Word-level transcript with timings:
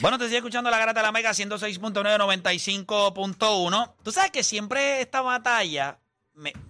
Bueno, 0.00 0.18
te 0.18 0.24
estoy 0.24 0.36
escuchando 0.36 0.70
la 0.70 0.78
grata 0.78 1.00
de 1.00 1.06
la 1.06 1.12
Mega 1.12 1.30
106.995.1. 1.30 3.94
Tú 4.02 4.12
sabes 4.12 4.30
que 4.30 4.42
siempre 4.42 5.00
esta 5.00 5.22
batalla. 5.22 5.98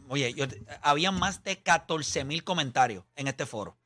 Oye, 0.09 0.32
yo, 0.32 0.46
había 0.80 1.10
más 1.10 1.42
de 1.42 1.60
14 1.60 2.24
mil 2.24 2.45
comentarios 2.45 3.02
en 3.16 3.27
este 3.27 3.45
foro. 3.45 3.77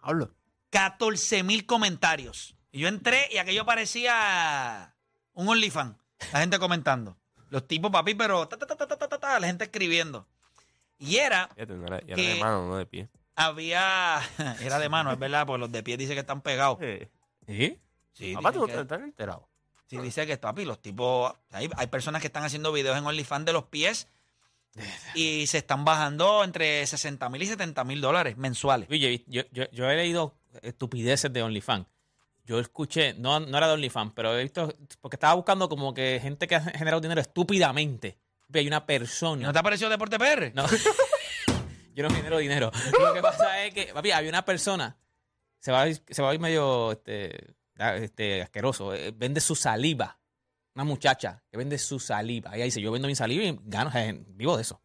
Hablo. 0.00 0.34
14 0.70 1.42
mil 1.42 1.64
comentarios. 1.64 2.54
Y 2.70 2.80
yo 2.80 2.88
entré 2.88 3.28
y 3.30 3.38
aquello 3.38 3.64
parecía 3.64 4.94
un 5.32 5.48
OnlyFans. 5.48 5.96
La 6.32 6.40
gente 6.40 6.58
comentando. 6.58 7.16
Los 7.48 7.66
tipos, 7.66 7.90
papi, 7.90 8.14
pero 8.14 8.46
ta, 8.46 8.58
ta, 8.58 8.76
ta, 8.76 9.40
la 9.40 9.46
gente 9.46 9.64
escribiendo. 9.64 10.28
Y 10.98 11.16
era. 11.16 11.48
Fíjate, 11.54 11.72
no 11.74 11.86
era, 11.86 12.00
que 12.00 12.12
era 12.12 12.34
de 12.34 12.40
mano, 12.40 12.66
no 12.66 12.76
de 12.76 12.84
pie. 12.84 13.08
Había. 13.36 14.20
Era 14.60 14.78
de 14.78 14.90
mano, 14.90 15.10
es 15.12 15.18
verdad, 15.18 15.46
porque 15.46 15.60
los 15.60 15.72
de 15.72 15.82
pie 15.82 15.96
dicen 15.96 16.14
que 16.14 16.20
están 16.20 16.42
pegados. 16.42 16.76
¿Eh? 16.82 17.08
¿Eh? 17.46 17.80
Sí, 18.12 18.34
Papá, 18.34 18.52
tú 18.52 18.66
que- 18.66 18.80
estás 18.80 19.00
enterado. 19.00 19.48
Sí, 19.86 19.98
dice 19.98 20.24
que 20.26 20.36
papi, 20.36 20.64
los 20.64 20.80
tipos. 20.80 21.32
Hay, 21.50 21.68
hay 21.76 21.86
personas 21.88 22.20
que 22.20 22.28
están 22.28 22.44
haciendo 22.44 22.70
videos 22.70 22.96
en 22.96 23.04
OnlyFans 23.04 23.44
de 23.44 23.52
los 23.52 23.64
pies 23.64 24.06
y 25.14 25.48
se 25.48 25.58
están 25.58 25.84
bajando 25.84 26.44
entre 26.44 26.86
60 26.86 27.28
mil 27.28 27.42
y 27.42 27.46
70 27.46 27.82
mil 27.82 28.00
dólares 28.00 28.36
mensuales. 28.36 28.88
Oye, 28.88 29.24
yo, 29.26 29.42
yo, 29.50 29.64
yo 29.72 29.90
he 29.90 29.96
leído 29.96 30.36
estupideces 30.62 31.32
de 31.32 31.42
OnlyFans. 31.42 31.86
Yo 32.44 32.60
escuché, 32.60 33.14
no, 33.14 33.40
no 33.40 33.58
era 33.58 33.66
de 33.66 33.74
OnlyFans, 33.74 34.12
pero 34.14 34.36
he 34.38 34.42
visto, 34.42 34.72
porque 35.00 35.16
estaba 35.16 35.34
buscando 35.34 35.68
como 35.68 35.92
que 35.92 36.20
gente 36.22 36.46
que 36.46 36.54
ha 36.54 36.60
generado 36.60 37.00
dinero 37.00 37.20
estúpidamente. 37.20 38.18
Hay 38.54 38.66
una 38.66 38.86
persona. 38.86 39.46
¿No 39.46 39.52
te 39.52 39.58
ha 39.58 39.62
parecido 39.62 39.90
Deporte 39.90 40.18
PR? 40.18 40.52
No. 40.54 40.66
yo 41.94 42.08
no 42.08 42.14
genero 42.14 42.38
dinero. 42.38 42.70
Lo 42.98 43.12
que 43.12 43.22
pasa 43.22 43.64
es 43.64 43.74
que, 43.74 43.86
papi, 43.92 44.10
había 44.12 44.28
una 44.30 44.44
persona, 44.44 44.96
se 45.58 45.70
va 45.72 45.82
a 45.82 45.88
ir, 45.88 46.02
se 46.08 46.22
va 46.22 46.30
a 46.30 46.34
ir 46.34 46.40
medio 46.40 46.92
este, 46.92 47.54
este, 47.80 48.42
asqueroso, 48.42 48.94
eh, 48.94 49.12
vende 49.16 49.40
su 49.40 49.54
saliva. 49.54 50.18
Una 50.74 50.84
muchacha 50.84 51.42
que 51.50 51.56
vende 51.56 51.78
su 51.78 51.98
saliva. 51.98 52.54
Ella 52.54 52.64
dice, 52.64 52.80
yo 52.80 52.92
vendo 52.92 53.08
mi 53.08 53.14
saliva 53.14 53.44
y 53.44 53.58
gano, 53.64 53.90
eh, 53.94 54.22
vivo 54.28 54.56
de 54.56 54.62
eso. 54.62 54.80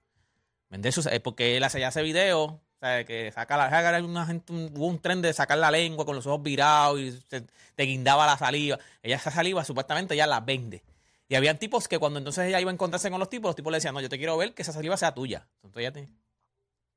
Vender 0.70 0.92
su 0.92 1.08
eh, 1.10 1.20
porque 1.20 1.58
él 1.58 1.64
hace, 1.64 1.80
ya 1.80 1.90
hace 1.90 2.02
video, 2.02 2.44
o 2.44 2.62
sea, 2.80 3.06
que 3.06 3.32
saca 3.32 3.58
la, 3.58 3.70
saca 3.70 4.04
una 4.04 4.26
gente, 4.26 4.52
un, 4.52 4.72
hubo 4.76 4.88
un 4.88 5.00
tren 5.00 5.22
de 5.22 5.32
sacar 5.34 5.58
la 5.58 5.72
lengua 5.72 6.06
con 6.06 6.16
los 6.16 6.26
ojos 6.26 6.42
virados 6.42 7.00
y 7.00 7.12
se, 7.30 7.42
te 7.76 7.84
guindaba 7.84 8.26
la 8.26 8.38
saliva. 8.38 8.80
Ella 9.04 9.18
esa 9.18 9.32
saliva 9.32 9.64
supuestamente 9.64 10.14
ella 10.16 10.28
la 10.28 10.42
vende. 10.42 10.84
Y 11.28 11.36
habían 11.36 11.58
tipos 11.58 11.88
que 11.88 11.98
cuando 11.98 12.20
entonces 12.20 12.48
ella 12.48 12.62
iba 12.62 12.70
a 12.70 12.74
encontrarse 12.74 13.10
con 13.10 13.20
los 13.20 13.30
tipos, 13.30 13.50
los 13.50 13.56
tipos 13.56 13.72
le 13.72 13.78
decían, 13.78 13.94
no, 13.94 14.02
yo 14.02 14.10
te 14.10 14.18
quiero 14.18 14.38
ver 14.38 14.54
que 14.54 14.62
esa 14.62 14.74
saliva 14.74 14.96
sea 14.96 15.14
tuya. 15.14 15.48
Entonces 15.64 15.82
ella 15.82 15.92
te 15.92 16.10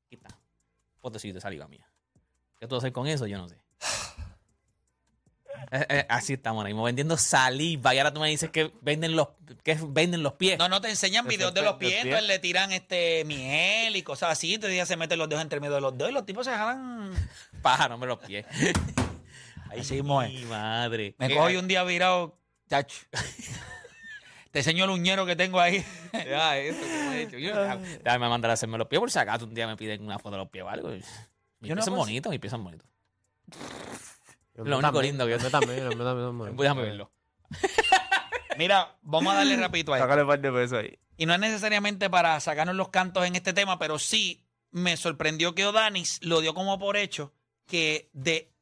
quita. 0.08 0.28
Potecito 1.00 1.34
de 1.34 1.40
saliva 1.40 1.66
mía. 1.68 1.88
¿Qué 2.58 2.66
tú 2.66 2.76
hacer 2.76 2.92
con 2.92 3.06
eso? 3.06 3.26
Yo 3.26 3.38
no 3.38 3.48
sé. 3.48 3.56
Eh, 5.70 5.86
eh, 5.88 6.06
así 6.08 6.32
estamos 6.34 6.60
ahora 6.60 6.68
mismo, 6.68 6.82
vendiendo 6.84 7.16
saliva. 7.16 7.94
Y 7.94 7.98
ahora 7.98 8.12
tú 8.12 8.20
me 8.20 8.28
dices 8.30 8.50
que 8.50 8.72
venden 8.80 9.16
los, 9.16 9.28
que 9.62 9.78
venden 9.88 10.22
los 10.22 10.32
pies. 10.34 10.58
No, 10.58 10.68
no 10.68 10.80
te 10.80 10.88
enseñan 10.88 11.26
videos 11.26 11.52
de 11.54 11.62
los 11.62 11.74
pies, 11.76 11.92
pie. 11.92 12.00
entonces 12.02 12.26
le 12.26 12.38
tiran 12.38 12.72
este 12.72 13.24
miel 13.26 13.94
y 13.96 14.02
cosas 14.02 14.30
así, 14.32 14.54
entonces 14.54 14.76
ya 14.76 14.86
se 14.86 14.96
meten 14.96 15.18
los 15.18 15.28
dedos 15.28 15.42
entre 15.42 15.60
medio 15.60 15.74
de 15.74 15.80
los 15.80 15.96
dedos 15.96 16.10
y 16.10 16.14
los 16.14 16.24
tipos 16.26 16.46
se 16.46 16.52
jalan. 16.52 17.12
Pájaro, 17.62 17.94
hombre, 17.94 18.08
los 18.08 18.18
pies. 18.20 18.46
Mismo 19.90 20.22
es. 20.22 20.32
mi 20.32 20.44
madre. 20.46 21.14
Me 21.18 21.28
¿Qué- 21.28 21.34
cojo 21.34 21.50
yo 21.50 21.60
un 21.60 21.68
día 21.68 21.82
virado, 21.84 22.38
chacho. 22.68 22.96
Te 24.50 24.60
enseño 24.60 24.84
el 24.84 24.90
uñero 24.90 25.26
que 25.26 25.36
tengo 25.36 25.60
ahí. 25.60 25.84
Ya, 26.12 26.56
eso 26.56 26.80
me 27.10 27.18
he 27.18 27.22
hecho. 27.24 27.36
Yo, 27.36 27.54
déjame 28.02 28.28
mandar 28.30 28.50
a 28.50 28.54
hacerme 28.54 28.78
los 28.78 28.88
pies 28.88 28.98
por 28.98 29.10
si 29.10 29.18
acaso 29.18 29.44
un 29.44 29.52
día 29.54 29.66
me 29.66 29.76
piden 29.76 30.02
una 30.02 30.18
foto 30.18 30.30
de 30.32 30.38
los 30.38 30.48
pies 30.48 30.64
o 30.64 30.68
algo. 30.70 30.88
Mis 30.88 31.04
Yo 31.60 31.68
no 31.68 31.74
pies 31.74 31.84
son 31.84 31.94
puedo- 31.94 32.04
bonitos, 32.06 32.30
mis 32.30 32.40
pies 32.40 32.50
son 32.50 32.64
bonitos. 32.64 32.88
Lo 34.64 34.78
único 34.78 35.02
lindo 35.02 35.26
que 35.26 35.38
yo- 35.38 35.50
también, 35.50 35.90
yo 35.90 36.04
también. 36.04 36.56
Déjame 36.56 36.82
verlo. 36.82 37.10
Mira, 38.58 38.96
vamos 39.02 39.32
a 39.32 39.36
darle 39.36 39.56
rapidito 39.56 39.92
a 39.92 39.96
esto. 39.98 40.08
Sácale 40.08 40.26
par 40.26 40.40
de 40.40 40.50
pesos 40.52 40.78
ahí. 40.78 40.98
Y 41.16 41.26
no 41.26 41.34
es 41.34 41.40
necesariamente 41.40 42.10
para 42.10 42.38
sacarnos 42.40 42.74
los 42.74 42.88
cantos 42.90 43.24
en 43.24 43.36
este 43.36 43.52
tema, 43.52 43.78
pero 43.78 43.98
sí 43.98 44.44
me 44.70 44.96
sorprendió 44.96 45.54
que 45.54 45.64
Odanis 45.66 46.18
lo 46.22 46.40
dio 46.40 46.54
como 46.54 46.78
por 46.78 46.96
hecho 46.96 47.32
que 47.66 48.10
de 48.12 48.52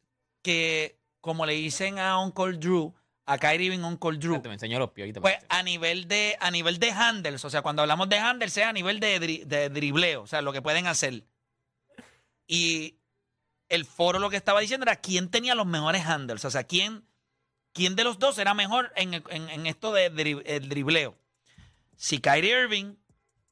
que 0.42 0.98
como 1.20 1.44
le 1.46 1.54
dicen 1.54 1.98
a 1.98 2.18
Uncle 2.20 2.56
Drew, 2.58 2.94
a 3.26 3.38
Kyrie 3.38 3.66
Irving 3.66 3.84
Uncle 3.84 4.16
Drew, 4.18 4.40
Te 4.40 4.48
me 4.48 4.54
enseño 4.54 4.78
los 4.78 4.90
pies. 4.90 5.12
pues 5.20 5.36
a 5.48 5.62
nivel 5.62 6.06
de 6.08 6.36
a 6.40 6.50
nivel 6.50 6.78
de 6.78 6.92
handles, 6.92 7.44
o 7.44 7.50
sea, 7.50 7.62
cuando 7.62 7.82
hablamos 7.82 8.08
de 8.08 8.18
handles 8.18 8.56
es 8.56 8.64
a 8.64 8.72
nivel 8.72 9.00
de, 9.00 9.20
dri- 9.20 9.44
de 9.44 9.68
dribleo, 9.68 10.22
o 10.22 10.26
sea, 10.26 10.42
lo 10.42 10.52
que 10.52 10.62
pueden 10.62 10.86
hacer. 10.86 11.24
Y 12.46 12.98
el 13.69 13.84
foro 13.84 14.19
lo 14.19 14.31
que 14.31 14.37
estaba 14.37 14.60
diciendo 14.60 14.84
era 14.84 14.97
quién 14.97 15.31
tenía 15.31 15.54
los 15.54 15.66
mejores 15.66 16.04
handles, 16.06 16.44
o 16.44 16.50
sea, 16.50 16.65
quién 16.65 17.06
quién 17.72 17.94
de 17.94 18.04
los 18.04 18.19
dos 18.19 18.38
era 18.38 18.54
mejor 18.54 18.91
en, 18.97 19.12
en- 19.28 19.66
esto 19.66 19.93
de 19.93 20.10
dri- 20.10 20.43
el 20.47 20.69
dribleo. 20.71 21.19
Si 21.97 22.21
Kyrie 22.21 22.62
Irving 22.62 22.94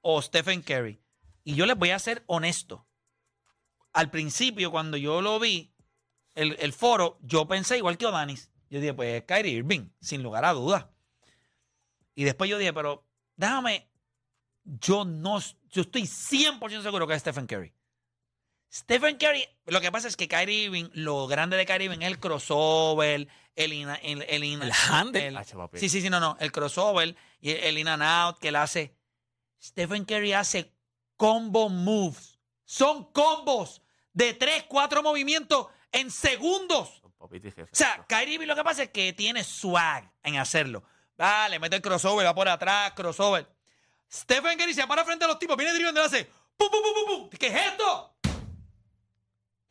o 0.01 0.23
Stephen 0.23 0.63
Curry. 0.63 0.99
Y 1.45 1.55
yo 1.57 1.67
les 1.67 1.77
voy 1.77 1.91
a 1.91 1.99
ser 1.99 2.25
honesto. 2.27 2.87
Al 3.93 4.11
principio, 4.11 4.71
cuando 4.71 4.97
yo 4.97 5.21
lo 5.21 5.39
vi, 5.39 5.75
el, 6.35 6.57
el 6.59 6.73
foro, 6.73 7.19
yo 7.23 7.47
pensé 7.47 7.77
igual 7.77 7.99
que 7.99 8.07
Odanis. 8.07 8.51
Yo 8.71 8.81
dije, 8.81 8.95
pues 8.95 9.15
es 9.21 9.25
Kyrie 9.25 9.53
Irving, 9.53 9.91
sin 10.01 10.23
lugar 10.23 10.47
a 10.47 10.53
dudas. 10.55 10.87
Y 12.15 12.25
después 12.25 12.49
yo 12.49 12.57
dije, 12.57 12.73
pero 12.73 13.07
déjame, 13.37 13.91
yo 14.65 15.05
no, 15.05 15.39
yo 15.71 15.83
estoy 15.83 16.03
100% 16.05 16.83
seguro 16.83 17.07
que 17.07 17.13
es 17.15 17.21
Stephen 17.21 17.47
Curry. 17.47 17.74
Stephen 18.75 19.17
Curry, 19.19 19.47
lo 19.67 19.81
que 19.81 19.93
pasa 19.93 20.09
es 20.09 20.17
que 20.17 20.27
Kyrie 20.27 20.65
Irving, 20.65 20.89
lo 20.95 21.29
grande 21.29 21.57
de 21.57 21.65
Kyrie 21.65 21.85
Irving 21.85 22.01
es 22.03 22.09
el 22.09 22.19
crossover, 22.19 23.29
el 23.55 23.73
in, 23.73 23.89
el, 24.03 24.23
el, 24.23 24.43
in- 24.45 24.62
El 24.62 24.73
handle. 24.91 25.33
papi. 25.33 25.79
sí, 25.79 25.89
sí, 25.89 26.01
sí, 26.01 26.11
no, 26.11 26.19
no, 26.19 26.37
el 26.41 26.51
crossover 26.51 27.15
y 27.41 27.53
el 27.53 27.79
in 27.79 27.87
and 27.87 28.03
out 28.03 28.39
que 28.41 28.49
él 28.49 28.57
hace. 28.57 28.97
Stephen 29.63 30.05
Curry 30.05 30.33
hace 30.33 30.73
combo 31.17 31.69
moves. 31.69 32.41
Son 32.65 33.05
combos 33.13 33.81
de 34.13 34.34
3, 34.34 34.65
4 34.69 35.03
movimientos 35.05 35.69
en 35.93 36.11
segundos. 36.11 37.01
O 37.19 37.29
sea, 37.71 38.05
Kyrie 38.09 38.34
Irving 38.34 38.49
lo 38.49 38.57
que 38.57 38.65
pasa 38.65 38.83
es 38.83 38.91
que 38.91 39.13
tiene 39.13 39.45
swag 39.45 40.11
en 40.25 40.37
hacerlo. 40.39 40.83
Vale, 41.17 41.61
mete 41.61 41.77
el 41.77 41.83
crossover, 41.83 42.27
va 42.27 42.34
por 42.34 42.49
atrás, 42.49 42.93
crossover. 42.95 43.47
Stephen 44.13 44.59
Curry 44.59 44.75
se 44.75 44.84
para 44.89 45.05
frente 45.05 45.25
a 45.25 45.29
los 45.29 45.39
tipos, 45.39 45.57
viene 45.57 45.73
driblando 45.73 46.01
y 46.01 46.03
le 46.03 46.07
hace 46.09 46.25
¡pum, 46.57 46.69
pum, 46.71 46.81
pum, 46.83 46.93
pum, 47.07 47.21
pum! 47.21 47.39
¿Qué 47.39 47.47
es 47.47 47.55
esto? 47.55 48.11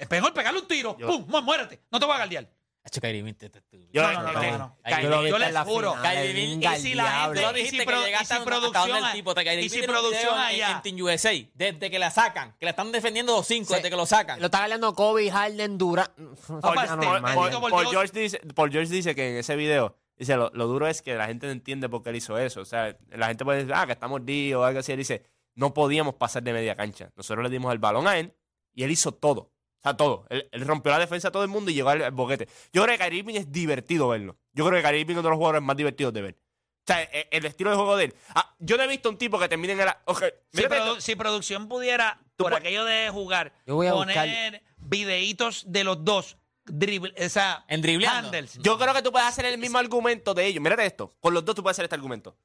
Es 0.03 0.09
mejor 0.11 0.33
pegarle 0.33 0.59
un 0.59 0.67
tiro. 0.67 0.95
Yo- 0.97 1.07
¡Pum! 1.07 1.25
mu- 1.27 1.41
¡Muérete! 1.41 1.81
No 1.91 1.99
te 1.99 2.05
voy 2.05 2.15
a 2.15 2.19
galdear. 2.19 2.49
Hacho, 2.85 2.99
Kyrie 2.99 3.19
Irving, 3.19 3.33
te- 3.35 3.49
te- 3.49 3.61
te- 3.61 3.87
Yo- 3.93 4.01
no, 4.03 4.11
no, 4.11 4.33
no, 4.33 4.57
no. 4.57 4.77
Kyrie- 4.83 5.03
yo 5.03 5.09
lo 5.09 5.21
vi 5.21 5.29
yo 5.29 5.35
en 5.37 5.41
les 5.43 5.53
la 5.53 5.63
juro. 5.63 5.93
final, 5.93 6.03
Kyrie 6.15 6.29
Irving, 6.31 6.57
Y 6.61 6.79
si 6.81 6.93
la 6.95 7.03
diablo. 7.03 7.33
gente, 7.39 7.41
Tú 7.41 7.49
y 7.49 7.59
dijiste 7.63 7.77
si, 7.79 7.85
que 7.87 7.93
y 7.93 8.03
llegaste 8.03 8.25
si 8.27 8.33
donde 8.33 8.45
producción, 8.51 9.05
el 9.05 9.11
tipo, 9.13 9.33
te- 9.33 9.43
Kyrie 9.45 9.53
y 9.61 9.65
Irving 9.65 9.69
si 9.69 9.77
tiene 9.77 9.87
un 9.93 9.99
producción 9.99 10.21
video 10.33 10.33
en- 10.35 10.39
allá. 10.41 10.71
en 10.71 10.81
Team 10.81 10.95
USA, 11.01 11.31
desde 11.53 11.89
que 11.91 11.99
la 11.99 12.11
sacan, 12.11 12.55
que 12.59 12.65
la 12.65 12.71
están 12.71 12.91
defendiendo 12.91 13.37
los 13.37 13.47
cinco, 13.47 13.69
Sí. 13.69 13.75
desde 13.75 13.89
que 13.89 13.95
lo 13.95 14.05
sacan. 14.05 14.39
Lo 14.41 14.45
está 14.47 14.59
galeando 14.59 14.93
Kobe, 14.93 15.31
Harden, 15.31 15.77
Durant. 15.77 16.11
Papá, 16.61 16.75
Ya 16.75 16.93
este- 16.93 17.05
normal, 17.05 17.35
Paul- 17.35 17.51
ya. 17.51 17.59
Paul- 17.61 17.71
Paul, 17.71 17.81
Dios- 17.83 17.91
George 17.93 18.19
dice, 18.19 18.39
Paul 18.53 18.69
George 18.71 18.91
dice 18.91 19.15
que 19.15 19.29
en 19.29 19.37
ese 19.37 19.55
video, 19.55 19.95
dice, 20.17 20.35
lo, 20.35 20.49
lo 20.53 20.67
duro 20.67 20.85
es 20.89 21.01
que 21.01 21.15
la 21.15 21.27
gente 21.27 21.45
no 21.45 21.53
entiende 21.53 21.87
por 21.87 22.03
qué 22.03 22.09
él 22.09 22.17
hizo 22.17 22.37
eso. 22.37 22.59
O 22.59 22.65
sea, 22.65 22.97
la 23.11 23.27
gente 23.27 23.45
puede 23.45 23.59
decir, 23.59 23.73
ah, 23.73 23.85
que 23.85 23.93
está 23.93 24.09
mordido 24.09 24.59
o 24.59 24.63
algo 24.65 24.81
así. 24.81 24.91
Él 24.91 24.97
dice, 24.97 25.23
no 25.55 25.73
podíamos 25.73 26.15
pasar 26.15 26.43
de 26.43 26.51
media 26.51 26.75
cancha. 26.75 27.11
Nosotros 27.15 27.45
le 27.45 27.49
dimos 27.49 27.71
el 27.71 27.79
balón 27.79 28.07
a 28.09 28.17
él 28.19 28.33
y 28.73 28.83
él 28.83 28.91
hizo 28.91 29.13
todo. 29.13 29.52
O 29.83 29.89
sea, 29.89 29.97
todo. 29.97 30.25
Él, 30.29 30.47
él 30.51 30.65
rompió 30.65 30.91
la 30.93 30.99
defensa 30.99 31.27
a 31.27 31.31
todo 31.31 31.43
el 31.43 31.49
mundo 31.49 31.69
y 31.69 31.73
llegó 31.73 31.89
al, 31.89 32.01
al 32.03 32.11
boquete. 32.11 32.47
Yo 32.71 32.83
creo 32.83 32.97
que 32.97 33.03
Kyrie 33.03 33.19
Irving 33.19 33.35
es 33.35 33.51
divertido 33.51 34.07
verlo. 34.07 34.37
Yo 34.53 34.65
creo 34.65 34.79
que 34.81 34.83
Kyrie 34.87 35.01
Irving 35.01 35.13
es 35.15 35.19
uno 35.19 35.23
de 35.23 35.29
los 35.31 35.37
jugadores 35.37 35.61
más 35.61 35.75
divertidos 35.75 36.13
de 36.13 36.21
ver. 36.21 36.35
O 36.35 36.85
sea, 36.87 37.01
e- 37.03 37.27
el, 37.31 37.45
estilo 37.45 37.69
de 37.69 37.75
juego 37.75 37.95
de 37.97 38.05
él. 38.05 38.15
Ah, 38.35 38.55
yo 38.59 38.77
no 38.77 38.83
he 38.83 38.87
visto 38.87 39.09
un 39.09 39.17
tipo 39.17 39.37
que 39.39 39.47
termine 39.49 39.73
en 39.73 39.81
el... 39.81 39.89
ok, 40.05 40.23
Si, 40.53 40.61
produ- 40.63 40.99
si 41.01 41.15
producción 41.15 41.67
pudiera, 41.67 42.19
por 42.37 42.53
pu- 42.53 42.57
aquello 42.57 42.85
de 42.85 43.09
jugar, 43.09 43.53
Yo 43.65 43.75
voy 43.75 43.87
a 43.87 43.91
poner 43.93 44.63
videitos 44.77 45.63
de 45.67 45.83
los 45.83 46.03
dos, 46.05 46.37
dribble, 46.65 47.13
o 47.25 47.29
sea, 47.29 47.65
En 47.67 47.83
handles. 48.05 48.57
Yo 48.61 48.77
creo 48.77 48.93
que 48.93 49.01
tú 49.01 49.11
puedes 49.11 49.27
hacer 49.27 49.45
el 49.45 49.57
mismo 49.57 49.77
argumento 49.79 50.33
de 50.33 50.45
ellos. 50.45 50.61
Mírate 50.63 50.85
esto. 50.85 51.13
Con 51.19 51.33
los 51.33 51.43
dos 51.43 51.55
tú 51.55 51.61
puedes 51.63 51.75
hacer 51.75 51.85
este 51.85 51.95
argumento. 51.95 52.37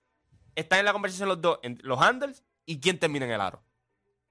Están 0.54 0.80
en 0.80 0.84
la 0.86 0.92
conversación 0.92 1.28
los 1.28 1.40
dos, 1.40 1.58
en 1.62 1.78
los 1.82 2.00
handles 2.00 2.42
y 2.66 2.80
quién 2.80 2.98
termina 2.98 3.26
en 3.26 3.32
el 3.32 3.40
aro. 3.40 3.62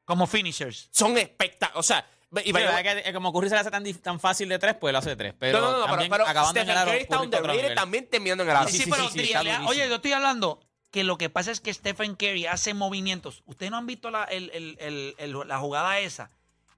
Como 0.06 0.26
finishers. 0.28 0.88
Son 0.92 1.18
espectaculares. 1.18 1.80
O 1.80 1.84
sea, 1.84 2.06
y 2.36 2.40
Sí, 2.42 2.52
vaya- 2.52 2.72
verdad 2.76 3.04
que, 3.04 3.10
eh, 3.10 3.14
como 3.14 3.32
Curry 3.32 3.50
se 3.50 3.56
le 3.56 3.62
hace 3.62 3.72
tan, 3.72 3.84
tan 3.96 4.20
fácil 4.20 4.50
de 4.50 4.60
tres, 4.60 4.76
pues 4.80 4.92
lo 4.92 5.00
hace 5.00 5.10
de 5.12 5.16
tres. 5.16 5.34
Pero 5.40 5.62
no, 5.62 5.72
no, 5.72 5.78
no, 5.80 5.86
también 5.86 6.10
pero, 6.12 6.24
pero 6.26 6.30
acabando 6.30 6.60
en 6.60 6.66
Stephen 6.66 6.70
el 6.72 6.78
aro, 6.78 6.92
Curry 6.92 7.02
está 7.04 7.22
underrated 7.22 7.76
también 7.76 8.10
terminando 8.10 8.44
en 8.44 8.50
el 8.50 8.56
aro. 8.56 8.68
Sí, 8.70 8.78
sí, 8.80 8.90
pero 8.90 9.10
sí, 9.10 9.20
sí, 9.26 9.34
oye, 9.68 9.88
yo 9.88 9.96
estoy 9.96 10.12
hablando 10.14 10.60
que 10.92 11.04
lo 11.04 11.18
que 11.18 11.30
pasa 11.30 11.52
es 11.52 11.60
que 11.62 11.74
Stephen 11.74 12.16
Curry 12.16 12.46
hace 12.48 12.74
movimientos. 12.74 13.44
Ustedes 13.46 13.72
no 13.72 13.78
han 13.78 13.86
visto 13.86 14.10
la, 14.10 14.24
el- 14.26 14.50
el- 14.54 14.78
el- 14.80 15.16
el- 15.18 15.48
la 15.48 15.58
jugada 15.60 16.00
esa, 16.00 16.32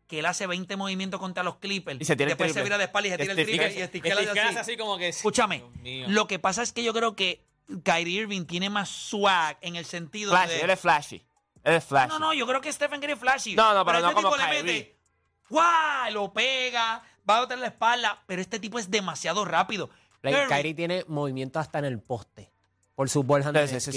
que 0.07 0.19
él 0.19 0.25
hace 0.25 0.47
20 0.47 0.75
movimientos 0.75 1.19
contra 1.19 1.43
los 1.43 1.57
Clippers. 1.57 1.99
Y 2.01 2.05
se 2.05 2.15
tira 2.15 2.25
el 2.25 2.29
después 2.37 2.51
se 2.53 2.63
vira 2.63 2.77
de 2.77 2.85
espalda 2.85 3.07
y 3.07 3.11
se 3.11 3.17
tira 3.19 3.33
el 3.33 3.39
Este- 3.39 3.51
triple 3.51 3.65
y 3.67 3.69
este- 3.69 3.83
esticala 3.83 4.21
Este 4.21 4.39
así. 4.39 4.57
así 4.57 4.77
como 4.77 4.97
que. 4.97 5.09
Escúchame, 5.09 5.63
lo 6.07 6.27
que 6.27 6.39
pasa 6.39 6.61
es 6.63 6.73
que 6.73 6.83
yo 6.83 6.93
creo 6.93 7.15
que 7.15 7.41
Kyrie 7.83 8.21
Irving 8.21 8.45
tiene 8.45 8.69
más 8.71 8.89
swag 8.89 9.57
en 9.61 9.75
el 9.75 9.85
sentido 9.85 10.31
Flashy, 10.31 10.53
de... 10.55 10.61
él 10.61 10.69
es 10.71 10.79
flashy. 10.79 11.23
Él 11.63 11.73
es 11.75 11.83
flashy. 11.85 12.09
No, 12.09 12.17
no, 12.17 12.33
yo 12.33 12.47
creo 12.47 12.61
que 12.61 12.73
Stephen 12.73 12.99
Curry 13.01 13.13
es 13.13 13.19
flashy. 13.19 13.55
No, 13.55 13.73
no, 13.75 13.85
pero 13.85 13.99
no 13.99 14.09
este 14.09 14.21
como 14.23 14.35
Kyrie. 14.35 14.95
¡Guau! 15.49 16.11
Lo 16.11 16.31
pega, 16.33 17.03
va 17.29 17.37
a 17.37 17.39
botar 17.41 17.57
la 17.57 17.67
espalda, 17.67 18.21
pero 18.25 18.41
este 18.41 18.59
tipo 18.59 18.79
es 18.79 18.89
demasiado 18.89 19.45
rápido. 19.45 19.89
Play, 20.21 20.33
Curry- 20.33 20.47
Kyrie 20.49 20.73
tiene 20.73 21.05
movimiento 21.07 21.59
hasta 21.59 21.79
en 21.79 21.85
el 21.85 21.99
poste. 21.99 22.51
Por 22.95 23.09
su 23.09 23.23
ball 23.23 23.43
handling 23.43 23.79
sí 23.79 23.91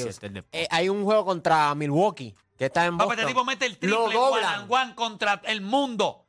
Eh, 0.52 0.68
hay 0.70 0.88
un 0.88 1.02
juego 1.04 1.24
contra 1.24 1.74
Milwaukee 1.74 2.34
que 2.56 2.66
está 2.66 2.84
en 2.86 2.96
Papá, 2.96 3.06
Boston. 3.06 3.18
este 3.20 3.30
tipo 3.32 3.44
mete 3.44 3.66
el 3.66 3.72
Lo 3.80 4.04
triple 4.04 4.18
one 4.18 4.66
one 4.68 4.94
contra 4.94 5.40
el 5.44 5.60
mundo. 5.60 6.24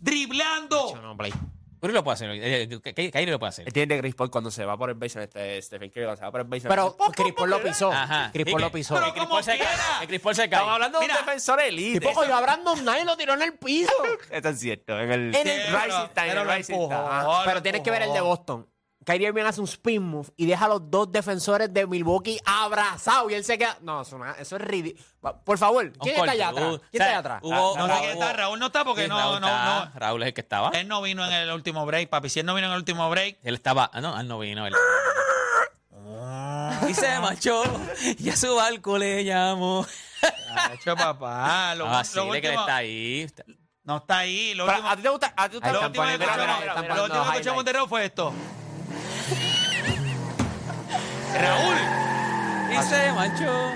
Driblando. 0.00 0.96
No, 1.00 1.16
Play. 1.16 1.32
Curry 1.80 1.92
lo 1.92 2.02
puede 2.04 2.14
hacer. 2.14 2.30
eh, 2.30 2.62
eh, 2.62 2.68
Ky- 2.94 3.10
Kyrie 3.10 3.30
lo 3.30 3.38
puede 3.38 3.48
hacer. 3.50 3.66
Él 3.66 3.72
tiene 3.72 3.94
de 3.94 4.00
Chris 4.00 4.14
Paul 4.14 4.30
cuando 4.30 4.50
se 4.50 4.64
va 4.64 4.76
por 4.76 4.88
el 4.90 4.96
basement, 4.96 5.28
este 5.34 5.62
Stephen 5.62 5.90
Curry, 5.90 6.04
cuando 6.04 6.16
se 6.16 6.24
va 6.24 6.30
por 6.30 6.40
el 6.40 6.46
basement. 6.46 6.68
Pero 6.70 6.96
Chris 7.12 7.32
Paul 7.34 7.50
lo 7.50 7.62
pisó. 7.62 7.92
Ajá. 7.92 8.30
Chris 8.32 8.46
¿Y 8.46 8.50
Paul 8.50 8.62
lo 8.62 8.72
pisó. 8.72 8.94
Pero 8.94 9.06
El 9.06 9.12
Chris 9.12 9.24
como 9.24 9.34
Paul 9.36 9.44
se 9.44 9.58
cae. 9.58 10.06
Chris 10.06 10.20
Paul 10.20 10.34
se 10.34 10.42
cae. 10.42 10.58
Estamos 10.58 10.74
hablando 10.74 10.98
de 11.00 11.06
Mira, 11.06 11.18
un 11.20 11.26
defensor 11.26 11.60
elite. 11.60 12.00
Tipo, 12.00 12.12
cogió 12.14 12.34
a 12.36 12.40
Brandon 12.40 12.78
Knight 12.80 13.02
y 13.02 13.06
lo 13.06 13.16
tiró 13.16 13.34
en 13.34 13.42
el 13.42 13.52
piso. 13.58 13.92
Eso 14.30 14.48
es 14.48 14.58
cierto. 14.60 14.98
En 14.98 15.10
el, 15.12 15.34
En 15.34 15.46
el- 15.48 15.66
Rising 15.66 16.00
en 16.00 16.10
pero 16.14 16.40
el 16.42 16.46
lo 16.46 16.54
Rising 16.54 16.74
empujó. 16.74 16.92
Star. 16.94 17.24
Oh, 17.26 17.40
Pero 17.44 17.54
lo 17.56 17.62
tienes 17.62 17.80
que 17.82 17.90
ver 17.90 18.02
el 18.02 18.12
de. 18.12 18.20
Boston. 18.20 18.66
Kyrie 19.04 19.28
Irving 19.28 19.44
hace 19.44 19.60
un 19.60 19.66
spin 19.68 20.02
move 20.02 20.28
y 20.36 20.44
deja 20.46 20.66
a 20.66 20.68
los 20.68 20.90
dos 20.90 21.10
defensores 21.10 21.72
de 21.72 21.86
Milwaukee 21.86 22.38
abrazados 22.44 23.30
y 23.30 23.34
él 23.34 23.44
se 23.44 23.56
queda. 23.56 23.78
No, 23.80 24.02
eso, 24.02 24.18
no- 24.18 24.26
eso 24.34 24.56
es 24.56 24.62
ridículo. 24.62 25.02
Por 25.44 25.56
favor, 25.56 25.90
¿quién 26.00 26.16
está 26.16 26.32
allá 26.32 26.48
atrás? 26.48 26.80
¿Quién 26.90 27.02
está 27.02 27.04
allá 27.06 27.18
atrás? 27.18 27.40
hubo- 27.42 27.76
No 27.78 27.84
Ah, 27.84 27.88
sé 27.94 28.00
quién 28.00 28.12
está, 28.12 28.32
Raúl 28.34 28.58
no 28.58 28.66
está 28.66 28.84
porque 28.84 29.08
no, 29.08 29.16
Raúl 29.18 29.40
no, 29.40 29.46
está- 29.46 29.84
no. 29.94 29.98
Raúl 30.00 30.22
es 30.22 30.28
el 30.28 30.34
que 30.34 30.40
estaba. 30.42 30.70
Él 30.74 30.88
no 30.88 31.00
vino 31.00 31.24
en 31.24 31.32
el 31.32 31.50
último 31.52 31.86
break, 31.86 32.08
papi. 32.10 32.28
Si 32.28 32.40
él 32.40 32.46
no 32.46 32.54
vino 32.54 32.66
en 32.66 32.72
el 32.74 32.78
último 32.78 33.08
break. 33.08 33.38
Él 33.42 33.54
estaba. 33.54 33.90
Ah, 33.94 34.00
no, 34.02 34.18
él 34.20 34.28
no 34.28 34.38
vino. 34.38 34.66
Él. 34.66 34.74
Y 36.88 36.94
se 36.94 37.18
marchó. 37.20 37.62
Y 38.18 38.28
a 38.30 38.36
su 38.36 38.54
barco 38.54 38.98
le 38.98 39.24
llamó. 39.24 39.86
Hecho 40.72 40.94
papá. 40.96 41.74
Lo, 41.76 41.86
Ah, 41.86 42.04
sí, 42.04 42.18
de 42.30 42.40
que 42.40 42.48
está 42.50 42.76
ahí. 42.76 43.26
No 43.84 43.96
está 43.98 44.18
ahí. 44.18 44.54
Lo 44.54 44.66
último, 44.66 44.88
¿A 44.88 44.96
ti 44.96 45.02
te 45.02 45.08
gusta? 45.08 45.32
¿A 45.36 45.48
ti 45.48 45.60
te 45.60 45.70
gusta? 45.70 45.72
lo 45.72 45.86
último 45.86 46.04
que 47.24 47.30
escuchamos, 47.38 47.64
de 47.64 47.72
Raúl 47.72 47.88
fue 47.88 48.04
esto. 48.04 48.32
Raúl. 51.34 51.76
Y 52.72 52.82
se 52.82 53.12
manchó. 53.12 53.72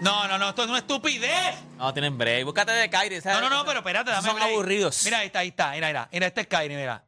No, 0.00 0.28
no, 0.28 0.38
no, 0.38 0.48
esto 0.50 0.64
es 0.64 0.68
una 0.68 0.78
estupidez. 0.78 1.54
No, 1.78 1.92
tienen 1.92 2.18
break. 2.18 2.44
Búscate 2.44 2.72
de 2.72 2.90
Kyrie. 2.90 3.20
No, 3.24 3.40
no, 3.40 3.48
no, 3.50 3.64
pero 3.64 3.78
espérate, 3.78 4.10
dame 4.10 4.26
Son 4.26 4.36
break. 4.36 4.50
aburridos. 4.50 5.04
Mira, 5.04 5.18
ahí 5.18 5.26
está, 5.26 5.38
ahí 5.40 5.48
está. 5.48 5.70
Mira, 5.72 5.86
mira. 5.88 6.08
Mira, 6.12 6.26
este 6.26 6.40
es 6.42 6.46
Kyrie, 6.46 6.76
mira. 6.76 7.04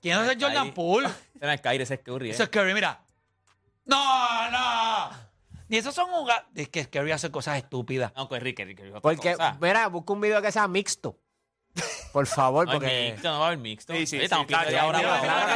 ¿Quién 0.00 0.18
es 0.22 0.28
el 0.30 0.40
Jordan. 0.42 0.72
Poole? 0.72 1.08
Ese 1.34 1.46
no 1.46 1.52
es 1.52 1.60
Kyrie, 1.60 1.82
ese 1.82 1.94
es 1.94 2.00
Curry. 2.00 2.30
Eso 2.30 2.42
¿eh? 2.42 2.44
es 2.44 2.50
Curry, 2.50 2.74
mira. 2.74 3.00
No, 3.84 4.50
no. 4.50 5.10
Y 5.68 5.76
esos 5.76 5.94
son 5.94 6.06
jugadas. 6.10 6.44
Es 6.54 6.68
que 6.68 6.88
Curry 6.88 7.12
hace 7.12 7.30
cosas 7.30 7.58
estúpidas. 7.58 8.12
No, 8.16 8.28
pues 8.28 8.42
Ricky, 8.42 8.64
Ricky. 8.64 8.82
Porque, 9.02 9.32
cosa. 9.32 9.56
mira, 9.60 9.86
busca 9.88 10.12
un 10.14 10.20
video 10.20 10.40
que 10.42 10.50
sea 10.50 10.66
mixto. 10.66 11.16
Por 12.12 12.26
favor, 12.26 12.66
No 12.66 12.72
porque. 12.72 13.10
mixto, 13.12 13.30
no 13.30 13.38
va 13.38 13.44
a 13.44 13.48
haber 13.48 13.58
mixto. 13.58 13.92
Sí, 13.92 14.06
sí, 14.06 14.16
Oye, 14.16 14.20
sí, 14.22 14.24
estamos 14.24 14.46
claro, 14.46 14.68
viendo 14.68 14.76
de 14.76 14.80
ahora 14.80 14.98
para 14.98 15.40
ahora. 15.40 15.54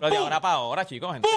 Pero 0.00 0.10
de 0.10 0.16
ahora 0.16 0.40
para 0.40 0.54
ahora, 0.54 0.86
chicos. 0.86 1.12
gente. 1.12 1.28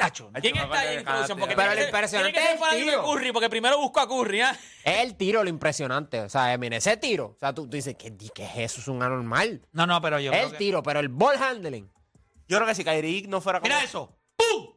Nacho. 0.00 0.30
¿Quién 0.40 0.56
está 0.56 0.78
ahí 0.80 0.86
en 0.88 0.92
de 0.94 1.00
introducción? 1.00 1.38
Porque 1.38 1.54
Pero 1.54 1.68
tiene 1.68 1.74
lo 1.74 1.76
que 1.76 1.80
ser- 1.80 1.88
impresionante 1.88 2.32
tiene 2.32 2.52
que 2.52 2.58
ser 2.58 2.68
es 2.68 2.74
el 2.78 2.84
tiro. 2.90 3.02
Curry, 3.04 3.32
porque 3.32 3.50
primero 3.50 3.78
busco 3.78 4.00
a 4.00 4.08
Curry, 4.08 4.40
¿ah? 4.40 4.58
Es 4.84 4.98
el 5.00 5.16
tiro 5.16 5.44
lo 5.44 5.50
impresionante. 5.50 6.20
O 6.20 6.28
sea, 6.28 6.56
mira, 6.58 6.76
ese 6.76 6.96
tiro. 6.96 7.26
O 7.36 7.38
sea, 7.38 7.54
tú, 7.54 7.64
tú 7.68 7.76
dices, 7.76 7.94
¿qué, 7.96 8.16
¿qué 8.34 8.44
es 8.44 8.56
eso? 8.72 8.80
Es 8.80 8.88
un 8.88 9.02
anormal. 9.02 9.60
No, 9.72 9.86
no, 9.86 10.00
pero 10.00 10.18
yo. 10.18 10.30
Creo 10.32 10.46
el 10.46 10.52
que- 10.52 10.58
tiro, 10.58 10.82
pero 10.82 11.00
el 11.00 11.08
ball 11.08 11.36
handling. 11.36 11.90
Yo 12.48 12.56
creo 12.56 12.66
que 12.66 12.74
si 12.74 12.82
Kyrie 12.84 13.28
no 13.28 13.40
fuera 13.40 13.60
como... 13.60 13.68
Mira 13.72 13.84
eso. 13.84 14.16
¡Pum! 14.36 14.74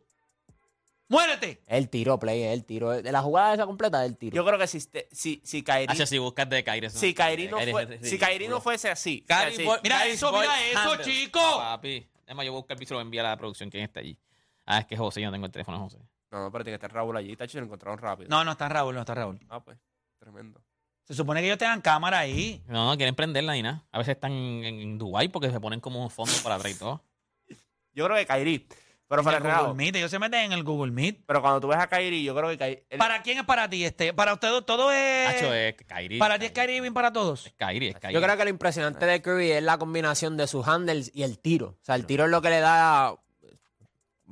¡Muérete! 1.10 1.62
El 1.68 1.90
tiro, 1.90 2.18
play, 2.18 2.44
es 2.44 2.54
el 2.54 2.66
tiro. 2.66 2.92
De 2.92 3.12
la 3.12 3.22
jugada 3.22 3.54
esa 3.54 3.66
completa 3.66 4.04
es 4.04 4.10
el 4.10 4.18
tiro. 4.18 4.36
Yo 4.36 4.46
creo 4.46 4.58
que 4.58 4.68
si, 4.68 4.78
este- 4.78 5.08
si, 5.12 5.42
si 5.44 5.62
Kyrie... 5.64 5.88
Hacho, 5.90 6.06
si 6.08 6.18
buscas 6.18 6.50
de 6.50 6.64
Kyrie. 6.64 6.88
eso- 6.88 6.98
Si 7.00 7.14
Kyrie 7.14 7.50
no, 7.50 7.60
fue, 7.60 7.84
es 8.02 8.10
si. 8.10 8.18
Kyrie 8.18 8.48
no 8.48 8.62
fuese 8.62 8.90
así... 8.90 9.24
o 9.24 9.28
sea, 9.28 9.42
Kyrie 9.44 9.58
si- 9.58 9.64
Boy- 9.66 9.80
Mira 9.84 10.06
eso, 10.08 10.32
mira 10.32 10.66
eso, 10.70 10.96
chico. 11.04 11.40
Papi. 11.40 12.08
Además, 12.26 12.46
yo 12.46 12.52
voy 12.52 12.58
a 12.60 12.62
buscar 12.62 12.76
el 12.76 12.80
piso, 12.80 12.94
lo 12.96 13.02
envía 13.02 13.22
a 13.22 13.26
la 13.30 13.38
producción. 13.38 13.70
¿Quién 13.70 13.84
está 13.84 14.00
allí? 14.00 14.18
Ah, 14.66 14.80
es 14.80 14.86
que 14.86 14.98
José, 14.98 15.22
yo 15.22 15.28
no 15.28 15.34
tengo 15.34 15.46
el 15.46 15.52
teléfono 15.52 15.78
de 15.78 15.84
José. 15.84 15.98
No, 16.32 16.42
no, 16.44 16.52
pero 16.52 16.64
tiene 16.64 16.80
que 16.80 16.86
estar 16.86 16.94
Raúl 16.94 17.16
allí. 17.18 17.36
Tacho, 17.36 17.60
lo 17.60 17.66
encontraron 17.66 18.00
rápido. 18.00 18.30
No, 18.30 18.44
no 18.44 18.52
está 18.52 18.68
Raúl, 18.70 18.96
no 18.96 19.02
está 19.02 19.14
Raúl. 19.14 19.40
Ah, 19.50 19.64
pues. 19.64 19.78
Tremendo. 20.20 20.62
Se 21.04 21.14
supone 21.14 21.42
que 21.42 21.48
ellos 21.48 21.58
tengan 21.60 21.82
cámara 21.82 22.20
ahí. 22.20 22.64
No, 22.68 22.88
no 22.90 22.96
quieren 22.96 23.14
prenderla 23.14 23.54
ni 23.54 23.62
nada. 23.62 23.84
A 23.92 23.98
veces 23.98 24.16
están 24.16 24.32
en, 24.32 24.64
en 24.64 24.98
Dubái 24.98 25.28
porque 25.28 25.52
se 25.52 25.60
ponen 25.60 25.80
como 25.82 26.02
un 26.02 26.10
fondo 26.10 26.34
para 26.44 26.56
atrás 26.56 26.74
y 26.74 26.80
todo. 26.80 27.04
Yo 27.94 28.06
creo 28.06 28.18
que 28.18 28.26
Kyrie... 28.26 28.66
Pero 29.06 29.22
En 29.22 29.26
para 29.26 29.38
el 29.38 29.44
Google 29.44 29.74
Meet, 29.76 29.96
ellos 29.98 30.10
se 30.10 30.18
meten 30.18 30.40
en 30.40 30.52
el 30.54 30.64
Google 30.64 30.92
Meet. 30.92 31.26
Pero 31.28 31.42
cuando 31.42 31.60
tú 31.60 31.68
ves 31.68 31.78
a 31.78 31.88
Kyrie, 31.88 32.24
yo 32.24 32.34
creo 32.34 32.58
que 32.58 32.86
él- 32.90 32.98
¿Para 32.98 33.22
quién 33.22 33.38
es 33.38 33.44
para 33.44 33.70
ti 33.70 33.84
este? 33.86 34.12
Para 34.12 34.34
ustedes 34.34 34.66
todo 34.66 34.92
es. 34.92 35.28
Hacho, 35.30 35.54
es 35.54 35.76
Kyrie. 35.76 36.18
para 36.18 36.40
ti 36.40 36.46
es 36.48 36.52
Kyrie 36.52 36.78
Irving 36.78 36.94
para 36.94 37.14
todos. 37.14 37.46
Es 37.46 37.54
Kyrie, 37.54 37.90
es 37.90 38.00
Kyrie. 38.00 38.16
Yo 38.16 38.22
creo 38.24 38.36
que 38.38 38.44
lo 38.46 38.50
impresionante 38.50 39.06
de 39.06 39.22
Curry 39.22 39.52
es 39.52 39.62
la 39.62 39.78
combinación 39.78 40.36
de 40.36 40.48
sus 40.48 40.68
handles 40.68 41.12
y 41.14 41.22
el 41.22 41.38
tiro. 41.38 41.78
O 41.80 41.84
sea, 41.84 41.94
el 41.94 42.08
tiro 42.08 42.24
es 42.26 42.32
lo 42.32 42.42
que 42.42 42.50
le 42.50 42.60
da 42.62 43.14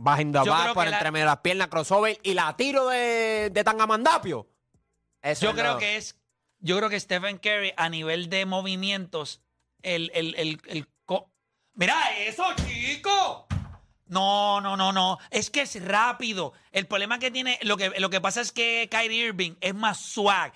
behind 0.03 0.33
the 0.33 0.43
Yo 0.45 0.51
back 0.51 0.61
creo 0.63 0.73
por 0.73 0.83
que 0.85 0.89
la- 0.89 0.97
entre 0.97 1.11
medio 1.11 1.25
de 1.25 1.31
las 1.31 1.39
piernas, 1.41 1.67
crossover 1.67 2.17
y 2.23 2.33
la 2.33 2.55
tiro 2.57 2.87
de, 2.89 3.49
de 3.51 3.63
Tangamandapio. 3.63 4.47
Eso 5.21 5.45
Yo 5.45 5.49
es 5.51 5.55
creo 5.55 5.73
lo- 5.73 5.79
que 5.79 5.97
es. 5.97 6.17
Yo 6.59 6.77
creo 6.77 6.89
que 6.89 6.99
Stephen 6.99 7.37
Curry, 7.37 7.73
a 7.77 7.89
nivel 7.89 8.29
de 8.29 8.45
movimientos, 8.45 9.41
el. 9.81 10.11
el, 10.13 10.35
el, 10.35 10.61
el 10.67 10.87
co- 11.05 11.31
¡Mira 11.73 11.95
eso, 12.19 12.43
chico! 12.67 13.47
No, 14.11 14.59
no, 14.61 14.75
no, 14.77 14.91
no. 14.91 15.17
Es 15.31 15.49
que 15.49 15.61
es 15.61 15.83
rápido. 15.83 16.53
El 16.71 16.85
problema 16.85 17.17
que 17.17 17.31
tiene, 17.31 17.57
lo 17.63 17.77
que, 17.77 17.89
lo 17.97 18.09
que 18.09 18.19
pasa 18.21 18.41
es 18.41 18.51
que 18.51 18.87
Kyrie 18.91 19.27
Irving 19.27 19.53
es 19.61 19.73
más 19.73 19.99
swag. 19.99 20.53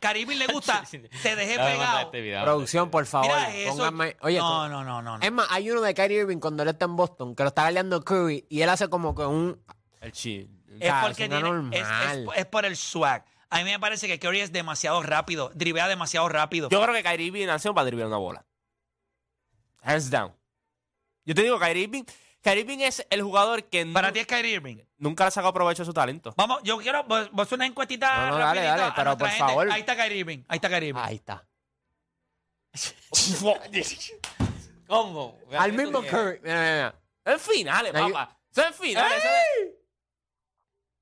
Kyrie 0.00 0.22
Irving 0.22 0.36
le 0.36 0.46
gusta, 0.52 0.84
te 1.22 1.34
dejé 1.36 1.56
mandar 1.56 1.72
pegado. 1.72 1.98
este 2.00 2.20
video. 2.20 2.44
Producción, 2.44 2.90
por 2.90 3.06
favor. 3.06 3.28
Mira 3.28 3.54
eso. 3.56 3.72
pónganme- 3.76 4.16
Oye, 4.20 4.38
no, 4.38 4.68
no, 4.68 4.84
no, 4.84 5.00
no, 5.00 5.16
no. 5.18 5.24
Es 5.24 5.32
más, 5.32 5.46
hay 5.50 5.70
uno 5.70 5.80
de 5.80 5.94
Kyrie 5.94 6.20
Irving 6.20 6.38
cuando 6.38 6.62
él 6.62 6.68
está 6.68 6.84
en 6.84 6.94
Boston 6.96 7.34
que 7.34 7.42
lo 7.42 7.48
está 7.48 7.62
galeando 7.64 8.04
Curry 8.04 8.46
y 8.50 8.60
él 8.62 8.68
hace 8.68 8.88
como 8.88 9.14
que 9.14 9.22
un. 9.22 9.60
El 10.00 10.12
chi. 10.12 10.48
Es 10.78 10.92
porque 11.02 11.24
es 11.24 11.30
tiene, 11.30 11.36
es, 11.36 11.42
es- 11.82 11.88
normal. 11.88 12.28
es 12.36 12.46
por 12.46 12.64
el 12.64 12.76
swag. 12.76 13.24
A 13.48 13.58
mí 13.58 13.64
me 13.64 13.80
parece 13.80 14.06
que 14.06 14.18
Curry 14.20 14.40
es 14.40 14.52
demasiado 14.52 15.02
rápido, 15.02 15.50
drivea 15.54 15.88
demasiado 15.88 16.28
rápido. 16.28 16.68
Yo 16.68 16.80
creo 16.82 16.94
que 16.94 17.02
Kyrie 17.02 17.26
Irving 17.28 17.46
nació 17.46 17.74
para 17.74 17.86
driblar 17.86 18.06
una 18.08 18.18
bola. 18.18 18.44
Hands 19.82 20.10
down. 20.10 20.32
Yo 21.24 21.34
te 21.34 21.42
digo, 21.42 21.58
Kyrie 21.58 21.84
Irving, 21.84 22.04
Kyrie 22.42 22.62
Irving 22.62 22.78
es 22.80 23.06
el 23.10 23.22
jugador 23.22 23.64
que 23.64 23.84
Para 23.86 24.12
ti 24.12 24.20
es 24.20 24.26
Kyrie 24.26 24.52
Irving. 24.54 24.78
nunca 24.98 25.24
le 25.24 25.28
ha 25.28 25.30
sacado 25.30 25.52
provecho 25.52 25.82
de 25.82 25.86
su 25.86 25.92
talento. 25.92 26.32
Vamos, 26.36 26.60
yo 26.64 26.78
quiero, 26.78 27.04
vos, 27.04 27.30
vos 27.32 27.52
una 27.52 27.66
encuestita 27.66 28.30
No, 28.30 28.30
no, 28.30 28.38
dale, 28.38 28.62
dale, 28.62 28.82
a 28.84 28.94
pero 28.94 29.16
por 29.18 29.28
gente. 29.28 29.44
favor. 29.44 29.70
Ahí 29.70 29.80
está 29.80 29.94
Kyrie 29.96 30.18
Irving, 30.18 30.38
ahí 30.48 30.56
está 30.56 30.68
Kyrie 30.70 30.88
Irving. 30.88 31.02
Ahí 31.04 31.16
está. 31.16 31.46
¿Cómo? 34.86 35.38
Al 35.56 35.72
mismo 35.72 36.02
Curry. 36.02 36.40
Mira, 36.42 36.60
mira, 36.60 36.94
mira. 37.24 37.36
Es 37.36 37.42
finales, 37.42 37.92
papá. 37.92 38.36
Eso 38.50 38.66
es 38.68 38.76
finales. 38.76 39.22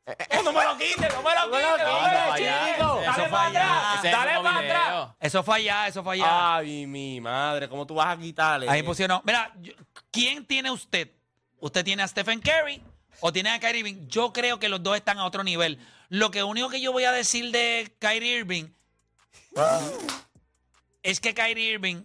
¡Oh, 0.07 0.43
no 0.43 0.53
me 0.53 0.63
lo 0.65 0.77
quites, 0.77 1.15
no 1.15 1.23
me 1.23 1.31
lo 1.35 1.51
quites! 1.51 1.79
no 1.79 2.03
me 2.03 2.37
quites, 2.37 2.51
lo 2.51 2.73
chico. 2.75 3.01
Dale 3.01 3.15
fue 3.15 3.29
para 3.31 3.47
allá. 3.47 3.93
atrás. 3.99 4.13
Dale 4.13 4.43
para 4.43 4.59
atrás. 4.59 5.09
Eso 5.21 5.43
fue 5.43 5.57
allá, 5.57 5.89
eso 5.89 6.05
fue 6.05 6.15
allá. 6.15 6.57
Ay, 6.57 6.87
mi 6.87 7.21
madre, 7.21 7.69
¿cómo 7.69 7.87
tú 7.87 7.95
vas 7.95 8.09
a 8.09 8.21
quitarle? 8.21 8.69
Ahí 8.69 8.83
pusieron. 8.83 9.23
Mira, 9.25 9.53
¿quién 10.11 10.45
tiene 10.45 10.71
usted? 10.71 11.11
¿Usted 11.59 11.83
tiene 11.85 12.03
a 12.03 12.09
Stephen 12.09 12.41
Curry 12.41 12.83
o 13.21 13.33
tiene 13.33 13.51
a 13.51 13.59
Kyrie 13.59 13.81
Irving? 13.81 14.07
Yo 14.07 14.33
creo 14.35 14.59
que 14.59 14.69
los 14.69 14.83
dos 14.83 14.97
están 14.97 15.19
a 15.19 15.25
otro 15.25 15.43
nivel. 15.43 15.79
Lo 16.11 16.31
que 16.31 16.43
único 16.43 16.69
que 16.69 16.83
yo 16.83 16.93
voy 16.93 17.05
a 17.05 17.13
decir 17.13 17.51
de 17.51 17.97
Kyrie 17.99 18.41
Irving 18.41 18.67
es 21.03 21.21
que 21.21 21.33
Kyrie 21.33 21.73
Irving. 21.73 22.03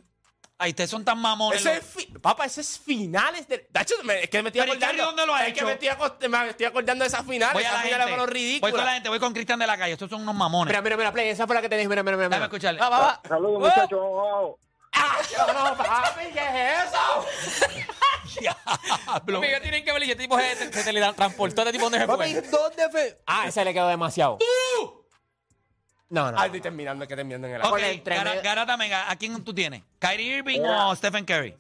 Ay, 0.62 0.72
ustedes 0.72 0.90
son 0.90 1.06
tan 1.06 1.18
mamones. 1.20 1.62
Ese 1.62 1.74
los- 1.76 1.84
es 1.86 1.90
fi- 1.90 2.06
Papá, 2.20 2.44
ese 2.46 2.60
es 2.60 2.78
finales 2.78 3.48
de. 3.48 3.66
De 3.70 3.82
hecho, 3.82 3.96
me- 4.04 4.24
es 4.24 4.30
que 4.30 4.44
me 4.44 4.50
estoy 4.50 4.60
Pero 4.62 4.74
¿y 4.74 4.78
Kyrie 4.78 5.02
acordando. 5.02 5.06
dónde 5.06 5.26
lo 5.26 5.34
ha 5.34 5.44
es 5.44 5.48
hecho? 5.48 5.60
que 5.60 5.66
me 5.66 5.72
estoy, 5.72 6.30
me 6.30 6.50
estoy 6.50 6.66
acordando 6.66 7.04
de 7.04 7.08
esas 7.08 7.26
finales. 7.26 7.54
Voy 7.54 7.64
a 7.64 7.68
esas 7.68 7.78
la 7.78 7.84
finales 7.84 8.08
gente. 8.08 8.18
fueron 8.26 8.60
Voy 8.62 8.72
con 8.72 8.86
la 8.86 8.94
gente, 8.94 9.10
voy 9.10 9.20
con 9.20 9.34
Cristian 9.34 9.60
de 9.60 9.68
la 9.68 9.78
calle. 9.78 9.94
Estos 9.94 10.10
son 10.10 10.22
unos 10.24 10.36
mamones. 10.36 10.70
Mira, 10.70 10.82
mira, 10.82 10.98
mira, 10.98 11.12
Play. 11.14 11.30
Esa 11.30 11.48
fue 11.48 11.56
la 11.56 11.62
que 11.62 11.70
te 11.70 11.78
dije. 11.78 11.88
Mira, 11.88 12.04
mira, 12.04 12.18
mira. 12.18 12.28
Déjame 12.28 12.36
mira. 12.36 12.46
escucharle. 12.48 12.80
Va, 12.82 12.90
va, 12.90 13.00
va. 13.00 13.22
Saludos, 13.26 13.60
muchachos. 13.62 14.00
Wow. 14.02 14.60
No, 15.54 15.78
papi, 15.78 16.26
¿qué 16.34 16.40
es 16.40 16.90
eso? 16.90 17.86
Diablo. 18.42 19.38
Amigo, 19.38 19.62
tienen 19.62 19.86
que 19.86 19.92
ver 19.94 20.04
y 20.04 20.12
este 20.12 20.24
tipo 20.24 20.38
se, 20.38 20.56
se, 20.58 20.74
se 20.74 20.84
teletransportó. 20.84 21.62
Este 21.62 21.72
tipo 21.72 21.86
dónde 21.86 22.00
se 22.00 22.06
Papi, 22.08 22.34
fue. 22.34 22.42
¿dónde 22.42 22.90
fue? 22.92 23.22
Ah, 23.26 23.46
ese 23.48 23.64
le 23.64 23.74
quedó 23.74 23.88
demasiado. 23.88 24.38
No, 26.10 26.32
no. 26.32 26.40
Ay, 26.40 26.48
estoy 26.48 26.62
terminando, 26.62 27.08
que 27.08 27.16
terminando 27.16 27.48
en 27.48 27.56
el 27.56 27.62
Ok, 27.62 27.80
Gara- 28.04 28.42
Garata 28.42 28.78
Mega, 28.78 29.12
¿a 29.12 29.16
quién 29.16 29.44
tú 29.44 29.54
tienes? 29.54 29.84
¿Kyrie 30.00 30.38
Irving 30.38 30.62
o 30.62 30.96
Stephen 30.96 31.24
Curry? 31.26 31.56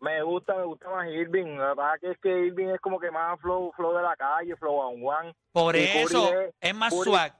Me 0.00 0.22
gusta, 0.22 0.54
me 0.54 0.64
gusta 0.64 0.90
más 0.90 1.06
Irving. 1.08 1.56
La 1.56 1.68
verdad 1.68 1.94
que 2.00 2.10
es 2.10 2.18
que 2.18 2.28
Irving 2.28 2.68
es 2.68 2.80
como 2.80 3.00
que 3.00 3.10
más 3.10 3.40
flow, 3.40 3.72
flow 3.74 3.96
de 3.96 4.02
la 4.02 4.14
calle, 4.16 4.54
flow 4.56 4.88
un 4.90 5.02
one. 5.02 5.34
Por 5.52 5.74
Y 5.76 5.86
Curry 5.86 5.98
eso 6.04 6.40
es- 6.40 6.54
es 6.60 6.74
más 6.74 6.92
Curry- 6.92 7.04
swag. 7.10 7.32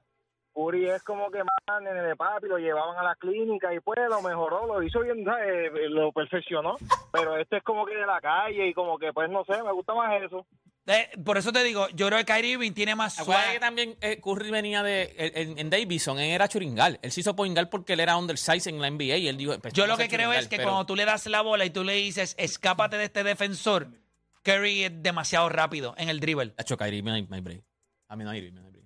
Curry 0.55 0.89
es 0.89 1.03
como 1.03 1.31
que 1.31 1.43
más 1.45 1.83
nene 1.83 2.01
de 2.01 2.17
papi, 2.17 2.47
lo 2.47 2.57
llevaban 2.59 2.97
a 2.97 3.03
la 3.03 3.17
clínica 3.17 3.75
y 3.75 3.81
pues 3.81 3.99
lo 4.09 4.23
mejoró, 4.23 4.67
lo 4.67 4.83
hizo 4.83 5.01
bien, 5.01 5.25
¿sabes? 5.25 5.73
lo 5.91 6.11
perfeccionó. 6.13 6.77
Pero 7.13 7.37
este 7.37 7.59
es 7.59 7.63
como 7.65 7.85
que 7.85 7.97
de 7.97 8.07
la 8.07 8.21
calle 8.21 8.69
y 8.69 8.73
como 8.73 8.97
que 8.99 9.13
pues 9.13 9.29
no 9.29 9.45
sé, 9.45 9.63
me 9.63 9.73
gusta 9.73 9.93
más 9.95 10.23
eso. 10.23 10.47
Eh, 10.87 11.09
por 11.25 11.39
eso 11.39 11.51
te 11.51 11.63
digo, 11.65 11.89
yo 11.95 12.09
creo 12.09 12.19
que 12.19 12.27
Kyrie 12.27 12.53
Irving 12.53 12.73
tiene 12.73 12.95
más 12.95 13.19
Acuérdate 13.19 13.55
que 13.55 13.61
también 13.61 13.97
eh, 14.03 14.21
Curry 14.23 14.51
venía 14.51 14.83
de. 14.83 15.15
En, 15.35 15.59
en 15.59 15.71
Davison, 15.71 16.19
él 16.19 16.31
era 16.31 16.47
churingal. 16.47 16.99
Él 17.01 17.11
se 17.11 17.21
hizo 17.21 17.35
poingal 17.35 17.71
porque 17.71 17.95
él 17.95 18.01
era 18.01 18.19
undersize 18.19 18.69
en 18.69 18.81
la 18.83 18.91
NBA 18.91 19.17
y 19.17 19.29
él 19.29 19.39
dijo. 19.39 19.59
pues, 19.59 19.73
Yo 19.73 19.85
lo 19.87 19.93
vamos 19.95 20.05
a 20.05 20.09
que 20.09 20.15
creo 20.17 20.33
es 20.35 20.47
que 20.47 20.57
pero- 20.59 20.69
cuando 20.71 20.85
tú 20.85 20.95
le 20.95 21.07
das 21.07 21.25
la 21.27 21.41
bola 21.41 21.65
y 21.65 21.71
tú 21.71 21.85
le 21.85 21.95
dices, 21.95 22.35
escápate 22.39 22.99
de 22.99 23.05
este 23.05 23.25
defensor, 23.25 23.89
Curry 24.43 24.85
es 24.85 24.93
demasiado 25.03 25.49
rápido 25.49 25.95
en 25.97 26.11
el 26.11 26.21
dribble. 26.21 26.53
Hacho, 26.59 26.77
Kyrie, 26.77 27.03
no 27.03 27.15
hay, 27.15 27.23
no 27.27 27.35
hay 27.35 27.41
break. 27.41 27.63
A 28.09 28.17
mí 28.17 28.25
no 28.25 28.31
hay 28.31 28.41
break, 28.43 28.53
no 28.53 28.61
hay 28.61 28.71
break. 28.71 28.85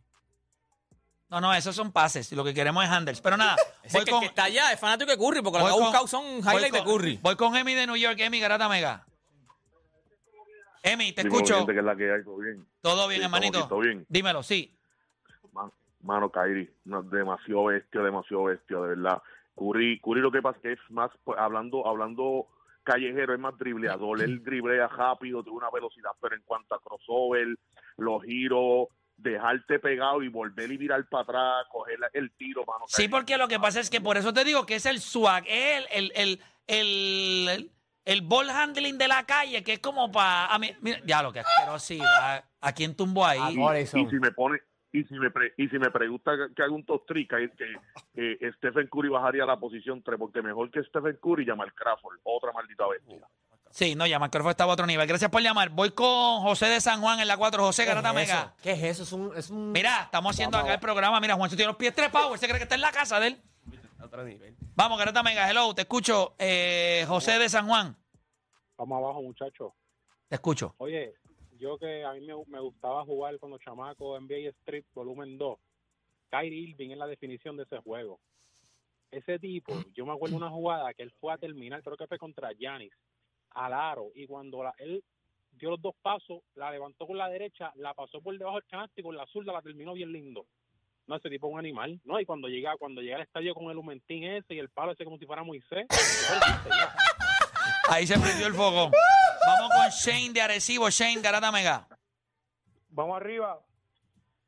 No, 1.31 1.41
no, 1.41 1.53
esos 1.53 1.75
son 1.75 1.91
pases. 1.91 2.31
Lo 2.31 2.45
que 2.45 2.55
queremos 2.55 2.85
es 2.85 2.91
handles. 2.91 3.21
Pero 3.21 3.37
nada, 3.37 3.57
Ese 3.83 3.99
voy 3.99 4.05
que, 4.05 4.11
con, 4.13 4.21
que 4.21 4.27
está 4.27 4.45
allá 4.45 4.71
es 4.73 4.79
fanático 4.79 5.11
de 5.11 5.19
Curry 5.19 5.43
porque 5.43 5.59
lo 5.59 5.65
voy 5.65 5.73
que 5.73 5.75
ha 5.75 5.75
con- 5.75 5.83
buscado 5.87 6.07
son 6.07 6.41
voy 6.45 6.55
highlights 6.55 6.73
de 6.73 6.79
con- 6.85 6.87
Curry. 6.97 7.19
Voy 7.21 7.35
con 7.35 7.57
Emi 7.57 7.75
de 7.75 7.87
New 7.89 7.97
York. 7.97 8.21
Emi, 8.21 8.39
Garata 8.39 8.69
Mega. 8.69 9.05
Emi, 10.93 11.13
te 11.13 11.23
Dímelo, 11.23 11.37
escucho. 11.37 11.57
gente, 11.59 11.73
que 11.73 11.79
es 11.79 11.85
la 11.85 11.97
que 11.97 12.13
hay, 12.13 12.25
todo 12.25 12.37
bien. 12.39 12.67
Todo 12.81 13.09
bien, 13.09 13.21
Sí, 13.21 13.25
hermanito. 13.25 13.59
aquí, 13.61 13.69
todo 13.69 13.81
bien. 13.81 14.07
Dímelo, 14.09 14.43
sí. 14.43 14.75
Man- 15.53 15.73
Mano, 16.01 16.31
no, 16.85 17.03
demasiado 17.03 17.65
bestia, 17.65 18.01
demasiado 18.03 18.45
bestia, 18.45 18.77
de 18.79 18.89
verdad. 18.89 19.21
Curry, 19.57 20.01
Curry 20.01 20.21
lo 20.21 20.31
que 20.31 20.41
pasa 20.41 20.57
es 20.59 20.63
que 20.63 20.73
es 20.73 20.91
más, 20.91 21.11
pues, 21.25 21.37
hablando, 21.39 21.87
hablando 21.87 22.47
callejero, 22.85 23.35
es 23.35 23.41
más 23.41 23.59
dribleador. 23.59 24.23
Él 24.23 24.43
driblea 24.45 24.87
rápido, 24.89 25.43
tiene 25.43 25.59
una 25.59 25.71
velocidad, 25.71 26.11
pero 26.21 26.37
en 26.37 26.43
cuanto 26.43 26.75
a 26.77 26.81
crossover, 26.81 27.49
los 27.97 28.23
giros, 28.23 28.87
dejarte 29.17 29.81
pegado 29.81 30.23
y 30.23 30.29
volver 30.29 30.71
y 30.71 30.77
virar 30.77 31.05
para 31.09 31.23
atrás, 31.25 31.67
coger 31.73 31.99
el 32.13 32.31
tiro, 32.37 32.65
mano. 32.65 32.85
Sí, 32.87 33.09
porque 33.09 33.37
lo 33.37 33.49
que 33.49 33.59
pasa 33.59 33.81
es 33.81 33.91
que 33.91 34.01
por 34.01 34.17
eso 34.17 34.33
te 34.33 34.45
digo 34.45 34.65
que 34.65 34.77
es 34.77 34.87
el 34.87 35.01
swag, 35.01 35.45
el, 35.49 35.85
el, 35.91 36.13
el, 36.15 36.41
el, 36.69 37.73
el, 38.13 38.23
ball 38.23 38.51
handling 38.51 38.99
de 38.99 39.09
la 39.09 39.25
calle, 39.25 39.63
que 39.63 39.75
es 39.75 39.79
como 39.79 40.11
para... 40.11 40.59
Mira, 40.59 41.01
ya 41.05 41.23
lo 41.23 41.33
que 41.33 41.41
asquerosidad. 41.41 42.45
¿A 42.61 42.73
quién 42.73 42.95
tumbó 42.95 43.25
ahí? 43.25 43.39
A 43.41 43.51
Y, 43.51 43.83
y 43.83 43.87
si 43.87 44.19
me 44.19 44.33
pone 44.33 44.59
y 44.91 45.05
si 45.05 45.15
me 45.15 45.31
pre- 45.31 45.53
y 45.59 45.69
si 45.69 45.79
me 45.79 45.91
pregunta 45.91 46.33
que, 46.33 46.55
que 46.55 46.63
haga 46.63 46.73
un 46.73 46.85
top 46.85 47.05
3 47.07 47.29
que, 47.29 48.51
Stephen 48.57 48.89
Curry 48.89 49.11
bajaría 49.11 49.45
a 49.45 49.47
la 49.47 49.59
posición 49.61 50.03
3 50.03 50.19
porque 50.19 50.41
mejor 50.41 50.71
que 50.71 50.83
Stephen 50.83 51.19
Curry 51.23 51.45
llama 51.45 51.65
al 51.65 51.75
Crawford 51.75 52.19
otra 52.25 52.53
maldita 52.53 52.87
bestia 52.89 53.29
Sí, 53.71 53.95
no, 53.95 54.07
ya 54.07 54.19
Marco 54.19 54.39
estaba 54.49 54.73
a 54.73 54.75
otro 54.75 54.87
nivel. 54.87 55.07
Gracias 55.07 55.31
por 55.31 55.43
llamar. 55.43 55.69
Voy 55.69 55.91
con 55.91 56.41
José 56.41 56.67
de 56.67 56.81
San 56.81 57.01
Juan 57.03 57.21
en 57.21 57.29
la 57.29 57.37
4. 57.37 57.63
José 57.63 57.83
¿Qué 57.85 57.91
es 57.91 57.95
Garata? 57.95 58.15
Mega. 58.15 58.55
¿Qué 58.63 58.73
es 58.73 58.83
eso? 58.83 59.03
Es 59.03 59.13
un... 59.13 59.37
Es 59.37 59.51
un... 59.51 59.73
Mira, 59.73 60.05
estamos 60.05 60.35
haciendo 60.35 60.57
acá 60.57 60.73
el 60.73 60.81
programa. 60.81 61.21
Mira, 61.21 61.35
Juan 61.35 61.51
tiene 61.51 61.67
los 61.67 61.77
pies 61.77 61.95
trepados. 61.95 62.33
Él 62.33 62.39
se 62.39 62.47
cree 62.47 62.59
que 62.59 62.63
está 62.63 62.77
en 62.77 62.81
la 62.81 62.93
casa 62.93 63.21
de 63.21 63.27
él. 63.29 63.43
Otro 64.03 64.25
nivel. 64.25 64.55
Vamos, 64.77 64.99
Garata 64.99 65.23
Mega. 65.23 65.51
Hello, 65.51 65.75
te 65.75 65.83
escucho. 65.83 66.35
Eh, 66.39 67.05
José 67.09 67.39
de 67.39 67.49
San 67.49 67.67
Juan. 67.67 67.97
Vamos 68.77 68.99
abajo, 68.99 69.23
muchachos. 69.23 69.73
Te 70.29 70.37
escucho. 70.37 70.75
Oye, 70.79 71.15
yo 71.59 71.79
que 71.79 72.05
a 72.05 72.13
mí 72.13 72.21
me, 72.21 72.35
me 72.47 72.61
gustaba 72.61 73.05
jugar 73.05 73.39
cuando 73.39 73.59
chamaco 73.59 74.19
NBA 74.21 74.51
Street 74.51 74.85
Volumen 74.95 75.37
2. 75.37 75.59
Kyrie 76.31 76.69
Irving 76.71 76.91
es 76.91 76.99
la 76.99 77.07
definición 77.07 77.57
de 77.57 77.65
ese 77.65 77.79
juego. 77.79 78.21
Ese 79.11 79.39
tipo, 79.39 79.73
yo 79.95 80.05
me 80.05 80.13
acuerdo 80.13 80.37
una 80.37 80.51
jugada 80.51 80.93
que 80.93 81.03
él 81.03 81.13
fue 81.19 81.33
a 81.33 81.39
terminar, 81.39 81.83
creo 81.83 81.97
que 81.97 82.07
fue 82.07 82.19
contra 82.19 82.53
Giannis, 82.53 82.93
al 83.51 83.73
aro, 83.73 84.11
y 84.15 84.27
cuando 84.27 84.63
la- 84.63 84.75
él 84.79 85.03
dio 85.53 85.71
los 85.71 85.81
dos 85.81 85.95
pasos, 86.03 86.41
la 86.55 86.71
levantó 86.71 87.07
con 87.07 87.17
la 87.17 87.29
derecha, 87.31 87.73
la 87.77 87.95
pasó 87.95 88.21
por 88.21 88.37
debajo 88.37 88.57
del 88.61 88.67
canasto 88.69 89.01
y 89.01 89.03
con 89.03 89.17
la 89.17 89.27
zurda 89.27 89.55
la 89.55 89.63
terminó 89.63 89.95
bien 89.95 90.13
lindo. 90.13 90.45
No, 91.09 91.17
ese 91.17 91.31
tipo 91.31 91.47
es 91.49 91.53
un 91.55 91.59
animal, 91.59 91.99
¿no? 92.05 92.21
Y 92.21 92.27
cuando 92.27 92.49
llega, 92.49 92.77
cuando 92.77 93.01
llega 93.01 93.17
al 93.17 93.23
estadio 93.23 93.55
con 93.55 93.71
el 93.71 93.79
humentín 93.79 94.25
ese 94.25 94.55
y 94.55 94.59
el 94.59 94.69
palo 94.69 94.93
ese 94.93 95.05
como 95.05 95.19
si 95.19 95.25
fuera 95.25 95.43
Moisés, 95.43 95.87
Ahí 97.89 98.07
se 98.07 98.19
prendió 98.19 98.47
el 98.47 98.53
fogo. 98.53 98.91
Vamos 99.47 99.71
con 99.75 99.89
Shane 99.89 100.35
de 100.35 100.43
Arecibo. 100.43 100.91
Shane, 100.91 101.23
Garata 101.23 101.51
Mega. 101.51 101.89
Vamos 102.91 103.17
arriba. 103.17 103.59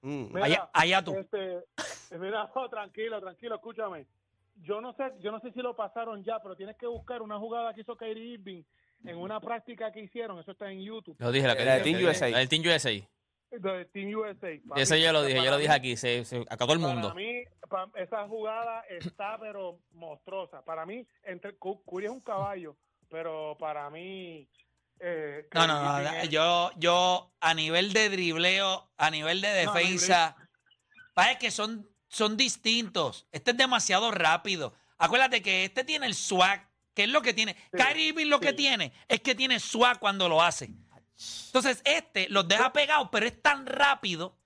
Mm. 0.03 0.35
Mira, 0.35 0.45
Allá, 0.45 0.71
allá 0.75 1.03
tú. 1.03 1.15
Este, 1.17 2.19
mira, 2.19 2.51
no, 2.55 2.69
tranquilo, 2.69 3.19
tranquilo, 3.21 3.55
escúchame. 3.55 4.07
Yo 4.57 4.83
no 4.83 4.93
sé, 4.93 5.05
yo 5.21 5.33
no 5.33 5.41
sé 5.41 5.53
si 5.53 5.61
lo 5.61 5.75
pasaron 5.75 6.23
ya, 6.23 6.39
pero 6.43 6.55
tienes 6.55 6.77
que 6.77 6.87
buscar 6.87 7.23
una 7.23 7.39
jugada 7.39 7.73
que 7.73 7.81
hizo 7.81 7.97
Kyrie 7.97 8.35
Irving 8.35 8.63
en 9.05 9.17
una 9.17 9.41
práctica 9.41 9.91
que 9.91 10.01
hicieron, 10.01 10.39
eso 10.39 10.53
está 10.53 10.71
en 10.71 10.83
YouTube, 10.83 11.17
Lo 11.19 11.33
dije, 11.33 11.47
la 11.47 11.57
que 11.57 11.65
La 11.65 11.77
de 11.77 11.81
Team 11.81 12.03
la 12.03 12.11
USA. 12.11 12.29
La 12.29 12.39
del 12.39 12.49
Team 12.51 12.63
USA. 12.67 12.91
De 13.51 13.85
Team 13.87 14.15
USA. 14.15 14.49
Ese 14.77 15.01
yo 15.01 15.13
lo 15.13 15.23
dije, 15.25 15.43
yo 15.43 15.51
lo 15.51 15.59
dije 15.59 15.73
aquí. 15.73 15.97
Se, 15.97 16.25
se, 16.25 16.45
todo 16.59 16.73
el 16.73 16.79
mundo. 16.79 17.09
Para 17.09 17.15
mí, 17.15 17.43
esa 17.97 18.27
jugada 18.29 18.83
está, 18.89 19.39
pero 19.39 19.79
monstruosa. 19.93 20.63
Para 20.65 20.87
mí, 20.87 21.07
entre 21.25 21.57
Cu- 21.57 21.83
Curry 21.85 22.07
es 22.07 22.11
un 22.11 22.21
caballo, 22.21 22.77
pero 23.09 23.57
para 23.59 23.91
mí... 23.91 24.49
Eh, 25.01 25.49
No, 25.55 25.67
no, 25.67 26.01
no. 26.01 26.25
Yo, 26.27 26.71
yo, 26.77 27.33
a 27.41 27.55
nivel 27.55 27.93
de 27.93 28.11
dribleo, 28.11 28.91
a 28.97 29.11
nivel 29.11 29.41
de 29.41 29.65
No, 29.65 29.73
defensa, 29.73 30.37
pasa 31.15 31.39
que 31.39 31.51
son, 31.51 31.89
son 32.09 32.37
distintos. 32.37 33.27
Este 33.33 33.53
es 33.53 33.57
demasiado 33.57 34.11
rápido. 34.11 34.75
Acuérdate 34.99 35.41
que 35.43 35.65
este 35.65 35.85
tiene 35.85 36.07
el 36.07 36.15
swag, 36.15 36.69
que 36.95 37.05
es 37.05 37.09
lo 37.09 37.23
que 37.23 37.33
tiene. 37.33 37.57
Kyrie 37.73 38.09
Irving 38.09 38.27
lo 38.27 38.41
que 38.41 38.51
sí. 38.51 38.57
tiene 38.57 38.93
es 39.09 39.21
que 39.23 39.35
tiene 39.35 39.59
swag 39.59 39.99
cuando 39.99 40.29
lo 40.29 40.43
hace. 40.43 40.69
Entonces, 41.47 41.83
este 41.85 42.29
los 42.29 42.47
deja 42.49 42.73
pegados, 42.73 43.09
pero 43.13 43.27
es 43.27 43.41
tan 43.43 43.67
rápido. 43.67 44.37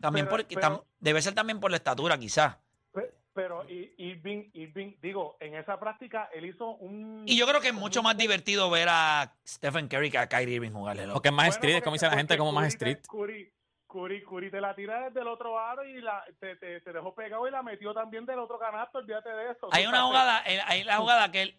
También 0.00 0.26
Pero- 0.26 0.36
porque 0.36 0.54
pero- 0.56 0.66
tam- 0.68 0.84
debe 0.98 1.22
ser 1.22 1.34
también 1.34 1.60
por 1.60 1.70
la 1.70 1.76
estatura, 1.76 2.18
quizás. 2.18 2.56
Pe- 2.92 3.12
Pero 3.32 3.64
Irving, 3.68 4.50
Irving, 4.52 4.94
digo, 5.00 5.36
en 5.40 5.54
esa 5.54 5.78
práctica 5.80 6.28
él 6.32 6.46
hizo 6.46 6.70
un... 6.76 7.24
Y 7.26 7.36
yo 7.36 7.46
creo 7.46 7.60
que 7.60 7.68
es 7.68 7.74
mucho 7.74 8.02
más 8.02 8.16
divertido 8.16 8.70
ver 8.70 8.88
a 8.90 9.34
Stephen 9.46 9.88
Curry 9.88 10.10
que 10.10 10.18
a 10.18 10.28
Kyrie 10.28 10.54
Irving 10.56 10.70
jugarle. 10.72 11.02
loco. 11.02 11.14
Porque 11.14 11.28
es 11.28 11.34
más 11.34 11.46
Bueno, 11.46 11.54
street, 11.56 11.76
es 11.76 11.82
como 11.82 11.94
dice 11.94 12.06
la 12.06 12.16
gente, 12.16 12.36
como 12.38 12.52
más 12.52 12.66
street. 12.68 12.98
Curry, 13.08 13.52
Curry, 13.88 14.22
Curry 14.24 14.50
te 14.50 14.60
la 14.60 14.74
tira 14.74 15.00
desde 15.08 15.20
el 15.20 15.28
otro 15.28 15.58
aro 15.58 15.84
y 15.84 16.00
la, 16.00 16.24
te, 16.38 16.56
te, 16.56 16.80
te 16.80 16.92
dejó 16.92 17.14
pegado 17.14 17.46
y 17.48 17.50
la 17.50 17.62
metió 17.62 17.92
también 17.94 18.24
del 18.26 18.38
otro 18.40 18.58
canasto, 18.58 18.98
olvídate 18.98 19.28
de 19.30 19.50
eso. 19.52 19.68
Hay 19.72 19.86
una 19.86 20.02
jugada, 20.02 20.42
eh, 20.46 20.60
hay 20.66 20.84
la 20.84 20.96
jugada 20.98 21.30
que 21.32 21.42
él, 21.42 21.54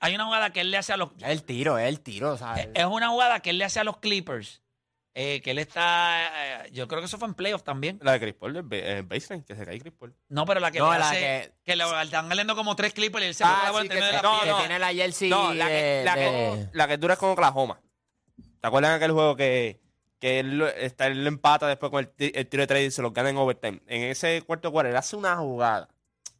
hay 0.00 0.14
una 0.14 0.24
jugada 0.26 0.50
que 0.52 0.60
él 0.60 0.70
le 0.70 0.76
hace 0.78 0.92
a 0.92 0.96
los, 0.96 1.10
Es 1.18 1.28
el 1.28 1.42
tiro, 1.44 1.78
es 1.78 1.88
el 1.88 2.00
tiro, 2.00 2.36
¿sabes? 2.36 2.66
Eh, 2.66 2.72
es 2.74 2.84
una 2.86 3.08
jugada 3.08 3.40
que 3.40 3.50
él 3.50 3.58
le 3.58 3.64
hace 3.64 3.80
a 3.80 3.84
los 3.84 3.98
Clippers, 3.98 4.62
eh, 5.14 5.40
que 5.42 5.50
él 5.50 5.58
está, 5.58 6.64
eh, 6.66 6.70
yo 6.72 6.86
creo 6.86 7.00
que 7.00 7.06
eso 7.06 7.18
fue 7.18 7.26
en 7.26 7.34
playoff 7.34 7.62
también. 7.64 7.98
La 8.02 8.12
de 8.12 8.20
Chris 8.20 8.34
Paul, 8.34 8.56
el, 8.56 8.62
ba- 8.62 8.76
el 8.76 9.02
baseline, 9.02 9.42
que 9.42 9.56
se 9.56 9.64
cae 9.64 9.80
Chris 9.80 9.92
Paul. 9.98 10.14
No, 10.28 10.44
pero 10.46 10.60
la 10.60 10.70
que 10.70 10.78
No, 10.78 10.92
le 10.92 10.98
la 10.98 11.10
hace, 11.10 11.18
que- 11.18 11.52
que, 11.64 11.76
le 11.76 11.84
están 12.02 12.28
saliendo 12.28 12.54
como 12.54 12.76
tres 12.76 12.92
Clippers 12.94 13.24
y 13.24 13.28
él 13.28 13.34
se 13.34 13.44
Ah, 13.44 13.70
sí, 13.72 13.78
en 13.82 13.88
que, 13.88 13.98
la 14.00 14.10
que 14.10 14.28
pierna. 14.42 14.58
tiene 14.60 14.78
la 14.78 14.92
jersey 14.92 15.28
No, 15.30 15.52
la 15.54 15.66
que, 15.66 15.72
de- 15.72 16.04
la, 16.04 16.14
de- 16.14 16.20
que, 16.24 16.68
la 16.72 16.88
que 16.88 16.96
dura 16.98 17.14
es 17.14 17.20
con 17.20 17.30
Oklahoma. 17.30 17.80
¿Te 18.60 18.66
acuerdas 18.68 18.90
de 18.92 18.96
aquel 18.96 19.12
juego 19.12 19.34
que, 19.36 19.80
que 20.20 20.40
él, 20.40 20.58
lo- 20.58 20.68
está, 20.68 21.06
él 21.08 21.22
lo 21.24 21.28
empata 21.28 21.66
después 21.66 21.90
con 21.90 22.00
el, 22.00 22.08
ti- 22.10 22.32
el 22.34 22.46
tiro 22.46 22.60
de 22.62 22.66
tres 22.68 22.86
y 22.88 22.90
se 22.92 23.02
lo 23.02 23.10
gana 23.10 23.30
en 23.30 23.36
overtime? 23.36 23.80
En 23.88 24.02
ese 24.04 24.42
cuarto 24.42 24.70
cuarto, 24.70 24.90
él 24.90 24.96
hace 24.96 25.16
una 25.16 25.36
jugada. 25.36 25.88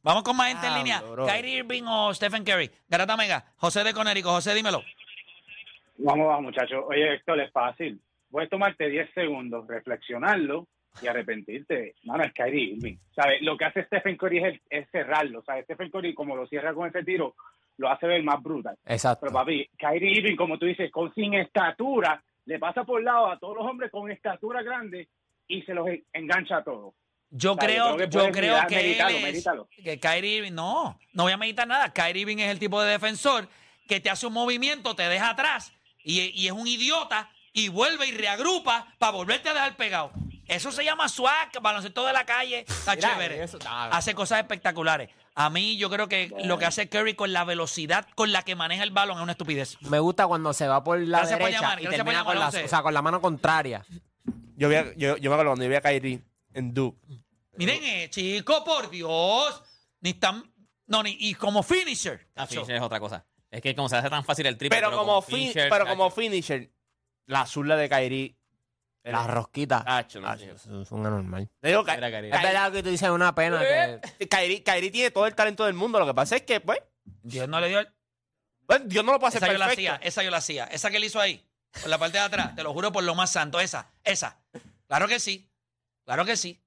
Vamos 0.03 0.23
con 0.23 0.37
más 0.37 0.49
gente 0.49 0.67
en 0.67 0.75
línea. 0.75 1.01
bro. 1.01 1.27
Kyrie 1.27 1.59
Irving 1.59 1.83
o 1.87 2.15
Stephen 2.15 2.45
Curry. 2.45 2.71
Garata 2.89 3.17
Mega, 3.17 3.45
José 3.57 3.85
de 3.85 3.93
Conérico. 3.93 4.31
José, 4.31 4.55
dímelo. 4.55 4.83
Vamos, 5.99 6.27
vamos, 6.29 6.43
muchachos. 6.43 6.85
Oye, 6.89 7.15
Héctor, 7.15 7.41
es 7.41 7.51
fácil. 7.53 8.01
Puedes 8.31 8.49
tomarte 8.51 8.89
10 8.89 9.11
segundos, 9.15 9.67
reflexionarlo 9.67 10.67
y 11.03 11.07
arrepentirte. 11.07 11.95
Mano, 12.05 12.25
es 12.25 12.33
Kyrie 12.33 12.75
Irving. 12.75 12.97
¿Sabes? 13.15 13.43
Lo 13.43 13.57
que 13.57 13.65
hace 13.65 13.85
Stephen 13.85 14.17
Curry 14.17 14.39
es, 14.39 14.45
el- 14.45 14.61
es 14.71 14.91
cerrarlo. 14.91 15.43
¿Sabes? 15.43 15.65
Stephen 15.65 15.91
Curry, 15.91 16.15
como 16.15 16.37
lo 16.37 16.47
cierra 16.47 16.73
con 16.75 16.89
ese 16.89 17.03
tiro, 17.05 17.35
lo 17.79 17.89
hace 17.91 18.07
ver 18.07 18.23
más 18.23 18.43
brutal. 18.43 18.77
Exacto. 18.87 19.21
Pero, 19.27 19.33
papi, 19.33 19.69
Kyrie 19.77 20.19
Irving, 20.19 20.37
como 20.37 20.59
tú 20.59 20.67
dices, 20.67 20.91
con 20.91 21.13
sin 21.15 21.35
estatura, 21.35 22.23
le 22.47 22.59
pasa 22.59 22.85
por 22.85 23.03
lado 23.03 23.31
a 23.31 23.39
todos 23.39 23.57
los 23.57 23.67
hombres 23.67 23.91
con 23.91 24.11
estatura 24.11 24.63
grande 24.63 25.09
y 25.49 25.63
se 25.63 25.75
los 25.75 25.89
en- 25.89 26.05
engancha 26.13 26.59
a 26.59 26.65
todos. 26.65 26.95
Yo 27.31 27.57
creo, 27.57 27.97
creo 27.97 28.09
que 28.09 28.15
yo 28.17 28.33
creo 28.33 28.55
mirar, 28.55 28.67
que 28.67 28.81
él 28.81 29.37
es- 29.37 29.45
que 29.85 30.01
Kyrie 30.01 30.37
Irving, 30.39 30.53
no, 30.55 30.99
no 31.13 31.23
voy 31.25 31.33
a 31.33 31.37
meditar 31.37 31.67
nada. 31.69 31.93
Kyrie 31.93 32.23
Irving 32.23 32.39
es 32.39 32.51
el 32.51 32.59
tipo 32.59 32.81
de 32.83 32.91
defensor 32.93 33.49
que 33.87 34.01
te 34.01 34.09
hace 34.11 34.27
un 34.27 34.33
movimiento, 34.33 34.95
te 34.97 35.03
deja 35.09 35.31
atrás 35.31 35.73
y, 36.03 36.21
y 36.21 36.47
es 36.47 36.53
un 36.53 36.67
idiota 36.67 37.29
y 37.53 37.69
vuelve 37.69 38.07
y 38.07 38.13
reagrupa 38.13 38.87
para 38.99 39.13
volverte 39.13 39.49
a 39.51 39.55
dejar 39.55 39.77
pegado. 39.77 40.11
Eso 40.47 40.73
se 40.73 40.83
llama 40.85 41.09
swag, 41.11 41.51
baloncesto 41.61 42.07
de 42.07 42.13
la 42.15 42.25
calle, 42.25 42.61
está 42.67 42.95
Mira, 42.95 43.11
chévere. 43.13 43.43
eso, 43.43 43.59
Hace 43.69 44.15
cosas 44.15 44.39
espectaculares. 44.39 45.11
A 45.35 45.51
mí 45.51 45.77
yo 45.77 45.91
creo 45.91 46.09
que 46.09 46.33
lo 46.45 46.59
que 46.59 46.65
hace 46.65 46.89
Curry 46.89 47.15
con 47.15 47.33
la 47.35 47.45
velocidad 47.45 48.07
con 48.15 48.33
la 48.33 48.43
que 48.43 48.55
maneja 48.57 48.83
el 48.83 48.91
balón 48.91 49.19
es 49.19 49.23
una 49.23 49.33
estupidez. 49.33 49.77
Me 49.83 49.99
gusta 49.99 50.27
cuando 50.27 50.53
se 50.55 50.67
va 50.67 50.83
por 50.83 50.99
la 50.99 51.19
Gracias 51.19 51.39
por 51.39 51.47
derecha 51.49 51.61
llamar, 51.63 51.81
y 51.81 51.85
por 51.85 51.95
termina 51.95 52.19
llamar, 52.21 52.35
con 52.35 52.41
la, 52.41 52.65
o 52.65 52.69
sea, 52.69 52.83
con 52.83 52.95
la 52.95 53.03
mano 53.03 53.21
contraria. 53.21 53.85
Yo, 54.57 54.69
a- 54.71 54.95
yo, 54.97 55.17
yo 55.19 55.31
me 55.31 55.35
acuerdo 55.35 55.51
cuando 55.51 55.65
yo 55.65 55.69
vi 55.71 55.77
a 55.77 55.81
Kyrie 55.83 56.21
en 56.59 56.75
Duke, 56.75 56.99
Miren, 57.57 57.83
eh, 57.83 58.09
chico, 58.11 58.63
por 58.65 58.89
Dios. 58.91 59.63
Ni 60.01 60.15
tan. 60.15 60.43
No, 60.87 61.03
ni. 61.03 61.17
Y 61.19 61.35
como 61.35 61.63
finisher. 61.63 62.29
Tacho. 62.33 62.55
finisher 62.55 62.77
es 62.77 62.83
otra 62.83 63.01
cosa. 63.01 63.27
Es 63.51 63.61
que 63.63 63.75
como 63.75 63.89
se 63.89 63.97
hace 63.97 64.09
tan 64.11 64.25
fácil 64.25 64.47
el 64.47 64.57
triple. 64.57 64.77
Pero, 64.79 64.93
como, 64.97 65.21
fin- 65.23 65.37
finisher, 65.39 65.69
pero 65.71 65.85
tacho, 65.85 65.97
como 65.97 66.11
finisher, 66.11 66.71
la 67.27 67.47
zurda 67.47 67.77
de 67.77 67.89
Kyrie. 67.89 68.37
La 69.05 69.27
rosquita. 69.27 69.83
Tacho, 69.85 70.21
no, 70.21 70.29
Ah, 70.29 70.35
eso 70.37 70.83
es 70.83 70.91
un 70.93 71.07
anormal. 71.07 71.49
Te 71.61 71.69
digo, 71.69 71.83
Kyrie. 71.83 72.29
Es 72.31 72.43
verdad 72.43 72.71
que 72.73 72.83
tú 72.83 72.91
dices 72.91 73.09
una 73.09 73.35
pena 73.35 73.59
que... 73.61 74.29
Kyrie, 74.29 74.63
Kyrie 74.63 74.91
tiene 74.91 75.11
todo 75.11 75.27
el 75.27 75.35
talento 75.35 75.65
del 75.65 75.73
mundo. 75.75 75.99
Lo 75.99 76.05
que 76.07 76.13
pasa 76.15 76.37
es 76.37 76.43
que, 76.43 76.61
pues, 76.61 76.79
Dios 77.23 77.49
no 77.49 77.59
le 77.61 77.69
dio. 77.69 77.79
el- 77.81 77.89
pues, 78.67 78.87
Dios 78.87 79.03
no 79.05 79.13
lo 79.13 79.19
puede 79.19 79.29
hacer 79.31 79.43
Esa 79.43 79.53
yo 79.53 79.59
la 79.59 79.67
perfecto. 79.67 79.93
hacía, 79.95 80.07
esa 80.07 80.23
yo 80.23 80.31
la 80.31 80.37
hacía. 80.37 80.65
Esa 80.67 80.91
que 80.91 80.99
él 80.99 81.05
hizo 81.05 81.19
ahí, 81.21 81.43
por 81.81 81.89
la 81.89 81.97
parte 81.99 82.19
de 82.19 82.25
atrás, 82.25 82.55
te 82.55 82.63
lo 82.63 82.73
juro 82.75 82.93
por 82.93 83.03
lo 83.03 83.15
más 83.15 83.33
santo. 83.33 83.59
Esa, 83.61 83.91
esa. 84.05 84.39
Claro 84.87 85.09
que 85.09 85.19
sí. 85.19 85.48
Claro 86.09 86.25
que 86.25 86.39
sí. 86.39 86.59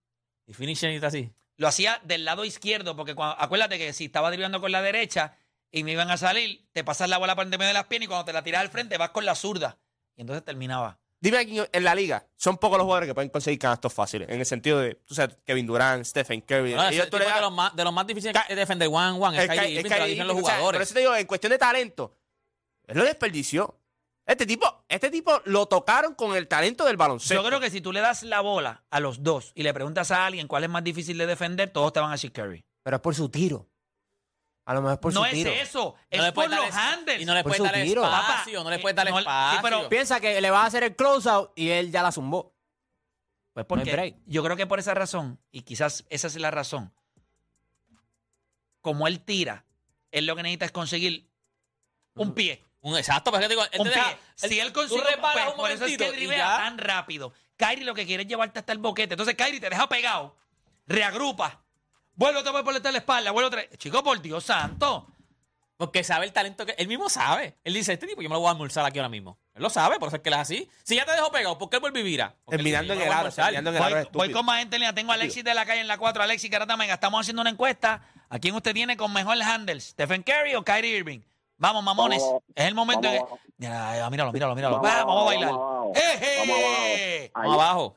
Y 0.45 0.53
finisher 0.53 0.91
está 0.91 1.07
así. 1.07 1.31
Lo 1.57 1.67
hacía 1.67 1.99
del 2.03 2.25
lado 2.25 2.45
izquierdo, 2.45 2.95
porque 2.95 3.15
cuando, 3.15 3.41
acuérdate 3.41 3.79
que 3.79 3.91
si 3.91 4.05
estaba 4.05 4.29
driblando 4.29 4.61
con 4.61 4.71
la 4.71 4.83
derecha 4.83 5.35
y 5.71 5.83
me 5.83 5.93
iban 5.93 6.11
a 6.11 6.17
salir, 6.17 6.67
te 6.73 6.83
pasas 6.83 7.09
la 7.09 7.17
bola 7.17 7.33
por 7.35 7.45
el 7.45 7.49
medio 7.49 7.65
de 7.65 7.73
las 7.73 7.85
piernas 7.85 8.05
y 8.05 8.07
cuando 8.07 8.25
te 8.25 8.33
la 8.33 8.43
tiras 8.43 8.61
al 8.61 8.69
frente 8.69 8.99
vas 8.99 9.09
con 9.09 9.25
la 9.25 9.33
zurda. 9.33 9.79
Y 10.15 10.21
entonces 10.21 10.45
terminaba. 10.45 10.99
Dime 11.19 11.39
aquí 11.39 11.59
en 11.71 11.83
la 11.83 11.95
liga, 11.95 12.27
son 12.35 12.59
pocos 12.59 12.77
los 12.77 12.85
jugadores 12.85 13.07
que 13.07 13.15
pueden 13.15 13.31
conseguir 13.31 13.57
canastos 13.57 13.91
fáciles. 13.91 14.29
En 14.29 14.39
el 14.39 14.45
sentido 14.45 14.79
de, 14.79 14.93
tú 14.95 15.15
sabes, 15.15 15.35
Kevin 15.43 15.65
Durant, 15.65 16.05
Stephen 16.05 16.41
Curry. 16.41 16.75
No, 16.75 16.87
ellos 16.87 17.09
tú 17.09 17.17
le 17.17 17.25
de, 17.25 17.41
los 17.41 17.51
más, 17.51 17.75
de 17.75 17.83
los 17.83 17.93
más 17.93 18.05
difíciles 18.05 18.33
Ca- 18.35 18.45
que 18.47 18.55
defender 18.55 18.89
one 18.91 19.11
one 19.19 19.37
es 19.37 19.43
es 19.43 19.49
Kyrie 19.49 19.81
Ky- 19.81 19.87
es 19.87 19.91
Kyrie 19.91 20.07
dicen 20.09 20.27
los 20.27 20.35
Irving, 20.35 20.43
o 20.43 20.45
sea, 20.45 20.55
por 20.55 20.59
jugadores. 20.65 20.81
eso 20.81 20.93
te 20.93 20.99
digo, 20.99 21.15
en 21.15 21.25
cuestión 21.25 21.49
de 21.51 21.57
talento, 21.57 22.15
él 22.85 22.97
lo 22.99 23.03
desperdició. 23.03 23.80
Este 24.31 24.45
tipo, 24.45 24.85
este 24.87 25.09
tipo 25.11 25.41
lo 25.43 25.65
tocaron 25.65 26.15
con 26.15 26.37
el 26.37 26.47
talento 26.47 26.85
del 26.85 26.95
baloncesto. 26.95 27.33
Yo 27.33 27.43
creo 27.45 27.59
que 27.59 27.69
si 27.69 27.81
tú 27.81 27.91
le 27.91 27.99
das 27.99 28.23
la 28.23 28.39
bola 28.39 28.81
a 28.89 29.01
los 29.01 29.23
dos 29.23 29.51
y 29.55 29.63
le 29.63 29.73
preguntas 29.73 30.09
a 30.11 30.25
alguien 30.25 30.47
cuál 30.47 30.63
es 30.63 30.69
más 30.69 30.85
difícil 30.85 31.17
de 31.17 31.25
defender, 31.25 31.69
todos 31.71 31.91
te 31.91 31.99
van 31.99 32.09
a 32.09 32.13
decir 32.13 32.31
Curry. 32.31 32.63
Pero 32.81 32.95
es 32.95 33.01
por 33.01 33.13
su 33.13 33.27
tiro. 33.27 33.67
A 34.63 34.73
lo 34.73 34.81
mejor 34.81 34.93
es 34.93 34.99
por 34.99 35.13
no 35.13 35.19
su 35.19 35.25
es 35.25 35.33
tiro. 35.33 35.51
eso, 35.51 35.95
es 36.09 36.17
No 36.19 36.25
le 36.27 36.31
por 36.31 36.35
puedes 36.45 36.51
dar 36.51 36.59
los 36.61 36.69
es- 36.69 36.75
handles. 36.75 37.21
Y 37.21 37.25
no 37.25 37.33
le 37.33 37.43
Por 37.43 37.49
puedes 37.49 37.57
su 37.57 37.63
dar 37.65 37.83
tiro. 37.83 38.03
espacio, 38.05 38.63
no 38.63 38.69
le 38.69 38.79
puedes 38.79 38.95
dar 38.95 39.09
no, 39.09 39.15
sí, 39.15 39.19
espacio. 39.19 39.59
pero- 39.63 39.89
Piensa 39.89 40.19
que 40.21 40.39
le 40.39 40.49
va 40.49 40.61
a 40.61 40.65
hacer 40.67 40.83
el 40.83 40.95
closeout 40.95 41.51
y 41.57 41.69
él 41.71 41.91
ya 41.91 42.01
la 42.01 42.13
zumbó. 42.13 42.53
Pues 43.53 43.65
hay 43.65 43.67
porque 43.67 43.91
break. 43.91 44.15
yo 44.27 44.43
creo 44.45 44.55
que 44.55 44.65
por 44.65 44.79
esa 44.79 44.93
razón, 44.93 45.41
y 45.51 45.63
quizás 45.63 46.05
esa 46.09 46.27
es 46.27 46.37
la 46.37 46.51
razón, 46.51 46.93
como 48.79 49.07
él 49.07 49.19
tira, 49.19 49.65
él 50.11 50.25
lo 50.25 50.37
que 50.37 50.43
necesita 50.43 50.65
es 50.65 50.71
conseguir 50.71 51.27
un 52.15 52.33
pie. 52.33 52.63
Un 52.81 52.97
exacto, 52.97 53.31
te 53.31 53.47
digo, 53.47 53.63
él 53.63 53.79
Un 53.79 53.87
te 53.87 53.93
pie. 53.93 54.01
deja- 54.01 54.17
si 54.35 54.59
él 54.59 54.73
consigue, 54.73 55.01
tú 55.01 55.07
reparas 55.07 55.33
pues, 55.45 55.47
un 55.49 55.55
por 55.55 55.71
eso 55.71 55.85
es 55.85 55.97
que 55.97 56.07
y 56.07 56.11
drivea 56.11 56.37
ya. 56.37 56.57
tan 56.57 56.77
rápido. 56.79 57.31
Kyrie 57.57 57.85
lo 57.85 57.93
que 57.93 58.05
quiere 58.07 58.23
es 58.23 58.29
llevarte 58.29 58.57
hasta 58.59 58.71
el 58.73 58.79
boquete. 58.79 59.13
Entonces 59.13 59.35
Kyrie 59.35 59.59
te 59.59 59.69
deja 59.69 59.87
pegado, 59.87 60.35
reagrupa, 60.87 61.61
vuelve 62.15 62.39
otra 62.39 62.51
vez 62.51 62.63
por 62.63 62.73
la 62.91 62.97
espalda, 62.97 63.31
vuelve 63.31 63.47
otra 63.47 63.61
vez. 63.61 63.77
Chico, 63.77 64.03
por 64.03 64.21
Dios 64.21 64.43
santo. 64.43 65.07
Porque 65.77 66.03
sabe 66.03 66.25
el 66.25 66.31
talento 66.33 66.63
que 66.63 66.75
él 66.77 66.87
mismo 66.87 67.09
sabe. 67.09 67.57
Él 67.63 67.73
dice, 67.73 67.93
este 67.93 68.05
tipo 68.05 68.21
yo 68.21 68.29
me 68.29 68.35
lo 68.35 68.39
voy 68.41 68.49
a 68.49 68.51
almorzar 68.51 68.85
aquí 68.85 68.99
ahora 68.99 69.09
mismo. 69.09 69.39
Él 69.55 69.63
lo 69.63 69.69
sabe, 69.71 69.97
por 69.97 70.09
eso 70.09 70.17
es 70.17 70.21
que 70.21 70.29
él 70.29 70.33
es 70.35 70.39
así. 70.41 70.69
Si 70.83 70.95
ya 70.95 71.05
te 71.05 71.11
dejó 71.11 71.31
pegado, 71.31 71.57
¿por 71.57 71.71
qué 71.71 71.77
él 71.77 71.81
vuelve 71.81 72.01
y 72.01 72.03
vira? 72.03 72.35
Porque 72.45 72.57
él 72.57 72.59
Terminando 72.59 72.93
dice, 72.93 72.93
en 72.93 72.99
el 72.99 72.99
me 72.99 73.05
lo 73.05 73.09
voy 73.09 73.13
a 73.13 73.17
aro, 73.17 73.19
almorzar. 73.27 73.45
terminando 73.45 73.69
en 73.71 73.75
el 73.75 73.81
aro 73.81 73.89
es 73.97 74.03
Voy, 74.11 74.21
estúpido. 74.21 74.37
con 74.37 74.45
más 74.45 74.59
gente 74.59 74.75
en 74.75 74.79
línea. 74.81 74.93
Tengo 74.93 75.11
a 75.11 75.15
Alexis 75.15 75.43
de 75.43 75.53
la 75.55 75.65
calle 75.65 75.81
en 75.81 75.87
la 75.87 75.97
4. 75.97 76.21
Alexis 76.21 76.51
Caratamega, 76.51 76.93
estamos 76.93 77.21
haciendo 77.21 77.41
una 77.41 77.49
encuesta. 77.49 78.03
¿A 78.29 78.37
quién 78.37 78.53
usted 78.53 78.73
tiene 78.75 78.95
con 78.95 79.11
mejor 79.11 79.41
handles? 79.41 79.85
¿Stephen 79.85 80.21
Curry 80.21 80.53
o 80.53 80.63
Kyrie 80.63 80.97
Irving? 80.97 81.21
Vamos, 81.61 81.83
mamones. 81.83 82.21
Vamos, 82.23 82.43
es 82.55 82.65
el 82.65 82.73
momento 82.73 83.07
de... 83.07 83.21
Mira, 83.57 84.09
míralo, 84.09 84.31
míralo, 84.31 84.55
míralo. 84.55 84.79
Vamos 84.81 84.89
Va, 84.91 85.05
Vamos, 85.05 85.21
a 85.21 85.25
bailar. 85.25 85.51
vamos 85.51 85.61
abajo. 85.69 85.91
¡Eje! 85.95 87.31
Vamos 87.35 87.47
Vamos 87.47 87.63
abajo. 87.63 87.95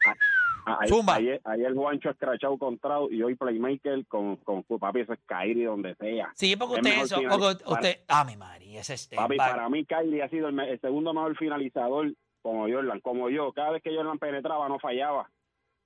Ayer, 0.67 0.89
Zumba. 0.89 1.15
Ayer, 1.15 1.41
ayer 1.45 1.75
Juancho 1.75 2.11
escrachado 2.11 2.59
con 2.59 2.79
Trout 2.79 3.11
y 3.13 3.23
hoy 3.23 3.35
Playmaker 3.35 4.07
con, 4.07 4.37
con 4.37 4.63
papi, 4.65 5.01
eso 5.01 5.13
es 5.15 5.19
Kyrie 5.27 5.67
donde 5.67 5.95
sea. 5.97 6.31
Sí, 6.35 6.57
porque 6.57 6.75
Es 6.75 6.81
usted 6.81 7.03
eso, 7.05 7.17
porque 7.31 7.65
para- 7.65 7.75
usted... 7.75 8.01
Ah, 8.09 8.25
mi 8.25 8.37
María, 8.37 8.81
ese 8.81 8.97
step 8.99 9.19
Papi, 9.19 9.37
para 9.37 9.69
mí 9.71 9.85
Kyrie 9.87 10.23
ha 10.23 10.29
sido 10.29 10.49
el, 10.49 10.59
el 10.61 10.81
segundo 10.81 11.13
mejor 11.15 11.37
finalizador 11.39 12.13
como 12.43 12.69
Jordan, 12.69 13.01
como 13.01 13.31
yo. 13.31 13.53
Cada 13.53 13.71
vez 13.71 13.83
que 13.83 13.95
Jordan 13.95 14.19
penetraba 14.19 14.69
no 14.69 14.79
fallaba, 14.79 15.31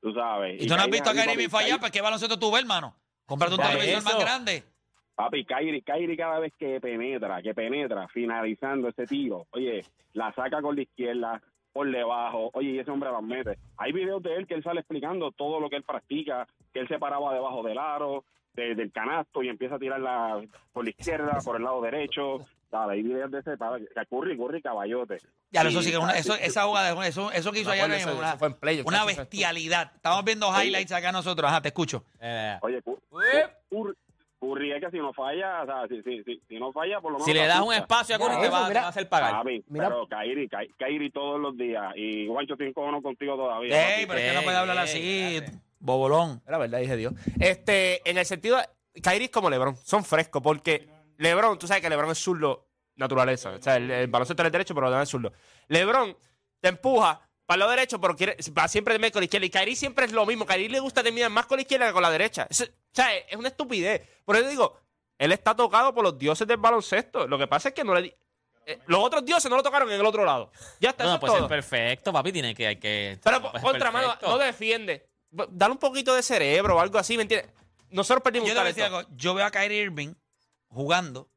tú 0.00 0.12
sabes. 0.14 0.60
¿Y 0.62 0.66
tú 0.66 0.74
no 0.76 0.82
has 0.82 0.90
visto 0.90 1.10
a 1.10 1.12
es 1.12 1.24
Kyrie 1.26 1.48
fallar? 1.48 1.78
Pues 1.78 1.92
qué 1.92 2.00
baloncesto 2.00 2.38
tú 2.38 2.50
ves, 2.50 2.60
hermano. 2.62 2.96
Cómprate 3.26 3.54
un 3.54 3.60
televisor 3.60 4.02
más 4.02 4.18
grande. 4.18 4.64
Papi, 5.18 5.44
Kyrie, 5.44 5.82
Kyrie 5.82 6.16
cada 6.16 6.38
vez 6.38 6.52
que 6.56 6.80
penetra, 6.80 7.42
que 7.42 7.52
penetra, 7.52 8.06
finalizando 8.06 8.86
ese 8.88 9.04
tiro, 9.04 9.48
oye, 9.50 9.84
la 10.12 10.32
saca 10.32 10.62
con 10.62 10.76
la 10.76 10.82
izquierda, 10.82 11.42
por 11.72 11.90
debajo, 11.90 12.50
oye, 12.52 12.70
y 12.70 12.78
ese 12.78 12.92
hombre 12.92 13.10
las 13.10 13.22
mete. 13.24 13.58
Hay 13.78 13.90
videos 13.90 14.22
de 14.22 14.36
él 14.36 14.46
que 14.46 14.54
él 14.54 14.62
sale 14.62 14.78
explicando 14.78 15.32
todo 15.32 15.58
lo 15.58 15.68
que 15.68 15.74
él 15.74 15.82
practica, 15.82 16.46
que 16.72 16.78
él 16.78 16.86
se 16.86 17.00
paraba 17.00 17.34
debajo 17.34 17.64
del 17.64 17.78
aro, 17.78 18.22
de- 18.54 18.76
del 18.76 18.92
canasto 18.92 19.42
y 19.42 19.48
empieza 19.48 19.74
a 19.74 19.78
tirarla 19.80 20.40
por 20.72 20.84
la 20.84 20.90
izquierda, 20.90 21.38
por 21.44 21.56
el 21.56 21.64
lado 21.64 21.82
derecho. 21.82 22.38
Dale, 22.70 22.92
hay 22.92 23.02
videos 23.02 23.30
de 23.32 23.40
ese, 23.40 23.56
para, 23.56 23.78
que 23.78 23.86
Curry, 24.08 24.36
Curry, 24.36 24.62
caballote. 24.62 25.16
Ya, 25.50 25.62
eso 25.62 25.80
Y, 25.80 25.82
sí 25.82 25.90
que 25.90 25.98
una- 25.98 26.12
eso, 26.16 26.34
sí, 26.34 26.40
esa 26.44 26.62
jugada, 26.62 27.06
eso, 27.08 27.32
eso 27.32 27.50
que 27.50 27.60
hizo 27.60 27.70
ayer 27.72 27.90
eso- 27.90 28.16
una, 28.16 28.28
eso 28.28 28.38
fue 28.38 28.48
en 28.48 28.54
playoff, 28.54 28.86
una 28.86 28.98
eso 28.98 29.06
bestialidad. 29.06 29.90
Estamos 29.96 30.24
viendo 30.24 30.46
highlights 30.48 30.92
acá 30.92 31.10
nosotros. 31.10 31.50
Ajá, 31.50 31.60
te 31.60 31.68
escucho. 31.68 32.04
Eh, 32.20 32.56
Oye, 32.62 32.80
Cu- 32.82 33.00
Curry, 33.70 33.94
Curry 34.40 34.72
es 34.72 34.80
que 34.80 34.90
si 34.90 34.98
no 34.98 35.12
falla, 35.12 35.62
o 35.62 35.66
sea, 35.66 35.88
si, 35.88 36.02
si, 36.02 36.22
si, 36.24 36.42
si 36.48 36.58
no 36.58 36.72
falla, 36.72 37.00
por 37.00 37.12
lo 37.12 37.18
menos... 37.18 37.26
si 37.26 37.34
le 37.34 37.46
das 37.46 37.60
un 37.60 37.74
espacio 37.74 38.14
a 38.14 38.18
Curry, 38.18 38.40
te 38.40 38.48
va, 38.48 38.62
te 38.64 38.68
mira. 38.68 38.80
va 38.82 38.86
a 38.86 38.90
hacer 38.90 39.08
pagar. 39.08 39.32
Papi, 39.32 39.64
Mira. 39.68 39.88
pero 39.88 40.06
Kairi, 40.06 40.48
Kai- 40.48 40.72
Kairi 40.78 41.10
todos 41.10 41.40
los 41.40 41.56
días. 41.56 41.92
Y 41.96 42.26
Juancho, 42.28 42.52
estoy 42.54 42.68
encojonado 42.68 43.02
contigo 43.02 43.36
todavía. 43.36 43.98
Ey, 43.98 44.06
pero 44.06 44.18
es 44.18 44.28
que 44.30 44.34
no 44.36 44.42
puede 44.42 44.56
hablar 44.56 44.76
Ey, 44.76 44.82
así, 45.38 45.40
bobolón. 45.80 46.40
La 46.46 46.58
verdad, 46.58 46.78
dije 46.78 46.96
Dios. 46.96 47.14
Este, 47.40 48.08
en 48.08 48.18
el 48.18 48.24
sentido, 48.26 48.58
Kyrie 49.02 49.24
es 49.26 49.30
como 49.30 49.50
LeBron, 49.50 49.76
son 49.76 50.04
frescos, 50.04 50.42
porque 50.42 50.88
LeBron, 51.18 51.58
tú 51.58 51.66
sabes 51.66 51.82
que 51.82 51.90
LeBron 51.90 52.10
es 52.10 52.18
zurdo 52.18 52.66
naturaleza. 52.96 53.50
O 53.50 53.62
sea, 53.62 53.76
el, 53.76 53.90
el 53.90 54.06
baloncesto 54.08 54.42
es 54.42 54.52
derecho, 54.52 54.74
pero 54.74 54.86
lo 54.86 54.90
demás 54.92 55.08
es 55.08 55.10
zurdo. 55.10 55.32
LeBron 55.68 56.16
te 56.60 56.68
empuja 56.68 57.20
para 57.46 57.54
el 57.56 57.60
lado 57.60 57.70
derecho, 57.72 58.00
pero 58.00 58.14
quiere, 58.14 58.36
va 58.56 58.68
siempre 58.68 58.94
terminar 58.94 59.12
con 59.12 59.20
la 59.20 59.24
izquierda. 59.24 59.46
Y 59.46 59.50
Kyrie 59.50 59.76
siempre 59.76 60.04
es 60.04 60.12
lo 60.12 60.26
mismo. 60.26 60.44
Kyrie 60.46 60.68
le 60.68 60.80
gusta 60.80 61.02
terminar 61.02 61.30
más 61.30 61.46
con 61.46 61.56
la 61.56 61.62
izquierda 61.62 61.86
que 61.86 61.92
con 61.92 62.02
la 62.02 62.10
derecha. 62.10 62.46
Es- 62.50 62.72
o 62.92 62.94
sea, 62.94 63.16
es 63.16 63.36
una 63.36 63.48
estupidez. 63.48 64.02
Por 64.24 64.36
eso 64.36 64.48
digo, 64.48 64.78
él 65.18 65.32
está 65.32 65.54
tocado 65.54 65.94
por 65.94 66.04
los 66.04 66.18
dioses 66.18 66.46
del 66.46 66.56
baloncesto. 66.58 67.26
Lo 67.26 67.38
que 67.38 67.46
pasa 67.46 67.68
es 67.68 67.74
que 67.74 67.84
no 67.84 67.94
le 67.94 68.02
di- 68.02 68.14
eh, 68.66 68.78
los 68.86 69.00
otros 69.02 69.24
dioses 69.24 69.50
no 69.50 69.56
lo 69.56 69.62
tocaron 69.62 69.88
en 69.90 69.98
el 69.98 70.04
otro 70.06 70.24
lado. 70.24 70.50
Ya 70.80 70.90
está, 70.90 71.04
No, 71.04 71.16
eso 71.16 71.26
no 71.26 71.36
es 71.44 71.48
perfecto, 71.48 72.12
papi. 72.12 72.32
Tiene 72.32 72.54
que, 72.54 72.66
hay 72.66 72.76
que. 72.76 73.18
Pero 73.22 73.40
no 73.40 73.50
puede 73.50 73.60
ser 73.62 73.70
contra 73.70 73.90
mano, 73.90 74.14
no 74.22 74.38
defiende. 74.38 75.08
Dale 75.30 75.72
un 75.72 75.78
poquito 75.78 76.14
de 76.14 76.22
cerebro 76.22 76.76
o 76.76 76.80
algo 76.80 76.98
así, 76.98 77.16
¿me 77.16 77.22
entiendes? 77.22 77.50
Nosotros 77.90 78.22
perdimos 78.22 78.48
Yo 78.48 78.52
un 78.52 78.56
te 78.56 78.60
voy 78.60 78.66
a 78.66 78.68
decir 78.68 78.82
talento. 78.84 78.98
algo. 79.08 79.16
Yo 79.16 79.34
veo 79.34 79.46
a 79.46 79.50
Kyrie 79.50 79.82
Irving 79.82 80.14
jugando 80.68 81.30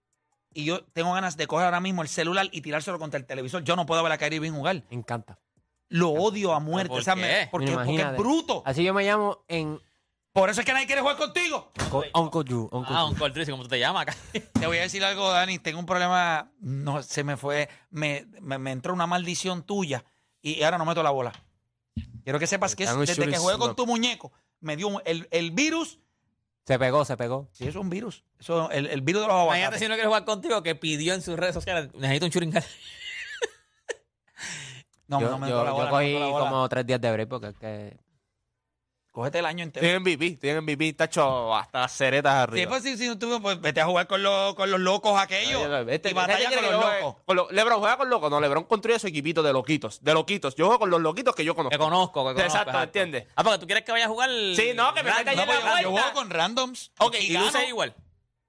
y 0.53 0.65
yo 0.65 0.83
tengo 0.93 1.13
ganas 1.13 1.37
de 1.37 1.47
coger 1.47 1.65
ahora 1.65 1.79
mismo 1.79 2.01
el 2.01 2.07
celular 2.09 2.47
y 2.51 2.61
tirárselo 2.61 2.99
contra 2.99 3.17
el 3.19 3.25
televisor. 3.25 3.63
Yo 3.63 3.75
no 3.75 3.85
puedo 3.85 4.03
ver 4.03 4.11
a 4.11 4.17
Kyrie 4.17 4.37
Irving 4.37 4.51
jugar. 4.51 4.83
Me 4.89 4.95
encanta. 4.97 5.39
Lo 5.87 6.09
odio 6.09 6.53
a 6.53 6.59
muerte. 6.59 6.89
¿por 6.89 6.99
o 6.99 7.03
sea, 7.03 7.15
qué? 7.15 7.21
me- 7.21 7.47
porque, 7.51 7.71
porque 7.71 8.01
es 8.01 8.17
bruto. 8.17 8.63
Así 8.65 8.83
yo 8.83 8.93
me 8.93 9.03
llamo 9.03 9.43
en 9.47 9.79
Por 10.33 10.49
eso 10.49 10.61
es 10.61 10.65
que 10.65 10.71
nadie 10.71 10.85
quiere 10.85 11.01
jugar 11.01 11.17
contigo. 11.17 11.71
Co- 11.89 12.05
Uncle 12.15 12.43
Drew. 12.45 12.69
Uncle 12.71 12.95
Ah, 12.95 13.01
Drew. 13.01 13.09
un 13.11 13.15
Coltrice, 13.15 13.51
como 13.51 13.63
tú 13.63 13.69
te 13.69 13.79
llamas 13.79 14.03
acá. 14.03 14.15
Te 14.59 14.65
voy 14.65 14.77
a 14.77 14.81
decir 14.81 15.03
algo, 15.03 15.29
Dani. 15.29 15.59
Tengo 15.59 15.79
un 15.79 15.85
problema. 15.85 16.49
No, 16.61 17.03
se 17.03 17.23
me 17.25 17.35
fue. 17.35 17.67
Me, 17.89 18.25
me, 18.39 18.57
me 18.57 18.71
entró 18.71 18.93
una 18.93 19.07
maldición 19.07 19.63
tuya 19.63 20.05
y 20.41 20.63
ahora 20.63 20.77
no 20.77 20.85
meto 20.85 21.03
la 21.03 21.09
bola. 21.11 21.33
Quiero 22.23 22.39
que 22.39 22.47
sepas 22.47 22.75
que 22.75 22.83
es- 22.83 22.89
Están 22.89 23.01
desde 23.01 23.15
que 23.15 23.21
shooting 23.25 23.39
jugué 23.41 23.57
con 23.57 23.75
tu 23.75 23.85
muñeco, 23.85 24.31
me 24.61 24.77
dio 24.77 24.87
un- 24.87 25.01
el, 25.05 25.27
el 25.31 25.51
virus. 25.51 25.99
Se 26.65 26.79
pegó, 26.79 27.03
se 27.03 27.17
pegó. 27.17 27.49
Sí, 27.51 27.63
eso 27.65 27.71
es 27.79 27.83
un 27.83 27.89
virus. 27.89 28.23
Eso, 28.39 28.69
el, 28.71 28.85
el 28.87 29.01
virus 29.01 29.23
de 29.23 29.27
los 29.27 29.35
Imagínate 29.35 29.57
aguacates. 29.63 29.79
si 29.81 29.87
no 29.89 29.95
quiere 29.95 30.07
jugar 30.07 30.23
contigo, 30.25 30.63
que 30.63 30.75
pidió 30.75 31.13
en 31.13 31.21
sus 31.21 31.35
redes 31.37 31.55
sociales, 31.55 31.89
necesito 31.95 32.25
un 32.27 32.31
churingal. 32.31 32.63
No, 35.07 35.19
yo 35.19 35.29
no 35.29 35.39
me 35.39 35.49
yo- 35.49 35.55
meto 35.55 35.63
la 35.65 35.69
yo 35.71 35.75
bola. 35.75 35.85
no 35.85 35.91
cogí 35.91 36.05
meto 36.13 36.19
la 36.21 36.25
bola. 36.27 36.45
como 36.45 36.69
tres 36.69 36.85
días 36.85 37.01
de 37.01 37.11
break 37.11 37.27
porque 37.27 37.47
es 37.47 37.55
que... 37.57 37.97
Cógete 39.11 39.39
el 39.39 39.45
año 39.45 39.63
entero. 39.63 39.83
Tienen 39.83 40.01
MVP, 40.03 40.37
tienen 40.39 40.63
MVP, 40.63 40.93
tacho 40.93 41.53
hasta 41.53 41.85
ceretas 41.89 42.31
Sí, 42.33 42.39
arriba. 42.43 42.69
pues 42.69 42.83
si, 42.83 42.97
si 42.97 43.07
no 43.07 43.19
tuve, 43.19 43.41
pues 43.41 43.59
vete 43.59 43.81
a 43.81 43.85
jugar 43.85 44.07
con 44.07 44.23
los, 44.23 44.55
con 44.55 44.71
los 44.71 44.79
locos 44.79 45.19
aquellos. 45.19 45.61
Este- 45.89 46.11
y 46.11 46.13
batalla 46.13 46.49
con 46.49 46.63
los 46.63 46.71
locos. 46.71 47.15
con 47.25 47.55
Lebron 47.55 47.79
juega 47.79 47.97
con 47.97 48.09
locos. 48.09 48.31
No, 48.31 48.39
Lebron 48.39 48.63
construye 48.63 48.99
su 48.99 49.07
equipito 49.07 49.43
de 49.43 49.51
loquitos. 49.51 50.01
De 50.01 50.13
loquitos. 50.13 50.55
Yo 50.55 50.67
juego 50.67 50.79
con 50.79 50.89
los 50.89 51.01
loquitos 51.01 51.35
que 51.35 51.43
yo 51.43 51.53
conozco. 51.55 51.71
Que 51.71 51.77
conozco, 51.77 52.21
que 52.29 52.35
conozco. 52.35 52.41
Exacto, 52.57 52.81
¿entiendes? 52.81 53.25
Ah, 53.35 53.43
porque 53.43 53.59
tú 53.59 53.65
quieres 53.65 53.83
que 53.83 53.91
vaya 53.91 54.05
a 54.05 54.07
jugar. 54.07 54.29
Sí, 54.55 54.71
no, 54.75 54.93
que 54.93 55.03
me 55.03 55.11
meta 55.11 55.35
No, 55.35 55.45
yo, 55.45 55.81
yo 55.81 55.91
juego 55.91 56.13
con 56.13 56.29
randoms. 56.29 56.91
Ok, 56.99 57.15
y, 57.19 57.33
y 57.33 57.37
luce 57.37 57.67
igual. 57.67 57.93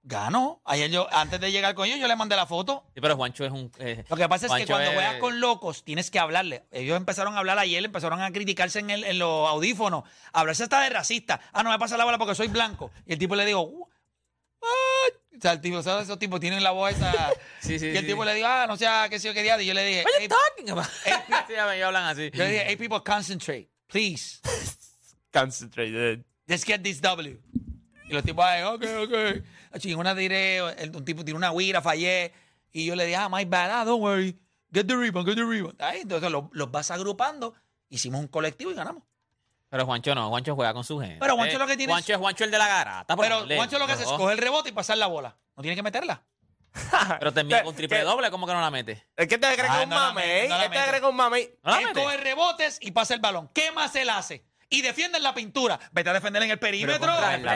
Gano. 0.05 0.61
Ayer 0.65 0.91
yo, 0.91 1.07
antes 1.13 1.39
de 1.41 1.53
llegar 1.53 1.75
con 1.77 1.87
ellos, 1.87 1.99
yo 2.01 2.09
le 2.09 2.17
mandé 2.17 2.35
la 2.35 2.47
foto. 2.47 2.85
Sí, 2.95 3.01
pero 3.01 3.17
Juancho 3.17 3.45
es 3.45 3.53
un. 3.53 3.71
eh, 3.79 4.05
Lo 4.09 4.17
que 4.17 4.29
pasa 4.29 4.47
es 4.47 4.53
que 4.53 4.67
cuando 4.67 4.89
es- 4.89 4.95
juegas 4.95 5.17
con 5.21 5.39
locos, 5.41 5.85
tienes 5.85 6.11
que 6.11 6.19
hablarle. 6.19 6.65
Ellos 6.73 6.97
empezaron 6.97 7.35
a 7.37 7.39
hablar 7.39 7.59
ayer, 7.59 7.85
empezaron 7.85 8.21
a 8.21 8.33
criticarse 8.33 8.81
en, 8.81 8.91
el- 8.91 9.05
en 9.05 9.19
los 9.21 9.49
audífonos. 9.49 10.03
Hablarse 10.33 10.65
hasta 10.65 10.81
de 10.83 10.91
racista. 10.91 11.41
Ah, 11.53 11.63
no 11.63 11.71
me 11.71 11.79
pasa 11.79 11.97
la 11.97 12.05
bola 12.05 12.19
porque 12.19 12.35
soy 12.35 12.49
blanco. 12.49 12.91
Y 13.07 13.13
el 13.13 13.19
tipo 13.21 13.37
le 13.37 13.45
digo, 13.47 13.61
"What?". 13.63 15.39
O 15.39 15.41
sea, 15.41 15.53
el 15.53 15.61
tipo, 15.61 15.83
¿sabes? 15.83 16.05
Esos 16.05 16.19
tipos 16.19 16.41
tienen 16.41 16.63
la 16.63 16.73
voz 16.73 16.93
esa. 16.93 17.13
Sí, 17.61 17.79
sí, 17.79 17.87
y 17.87 17.91
el 17.97 18.01
sí. 18.01 18.07
tipo 18.07 18.25
le 18.25 18.35
digo, 18.35 18.49
ah, 18.49 18.67
no 18.67 18.77
sé 18.77 18.87
qué 19.09 19.21
sé 19.21 19.29
yo 19.29 19.35
qué 19.35 19.43
día. 19.45 19.61
Y 19.63 19.67
yo 19.67 19.75
le 19.75 19.85
dije, 19.85 20.03
What 20.05 20.13
"Hey, 20.19 20.29
you 20.29 20.35
talking 20.35 20.71
about? 20.71 20.87
Sí, 21.47 21.53
ya 21.55 21.67
me- 21.67 21.79
ya 21.79 21.87
hablan 21.87 22.05
así. 22.07 22.31
yo 22.35 22.43
le 22.43 22.51
dije, 22.51 22.65
hey, 22.67 22.77
people, 22.77 23.01
concentrate, 23.05 23.69
please. 23.87 24.41
Concentrated. 25.33 26.25
let's 26.49 26.65
get 26.65 26.83
this 26.83 27.01
W. 27.01 27.39
Y 28.13 28.15
los 28.15 28.25
tipos, 28.25 28.45
ay, 28.45 28.63
ok, 28.63 28.85
ok. 29.05 29.87
Una 29.97 30.15
tiré, 30.15 30.59
el- 30.83 30.95
un 30.95 31.03
tipo 31.03 31.25
tiró 31.25 31.39
una 31.39 31.51
guira, 31.51 31.81
fallé. 31.81 32.31
Y 32.71 32.85
yo 32.85 32.95
le 32.95 33.07
dije, 33.07 33.17
ah, 33.17 33.31
my 33.31 33.47
bad, 33.47 33.71
ah, 33.81 33.85
don't 33.87 34.03
worry. 34.03 34.39
Get 34.71 34.87
the 34.87 34.95
rebound, 34.95 35.27
get 35.27 35.35
the 35.37 35.45
rebound. 35.45 35.81
Ahí, 35.81 36.01
entonces 36.03 36.31
los, 36.31 36.45
los 36.53 36.71
vas 36.71 36.91
agrupando. 36.91 37.55
Hicimos 37.89 38.21
un 38.21 38.29
colectivo 38.29 38.71
y 38.71 38.75
ganamos. 38.75 39.03
Pero 39.71 39.87
Juancho 39.87 40.15
no, 40.15 40.29
Juancho 40.29 40.55
juega 40.55 40.75
con 40.75 40.85
su 40.85 40.99
gente. 41.01 41.17
Pero 41.21 41.37
Juancho 41.37 41.59
lo 41.59 41.67
que 41.67 41.77
tiene 41.79 41.91
es- 41.93 41.95
Juancho 41.95 42.13
es 42.13 42.19
Juancho 42.19 42.45
el 42.45 42.51
de 42.51 42.59
la 42.59 42.69
garata. 42.69 43.17
por 43.17 43.25
Pero. 43.25 43.47
Juancho 43.57 43.79
lo 43.79 43.87
que 43.87 43.93
hace 43.93 44.03
es 44.03 44.11
No. 44.11 44.19
coger 44.19 44.33
el 44.35 44.39
rebote 44.45 44.69
y 44.69 44.73
pasar 44.73 44.99
la 44.99 45.07
bola. 45.07 45.35
No 45.57 45.63
tiene 45.63 45.75
que 45.75 45.83
meterla. 45.83 46.23
Pero 47.19 47.33
termina 47.33 47.63
con 47.63 47.73
¿Qué- 47.73 47.77
triple 47.79 47.99
qué- 47.99 48.05
doble, 48.05 48.31
¿cómo 48.31 48.47
que 48.47 48.53
no 48.53 48.61
la 48.61 48.71
mete? 48.71 49.07
Es 49.17 49.27
que 49.29 49.39
te 49.39 49.47
crees 49.55 49.71
Ah, 49.71 49.75
que 49.75 49.79
es 49.81 49.85
un 49.85 49.91
no 49.91 49.97
la 49.97 50.07
mame, 50.09 50.21
mete, 50.23 50.45
¿eh? 50.45 50.49
no 50.49 50.57
la 50.59 50.65
Este 50.65 50.97
es 50.97 51.03
un 51.03 51.17
mame. 51.17 51.51
¿No 51.63 51.71
la 51.71 51.79
él 51.81 51.85
mete? 51.87 52.03
coge 52.03 52.17
rebotes 52.19 52.79
y 52.83 52.91
pasa 52.91 53.15
el 53.15 53.21
balón. 53.21 53.49
¿Qué 53.55 53.73
más 53.73 53.95
él 53.97 54.11
hace? 54.11 54.45
Y 54.73 54.83
defiende 54.83 55.19
en 55.19 55.25
la 55.25 55.35
pintura. 55.35 55.79
Vete 55.93 56.11
a 56.11 56.13
defender 56.15 56.43
en 56.43 56.51
el 56.51 56.59
perímetro. 56.59 57.07
la- 57.07 57.37
la-. 57.39 57.55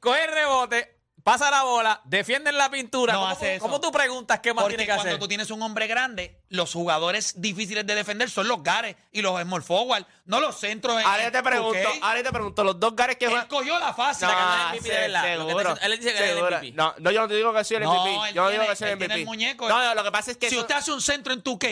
Coge 0.00 0.24
el 0.24 0.30
rebote, 0.32 0.96
pasa 1.22 1.50
la 1.50 1.62
bola, 1.62 2.00
defiende 2.04 2.50
en 2.50 2.58
la 2.58 2.70
pintura. 2.70 3.12
No 3.14 3.20
¿Cómo, 3.20 3.30
hace 3.32 3.54
eso. 3.56 3.62
¿Cómo 3.62 3.80
tú 3.80 3.90
preguntas 3.90 4.40
qué 4.40 4.52
más 4.52 4.62
Porque 4.64 4.76
tiene 4.76 4.86
que 4.86 4.94
cuando 4.94 5.08
hacer? 5.10 5.18
tú 5.20 5.28
tienes 5.28 5.50
un 5.50 5.62
hombre 5.62 5.86
grande, 5.86 6.42
los 6.48 6.72
jugadores 6.72 7.40
difíciles 7.40 7.86
de 7.86 7.94
defender 7.94 8.28
son 8.30 8.46
los 8.48 8.62
gares 8.62 8.96
y 9.12 9.22
los 9.22 9.40
small 9.40 9.62
forward, 9.62 10.04
no 10.26 10.40
los 10.40 10.58
centros. 10.60 11.00
en- 11.00 11.06
Ahora 11.06 11.30
te 11.30 11.42
pregunto, 11.42 11.78
¿ok? 11.88 11.98
ahora 12.02 12.22
te 12.22 12.30
pregunto, 12.32 12.64
los 12.64 12.78
dos 12.80 12.94
gares 12.96 13.16
que 13.16 13.24
Él 13.26 13.30
juegan. 13.30 13.48
cogió 13.48 13.78
la 13.78 13.92
la. 14.28 14.68
MVP 14.72 14.88
de 14.88 14.98
verdad. 15.00 15.22
Lo 15.38 15.46
que 15.46 15.50
seguro. 15.52 15.74
te- 15.76 15.86
él 15.86 15.92
dice 15.98 16.10
que 16.12 16.14
es 16.16 16.20
el 16.22 16.28
seguro. 16.36 16.56
MVP. 16.58 16.72
No, 16.76 16.94
no, 16.98 17.10
yo 17.10 17.20
no 17.22 17.28
te 17.28 17.34
digo 17.36 17.52
que 17.54 17.64
soy 17.64 17.76
el 17.78 17.82
No, 17.84 17.92
MVP. 18.04 18.28
él 18.28 18.34
yo 18.34 18.42
no 18.42 18.48
digo 18.50 18.62
tiene- 18.62 18.66
que 18.72 18.76
soy 18.76 18.88
el 18.90 18.98
tiene 18.98 19.14
MVP. 19.14 19.20
el 19.20 19.26
muñeco. 19.26 19.68
No, 19.68 19.82
no, 19.84 19.94
lo 19.94 20.04
que 20.04 20.12
pasa 20.12 20.30
es 20.30 20.36
que 20.36 20.48
si 20.48 20.54
eso- 20.56 20.62
usted 20.62 20.74
hace 20.74 20.92
un 20.92 21.00
centro 21.00 21.32
en 21.32 21.42
tu 21.42 21.58
K, 21.58 21.68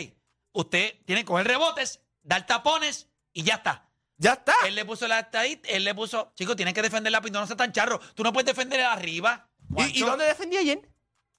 usted 0.52 0.94
tiene 1.05 1.22
que 1.22 1.26
coger 1.26 1.46
rebotes, 1.46 2.00
dar 2.22 2.46
tapones 2.46 3.08
y 3.32 3.42
ya 3.42 3.54
está. 3.56 3.88
ya 4.16 4.32
está. 4.35 4.54
Él 4.66 4.74
le 4.74 4.85
puso 4.85 5.06
la 5.08 5.20
estadística, 5.20 5.68
él 5.74 5.85
le 5.85 5.94
puso, 5.94 6.32
chico, 6.37 6.54
tienes 6.56 6.74
que 6.74 6.82
defender 6.82 7.11
la 7.12 7.20
pintura, 7.20 7.40
no 7.42 7.46
seas 7.46 7.56
tan 7.56 7.72
charro. 7.72 7.98
Tú 8.14 8.22
no 8.22 8.32
puedes 8.32 8.46
defender 8.46 8.80
arriba. 8.82 9.48
¿Y, 9.76 10.00
y 10.00 10.02
dónde 10.02 10.24
defendí 10.26 10.56
ayer? 10.56 10.80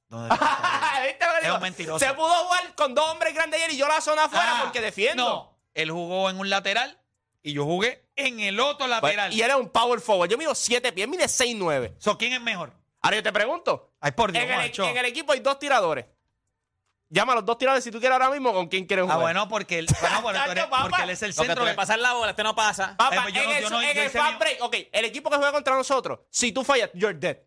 ¿Dónde 0.10 0.30
¿Viste 1.08 1.26
lo 1.26 1.40
que 1.42 1.48
Es 1.48 1.54
un 1.54 1.62
mentiroso. 1.62 2.06
Se 2.06 2.14
pudo 2.14 2.34
jugar 2.34 2.76
con 2.76 2.94
dos 2.96 3.08
hombres 3.10 3.34
grandes 3.34 3.60
ayer 3.62 3.74
y 3.74 3.78
yo 3.78 3.88
la 3.88 4.02
zona 4.02 4.26
afuera 4.26 4.60
Ah, 4.60 4.62
porque 4.64 4.82
defiendo. 4.82 5.24
No, 5.24 5.60
él 5.74 5.92
jugó 5.92 6.30
en 6.30 6.40
un 6.40 6.50
lateral 6.50 7.00
y 7.42 7.54
yo 7.54 7.66
jugué 7.66 8.06
en 8.16 8.40
el 8.40 8.60
otro 8.60 8.86
Pues, 8.88 8.90
lateral. 8.90 9.34
y 9.34 9.42
él 9.42 9.50
es 9.50 9.56
un 9.56 9.70
power 9.70 10.00
forward. 10.00 10.30
Yo 10.30 10.38
mido 10.38 10.54
7 10.56 10.92
pies, 10.94 11.08
mide 11.08 11.26
6'9". 11.26 11.96
So, 12.00 12.18
¿Quién 12.18 12.34
es 12.34 12.42
mejor? 12.42 12.74
Ahora 13.02 13.18
yo 13.18 13.24
te 13.24 13.34
pregunto. 13.34 13.92
Ay, 14.00 14.12
por 14.12 14.32
Dios, 14.32 14.44
En 14.46 14.50
el, 14.52 14.56
Juancho. 14.56 14.88
en 14.88 14.98
el 14.98 15.06
equipo 15.06 15.34
hay 15.34 15.40
dos 15.42 15.60
tiradores. 15.60 16.06
Llama 17.14 17.34
a 17.34 17.36
los 17.36 17.46
dos 17.46 17.58
tiradores 17.60 17.84
si 17.84 17.92
tú 17.92 18.00
quieres 18.00 18.14
ahora 18.14 18.32
mismo 18.32 18.52
con 18.54 18.68
quién 18.68 18.86
quieres 18.88 19.04
jugar. 19.04 19.18
Ah, 19.20 19.22
bueno, 19.22 19.48
porque 19.48 19.78
él, 19.80 19.88
bueno, 20.02 20.22
bueno, 20.24 20.40
tú 20.46 20.52
eres- 20.52 20.64
Chacho, 20.64 20.70
papá. 20.72 20.84
porque 20.90 21.04
él 21.04 21.10
es 21.12 21.22
el 21.22 21.34
centro. 21.34 21.56
tú 21.56 21.62
le 21.64 21.70
de- 21.70 21.76
pasas 21.76 22.00
la 22.00 22.14
bola, 22.14 22.32
este 22.32 22.42
no 22.44 22.56
pasa. 22.56 22.96
Papá, 22.98 23.16
Eh, 23.16 23.20
pues 23.22 23.34
yo 23.36 23.42
en 23.42 23.46
no- 23.50 23.56
el, 23.56 23.64
yo 23.64 23.70
no- 23.70 23.82
en 23.82 23.86
yo 23.86 23.92
el 24.02 24.08
ese 24.08 24.18
fast 24.18 24.30
mío- 24.32 24.40
break, 24.40 24.58
ok, 24.64 24.76
el 24.92 25.06
equipo 25.06 25.30
que 25.30 25.36
juega 25.38 25.52
contra 25.52 25.76
nosotros, 25.76 26.20
si 26.32 26.52
tú 26.52 26.64
fallas, 26.64 26.90
you're 26.96 27.14
dead. 27.18 27.38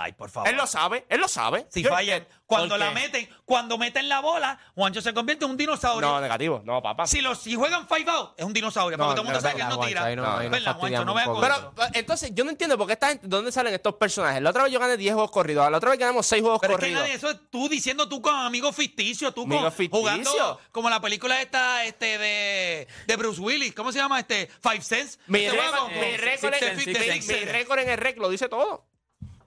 Ay, 0.00 0.12
por 0.12 0.30
favor. 0.30 0.48
Él 0.48 0.54
lo 0.56 0.64
sabe, 0.68 1.04
él 1.08 1.18
lo 1.20 1.26
sabe. 1.26 1.66
Si 1.70 1.82
dead. 1.82 2.22
cuando 2.46 2.68
¿Por 2.74 2.78
la 2.78 2.88
qué? 2.90 2.94
meten, 2.94 3.28
cuando 3.44 3.76
meten 3.78 4.08
la 4.08 4.20
bola, 4.20 4.58
Juancho 4.76 5.02
se 5.02 5.12
convierte 5.12 5.44
en 5.44 5.50
un 5.50 5.56
dinosaurio. 5.56 6.08
No, 6.08 6.20
negativo, 6.20 6.62
no, 6.64 6.80
papá. 6.80 7.06
si, 7.08 7.20
los, 7.20 7.38
si 7.42 7.56
juegan 7.56 7.88
five 7.88 8.08
out, 8.08 8.30
es 8.36 8.44
un 8.44 8.52
dinosaurio. 8.52 8.96
No, 8.96 9.04
porque 9.06 9.16
todo 9.16 9.22
el 9.22 9.26
mundo 9.26 9.38
no, 9.38 9.42
sabe 9.42 9.56
que 9.56 9.62
él 9.62 9.68
no 9.68 9.80
tira. 9.80 10.04
¿Verdad, 10.48 10.76
Juancho? 10.76 11.04
No 11.04 11.18
eso. 11.18 11.40
Pero, 11.40 11.72
entonces, 11.94 12.30
yo 12.32 12.44
no 12.44 12.50
entiendo 12.50 12.78
por 12.78 12.86
qué 12.86 12.92
esta 12.92 13.08
gente, 13.08 13.26
¿dónde 13.26 13.50
salen 13.50 13.74
estos 13.74 13.94
personajes? 13.96 14.40
La 14.40 14.50
otra 14.50 14.62
vez 14.62 14.72
yo 14.72 14.78
gané 14.78 14.96
10 14.96 15.14
juegos 15.14 15.30
corridos, 15.32 15.68
la 15.68 15.76
otra 15.78 15.90
vez 15.90 15.98
ganamos 15.98 16.24
6 16.26 16.42
juegos 16.42 16.60
Pero 16.60 16.74
es 16.74 16.78
que 16.78 16.82
corridos. 16.86 17.02
nadie, 17.02 17.14
eso 17.14 17.30
es 17.30 17.38
tú 17.50 17.68
diciendo 17.68 18.08
tú 18.08 18.22
con 18.22 18.34
amigos 18.36 18.76
ficticios, 18.76 19.34
tú 19.34 19.42
con, 19.42 19.52
Amigos 19.54 19.74
ficticios. 19.74 20.00
jugando 20.00 20.60
como 20.70 20.88
la 20.90 21.00
película 21.00 21.42
esta 21.42 21.84
este 21.84 22.18
de, 22.18 22.88
de 23.06 23.16
Bruce 23.16 23.40
Willis, 23.40 23.74
¿cómo 23.74 23.90
se 23.90 23.98
llama? 23.98 24.20
este 24.20 24.48
Five 24.62 24.80
Cents. 24.82 25.18
mi 25.26 25.40
Este 25.40 25.56
récord, 25.56 25.70
juego 25.70 25.88
mi 25.88 25.94
con- 25.94 26.18
récord 26.24 26.54
Six 26.54 26.62
en- 26.62 26.76
Sense, 26.78 26.86
mi- 26.86 26.94
Six 26.94 27.14
mi 27.16 27.22
Sense. 27.22 27.52
récord 27.52 27.78
en 27.80 27.88
el 27.90 27.98
rec 27.98 28.16
lo 28.18 28.28
dice 28.30 28.48
todo. 28.48 28.86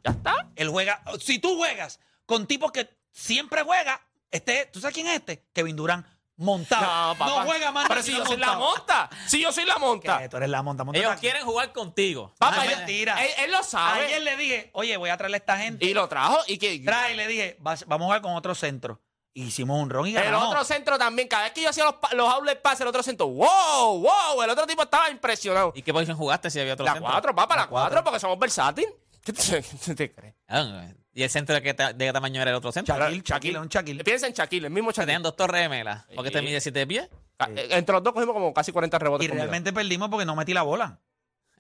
Ya 0.04 0.12
está. 0.12 0.50
Él 0.56 0.70
juega, 0.70 1.02
si 1.20 1.40
tú 1.40 1.58
juegas 1.58 2.00
con 2.26 2.48
tipos 2.48 2.72
que 2.72 2.90
siempre 3.12 3.64
juega, 3.64 4.02
este, 4.32 4.66
¿tú 4.68 4.80
sabes 4.80 4.94
quién 4.94 5.08
es 5.08 5.16
este? 5.16 5.46
Kevin 5.54 5.76
Durant, 5.76 6.06
montado. 6.38 6.82
No, 7.14 7.18
papá. 7.18 7.44
juega 7.46 7.72
más. 7.72 7.88
Pero 7.88 8.02
si 8.02 8.16
yo 8.16 8.26
soy 8.26 8.38
la 8.38 8.54
monta. 8.58 9.10
Si 9.28 9.42
yo 9.42 9.52
soy 9.52 9.66
la 9.66 9.78
monta. 9.78 10.28
Tú 10.30 10.38
eres 10.38 10.50
la 10.50 10.62
monta, 10.64 10.84
monta. 10.84 11.00
Ellos 11.00 11.16
quieren 11.20 11.46
jugar 11.46 11.72
contigo. 11.74 12.34
Papá, 12.40 12.66
yo- 12.66 12.78
mentira. 12.78 13.24
Él, 13.24 13.30
él 13.46 13.52
lo 13.52 13.62
sabe. 13.64 14.06
Ayer 14.08 14.22
le 14.24 14.38
dije, 14.38 14.70
oye, 14.74 14.98
voy 14.98 15.10
a 15.10 15.18
traerle 15.18 15.38
a 15.38 15.40
esta 15.40 15.58
gente. 15.58 15.86
Y 15.86 15.94
lo 15.94 16.08
trajo. 16.08 16.40
Y 16.48 16.58
que 16.58 16.80
Trae, 16.80 17.14
y 17.14 17.16
le 17.18 17.28
dije, 17.28 17.58
vamos 17.60 17.84
a 17.88 17.98
jugar 17.98 18.22
con 18.22 18.34
otro 18.36 18.56
centro. 18.56 19.02
Hicimos 19.34 19.82
un 19.82 19.90
ron 19.90 20.08
y 20.08 20.16
el 20.16 20.24
ganamos. 20.24 20.50
otro 20.50 20.64
centro 20.66 20.98
también. 20.98 21.28
Cada 21.30 21.44
vez 21.44 21.54
que 21.54 21.62
yo 21.62 21.70
hacía 21.70 21.86
los, 21.86 21.96
los 22.14 22.34
outlet 22.34 22.62
passes, 22.62 22.82
el 22.82 22.88
otro 22.88 23.02
centro. 23.02 23.28
¡Wow! 23.28 24.02
¡Wow! 24.02 24.42
El 24.44 24.50
otro 24.50 24.68
tipo 24.68 24.84
estaba 24.84 25.10
impresionado. 25.10 25.72
¿Y 25.74 25.82
qué 25.82 25.94
posición 25.94 26.18
jugaste 26.18 26.50
si 26.50 26.60
había 26.60 26.74
otro 26.74 26.86
La 26.86 26.94
centro? 26.94 27.10
cuatro, 27.12 27.34
papá, 27.36 27.56
la 27.56 27.62
La 27.62 27.68
cuatro. 27.68 28.04
porque 28.04 28.20
somos 28.20 28.38
versátil. 28.38 28.88
¿Qué 29.24 29.34
te, 29.34 29.64
qué 29.86 29.96
te 29.96 30.12
crees? 30.14 30.36
Ah, 30.48 30.88
¿Y 31.14 31.24
el 31.24 31.30
centro 31.30 31.54
de 31.56 31.62
qué, 31.62 31.74
ta- 31.74 31.94
de 31.94 32.06
qué 32.06 32.14
tamaño 32.14 32.42
era 32.42 32.52
el 32.52 32.58
otro 32.58 32.72
centro? 32.72 32.98
Shaquille, 32.98 33.22
Shaquille, 33.24 33.58
un 33.60 33.68
Shaquille. 33.68 34.04
Piensa 34.04 34.28
en 34.28 34.34
Shaquille, 34.34 34.68
el 34.68 34.74
mismo 34.74 34.92
Shaquille. 34.92 35.06
Tenían 35.08 35.24
dos 35.24 35.36
torres 35.36 35.62
gemelas. 35.64 36.06
¿Por 36.16 36.24
qué 36.24 36.32
te 36.32 36.40
Sí. 36.40 36.46
mide 36.46 36.62
7 36.62 36.88
pies? 36.88 37.10
Ca- 37.38 37.50
eh, 37.56 37.68
Entre 37.72 37.94
los 37.94 38.02
dos 38.04 38.14
cogimos 38.14 38.34
como 38.34 38.54
casi 38.54 38.72
40 38.72 38.98
rebotes. 38.98 39.28
Y 39.28 39.32
realmente 39.32 39.74
perdimos 39.74 40.10
porque 40.10 40.26
no 40.26 40.36
metí 40.36 40.54
la 40.54 40.62
bola. 40.64 41.00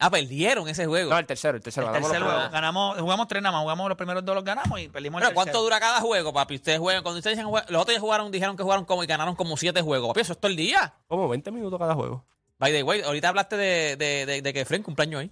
Ah, 0.04 0.10
perdieron 0.10 0.67
ese 0.67 0.88
juego. 0.88 1.12
No, 1.12 1.19
el 1.19 1.28
tercero, 1.28 1.58
el 1.58 1.63
tercero. 1.63 1.86
El 1.88 1.93
ganamos 1.93 2.10
los 2.10 2.12
tercer 2.12 2.24
juego, 2.24 2.39
primeros. 2.39 2.52
ganamos, 2.54 3.00
jugamos 3.00 3.28
tres 3.28 3.43
nada 3.43 3.52
más, 3.54 3.62
jugamos 3.62 3.88
los 3.89 3.97
primeros 3.97 4.26
dos 4.26 4.34
los 4.36 4.43
ganamos 4.43 4.80
y 4.80 4.88
perdimos 4.89 5.21
el 5.21 5.28
Pero 5.28 5.36
¿cuánto 5.36 5.52
tercero. 5.52 5.63
dura 5.63 5.80
cada 5.80 6.00
juego, 6.02 6.34
papi? 6.34 6.56
Ustedes 6.56 6.80
juegan, 6.80 7.04
cuando 7.04 7.19
ustedes 7.19 7.38
dicen, 7.38 7.52
jue- 7.52 7.63
los 7.69 7.82
otros 7.84 7.95
ya 7.95 8.02
jugaron, 8.02 8.32
dijeron 8.32 8.58
que 8.58 8.63
jugaron 8.63 8.86
como 8.86 9.04
y 9.04 9.08
ganaron 9.08 9.36
como 9.36 9.58
7 9.58 9.80
juegos. 9.84 10.08
Papi, 10.08 10.21
eso 10.21 10.34
es 10.34 10.39
todo 10.39 10.50
el 10.50 10.56
día. 10.58 10.95
Como 11.08 11.28
20 11.30 11.52
minutos 11.52 11.78
cada 11.78 11.93
juego. 11.93 12.26
By 12.58 12.71
the 12.71 12.82
way, 12.82 13.02
ahorita 13.02 13.30
hablaste 13.30 13.58
de, 13.58 13.95
de, 13.97 14.26
de, 14.26 14.41
de 14.41 14.54
que 14.54 14.65
Fren 14.65 14.82
cumpleaños 14.82 15.19
hoy. 15.19 15.32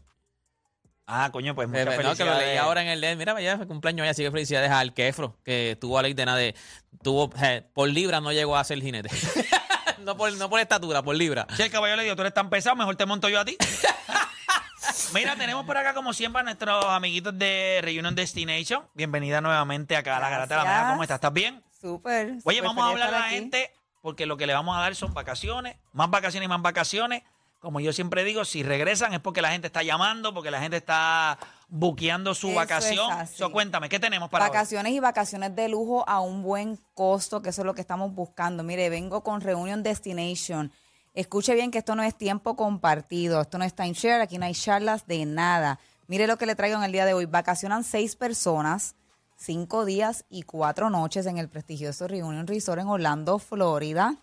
Ah, 1.11 1.29
coño, 1.31 1.55
pues 1.55 1.67
Eh, 1.73 1.85
muchas 1.85 2.03
no, 2.03 2.15
que 2.15 2.23
lo 2.23 2.37
leí 2.37 2.55
ahora 2.57 2.83
en 2.83 2.87
el 2.87 3.01
LED. 3.01 3.17
Mira, 3.17 3.41
ya 3.41 3.57
fue 3.57 3.65
cumpleaños 3.65 4.03
hoy, 4.03 4.09
así 4.09 4.21
que 4.23 4.29
felicidades 4.29 4.69
al 4.69 4.93
Kefro, 4.93 5.35
que 5.43 5.75
tuvo 5.81 5.97
a 5.97 6.03
ley 6.03 6.13
de 6.13 6.23
nada 6.25 6.37
de. 6.37 6.55
Tuvo, 7.01 7.31
eh, 7.41 7.63
por 7.73 7.89
libra 7.89 8.21
no 8.21 8.31
llegó 8.31 8.55
a 8.55 8.63
ser 8.63 8.79
jinete. 8.79 9.09
no, 9.99 10.15
por, 10.15 10.31
no 10.33 10.49
por 10.51 10.59
estatura, 10.59 11.01
por 11.01 11.15
libra. 11.15 11.47
Si 11.55 11.63
el 11.63 11.71
caballo 11.71 11.95
le 11.95 12.03
dijo, 12.03 12.15
tú 12.15 12.21
eres 12.21 12.33
tan 12.35 12.51
pesado, 12.51 12.75
mejor 12.75 12.95
te 12.95 13.07
monto 13.07 13.27
yo 13.27 13.39
a 13.39 13.45
ti. 13.45 13.57
Mira, 15.13 15.35
tenemos 15.35 15.65
por 15.65 15.77
acá, 15.77 15.95
como 15.95 16.13
siempre, 16.13 16.41
a 16.41 16.43
nuestros 16.43 16.85
amiguitos 16.85 17.37
de 17.37 17.79
Reunion 17.81 18.13
Destination. 18.13 18.83
Bienvenida 18.93 19.41
nuevamente 19.41 19.95
acá 19.95 20.17
a 20.17 20.19
la 20.19 20.29
Garata 20.29 20.55
de 20.55 20.61
la 20.63 20.65
Mañana. 20.65 20.89
¿Cómo 20.91 21.01
estás? 21.03 21.15
¿Estás 21.15 21.33
bien? 21.33 21.63
Súper. 21.81 22.33
Oye, 22.43 22.57
súper 22.57 22.63
vamos 22.63 22.85
a 22.85 22.89
hablar 22.89 23.07
a 23.07 23.11
la 23.19 23.25
aquí. 23.25 23.35
gente 23.35 23.71
porque 24.01 24.25
lo 24.27 24.37
que 24.37 24.45
le 24.45 24.53
vamos 24.53 24.77
a 24.77 24.81
dar 24.81 24.95
son 24.95 25.13
vacaciones, 25.13 25.75
más 25.91 26.09
vacaciones 26.11 26.45
y 26.45 26.49
más 26.49 26.61
vacaciones. 26.61 27.23
Como 27.59 27.81
yo 27.81 27.91
siempre 27.91 28.23
digo, 28.23 28.45
si 28.45 28.63
regresan 28.63 29.13
es 29.13 29.19
porque 29.19 29.41
la 29.41 29.51
gente 29.51 29.67
está 29.67 29.83
llamando, 29.83 30.33
porque 30.33 30.49
la 30.49 30.61
gente 30.61 30.77
está 30.77 31.37
buqueando 31.67 32.33
su 32.33 32.47
Eso 32.47 32.55
vacación. 32.55 33.11
es 33.11 33.17
así. 33.17 33.35
So, 33.37 33.51
cuéntame, 33.51 33.89
¿qué 33.89 33.99
tenemos 33.99 34.29
para 34.29 34.45
hoy? 34.45 34.49
Vacaciones 34.51 34.93
y 34.93 34.99
vacaciones 35.01 35.53
de 35.55 35.67
lujo 35.67 36.07
a 36.07 36.21
un 36.21 36.41
buen 36.41 36.79
costo, 36.93 37.41
que 37.41 37.49
eso 37.49 37.61
es 37.61 37.65
lo 37.65 37.73
que 37.73 37.81
estamos 37.81 38.13
buscando. 38.15 38.63
Mire, 38.63 38.89
vengo 38.89 39.23
con 39.23 39.41
Reunion 39.41 39.83
Destination. 39.83 40.71
Escuche 41.13 41.53
bien 41.53 41.69
que 41.69 41.79
esto 41.79 41.95
no 41.95 42.03
es 42.03 42.15
tiempo 42.15 42.55
compartido, 42.55 43.41
esto 43.41 43.57
no 43.57 43.65
es 43.65 43.73
timeshare, 43.75 44.21
aquí 44.21 44.37
no 44.37 44.45
hay 44.45 44.53
charlas 44.53 45.05
de 45.05 45.25
nada. 45.25 45.79
Mire 46.07 46.27
lo 46.27 46.37
que 46.37 46.45
le 46.45 46.55
traigo 46.55 46.77
en 46.77 46.83
el 46.83 46.93
día 46.93 47.05
de 47.05 47.13
hoy. 47.13 47.25
Vacacionan 47.25 47.83
seis 47.83 48.15
personas, 48.15 48.95
cinco 49.35 49.83
días 49.83 50.23
y 50.29 50.43
cuatro 50.43 50.89
noches 50.89 51.25
en 51.25 51.37
el 51.37 51.49
prestigioso 51.49 52.07
Reunion 52.07 52.47
Resort 52.47 52.79
en 52.79 52.87
Orlando, 52.87 53.37
Florida. 53.37 54.15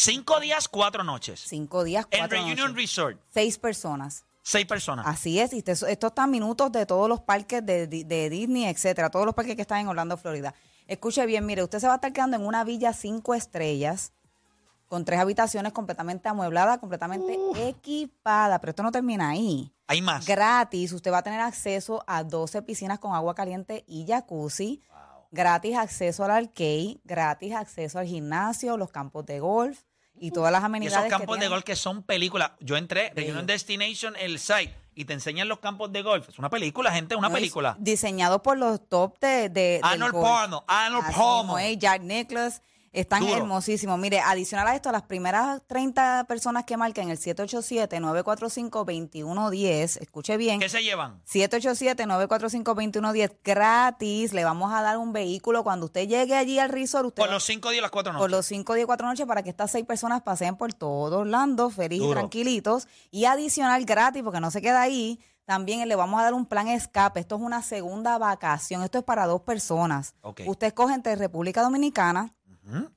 Cinco 0.00 0.38
días, 0.38 0.68
cuatro 0.68 1.02
noches. 1.02 1.40
Cinco 1.44 1.82
días, 1.82 2.06
En 2.12 2.20
cuatro 2.20 2.36
Reunion 2.38 2.56
noches. 2.72 2.76
Resort, 2.76 3.20
Seis 3.30 3.58
personas. 3.58 4.24
seis 4.42 4.64
personas. 4.64 5.04
Así 5.08 5.40
es, 5.40 5.52
y 5.52 5.60
te- 5.62 5.72
esto 5.72 6.06
está 6.06 6.22
a 6.22 6.26
minutos 6.28 6.70
de 6.70 6.86
todos 6.86 7.08
los 7.08 7.20
parques 7.20 7.66
de, 7.66 7.88
Di- 7.88 8.04
de 8.04 8.30
Disney, 8.30 8.66
etcétera, 8.66 9.10
todos 9.10 9.26
los 9.26 9.34
parques 9.34 9.56
que 9.56 9.62
están 9.62 9.80
en 9.80 9.88
Orlando, 9.88 10.16
Florida. 10.16 10.54
Escuche 10.86 11.26
bien, 11.26 11.44
mire, 11.44 11.64
usted 11.64 11.80
se 11.80 11.88
va 11.88 11.94
a 11.94 11.96
estar 11.96 12.12
quedando 12.12 12.36
en 12.36 12.46
una 12.46 12.62
villa 12.62 12.92
cinco 12.92 13.34
estrellas, 13.34 14.12
con 14.86 15.04
tres 15.04 15.18
habitaciones 15.18 15.72
completamente 15.72 16.28
amueblada, 16.28 16.78
completamente 16.78 17.36
equipada, 17.68 18.60
pero 18.60 18.70
esto 18.70 18.84
no 18.84 18.92
termina 18.92 19.30
ahí. 19.30 19.72
Hay 19.88 20.00
más. 20.00 20.24
Gratis, 20.24 20.92
usted 20.92 21.12
va 21.12 21.18
a 21.18 21.22
tener 21.24 21.40
acceso 21.40 22.04
a 22.06 22.22
12 22.22 22.62
piscinas 22.62 23.00
con 23.00 23.14
agua 23.16 23.34
caliente 23.34 23.82
y 23.88 24.06
jacuzzi, 24.06 24.80
gratis 25.32 25.76
acceso 25.76 26.24
al 26.24 26.30
arcade, 26.30 27.00
gratis 27.04 27.52
acceso 27.54 27.98
al 27.98 28.06
gimnasio, 28.06 28.76
los 28.78 28.90
campos 28.92 29.26
de 29.26 29.40
golf 29.40 29.80
y 30.20 30.30
todas 30.30 30.52
las 30.52 30.62
amenidades. 30.64 30.96
esos 30.98 31.04
que 31.04 31.10
campos 31.10 31.36
de 31.36 31.40
tienen. 31.40 31.50
golf 31.50 31.64
que 31.64 31.76
son 31.76 32.02
películas. 32.02 32.52
Yo 32.60 32.76
entré. 32.76 33.12
Reunion 33.14 33.46
Destination, 33.46 34.14
el 34.16 34.38
site, 34.38 34.74
y 34.94 35.04
te 35.04 35.12
enseñan 35.12 35.48
los 35.48 35.58
campos 35.60 35.92
de 35.92 36.02
golf. 36.02 36.28
Es 36.28 36.38
una 36.38 36.50
película, 36.50 36.90
gente, 36.92 37.14
una 37.16 37.28
No, 37.28 37.34
película. 37.34 37.76
Diseñado 37.78 38.42
por 38.42 38.56
los 38.58 38.88
top 38.88 39.18
de. 39.20 39.48
de 39.48 39.80
Arnold. 39.82 40.12
Palmer, 40.20 40.60
Arnold 40.66 41.60
es, 41.60 41.78
Jack 41.78 42.02
Nicklaus. 42.02 42.60
Están 42.98 43.20
Duro. 43.20 43.36
hermosísimos. 43.36 43.98
Mire, 43.98 44.20
adicional 44.20 44.66
a 44.66 44.74
esto, 44.74 44.90
las 44.90 45.02
primeras 45.02 45.60
30 45.66 46.24
personas 46.28 46.64
que 46.64 46.76
marquen 46.76 47.10
el 47.10 47.18
787-945-2110, 47.18 49.98
escuche 50.00 50.36
bien. 50.36 50.58
¿Qué 50.60 50.68
se 50.68 50.82
llevan? 50.82 51.22
787-945-2110 51.24 53.36
gratis. 53.44 54.32
Le 54.32 54.44
vamos 54.44 54.72
a 54.72 54.82
dar 54.82 54.98
un 54.98 55.12
vehículo 55.12 55.62
cuando 55.64 55.86
usted 55.86 56.06
llegue 56.08 56.34
allí 56.34 56.58
al 56.58 56.70
resort. 56.70 57.06
Usted 57.06 57.22
Por 57.22 57.28
va- 57.28 57.32
los 57.34 57.44
cinco 57.44 57.70
días 57.70 57.78
y 57.78 57.82
las 57.82 57.90
cuatro 57.90 58.12
por 58.12 58.20
noches. 58.22 58.30
los 58.32 58.46
5 58.46 58.74
días 58.74 58.84
y 58.84 58.86
4 58.86 59.06
noches 59.06 59.26
para 59.26 59.42
que 59.42 59.50
estas 59.50 59.70
seis 59.70 59.84
personas 59.86 60.22
paseen 60.22 60.56
por 60.56 60.72
todo 60.74 61.18
Orlando, 61.20 61.70
feliz 61.70 62.02
y 62.02 62.10
tranquilitos. 62.10 62.88
Y 63.10 63.24
adicional 63.26 63.84
gratis, 63.84 64.22
porque 64.22 64.40
no 64.40 64.50
se 64.50 64.60
queda 64.62 64.80
ahí, 64.82 65.20
también 65.44 65.86
le 65.88 65.94
vamos 65.96 66.20
a 66.20 66.24
dar 66.24 66.34
un 66.34 66.46
plan 66.46 66.68
escape. 66.68 67.20
Esto 67.20 67.36
es 67.36 67.42
una 67.42 67.62
segunda 67.62 68.18
vacación. 68.18 68.82
Esto 68.82 68.98
es 68.98 69.04
para 69.04 69.26
dos 69.26 69.42
personas. 69.42 70.14
Usted 70.46 70.66
escoge 70.66 70.94
entre 70.94 71.14
República 71.16 71.62
Dominicana 71.62 72.34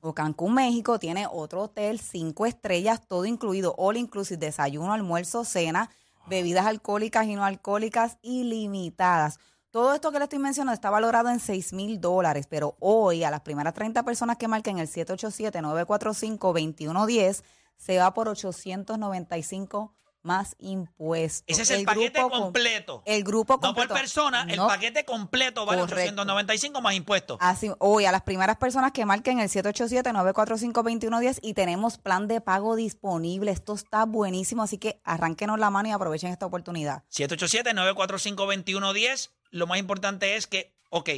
O 0.01 0.13
Cancún, 0.13 0.53
México. 0.53 0.99
Tiene 0.99 1.27
otro 1.29 1.63
hotel, 1.63 1.99
cinco 1.99 2.45
estrellas, 2.45 3.01
todo 3.07 3.25
incluido, 3.25 3.75
all 3.77 3.97
inclusive, 3.97 4.37
desayuno, 4.37 4.93
almuerzo, 4.93 5.43
cena, 5.45 5.89
bebidas 6.27 6.65
alcohólicas 6.65 7.27
y 7.27 7.35
no 7.35 7.45
alcohólicas 7.45 8.17
ilimitadas. 8.21 9.39
Todo 9.71 9.93
esto 9.93 10.11
que 10.11 10.19
le 10.19 10.25
estoy 10.25 10.39
mencionando 10.39 10.73
está 10.73 10.89
valorado 10.89 11.29
en 11.29 11.39
6 11.39 11.71
mil 11.71 12.01
dólares, 12.01 12.45
pero 12.49 12.75
hoy 12.79 13.23
a 13.23 13.31
las 13.31 13.39
primeras 13.39 13.73
30 13.73 14.03
personas 14.03 14.35
que 14.37 14.49
marquen 14.49 14.79
el 14.79 14.89
787-945-2110 14.89 17.43
se 17.77 17.97
va 17.97 18.13
por 18.13 18.27
895 18.27 19.93
más 20.23 20.55
impuestos. 20.59 21.43
Ese 21.47 21.63
es 21.63 21.71
el, 21.71 21.85
paquete 21.85 22.21
com- 22.21 22.31
completo. 22.31 23.01
El 23.05 23.23
grupo 23.23 23.53
No 23.55 23.59
por 23.59 23.69
completo. 23.75 23.93
persona, 23.95 24.45
el 24.47 24.57
paquete 24.57 25.05
completo 25.05 25.65
vale 25.65 25.81
Correcto. 25.81 26.21
895 26.21 26.81
más 26.81 26.93
impuestos. 26.93 27.37
Así, 27.41 27.71
hoy 27.79 28.05
a 28.05 28.11
las 28.11 28.21
primeras 28.21 28.57
personas 28.57 28.91
que 28.91 29.05
marquen 29.05 29.39
el 29.39 29.49
787-945-2110 29.49 31.39
y 31.41 31.53
tenemos 31.53 31.97
plan 31.97 32.27
de 32.27 32.41
pago 32.41 32.75
disponible. 32.75 33.51
Esto 33.51 33.73
está 33.73 34.05
buenísimo, 34.05 34.63
así 34.63 34.77
que 34.77 35.01
arránquenos 35.03 35.59
la 35.59 35.69
mano 35.69 35.89
y 35.89 35.91
aprovechen 35.91 36.31
esta 36.31 36.45
oportunidad. 36.45 37.03
787-945-2110. 37.11 39.31
Lo 39.51 39.67
más 39.67 39.79
importante 39.79 40.35
es 40.35 40.47
que, 40.47 40.73
ok, 40.89 41.09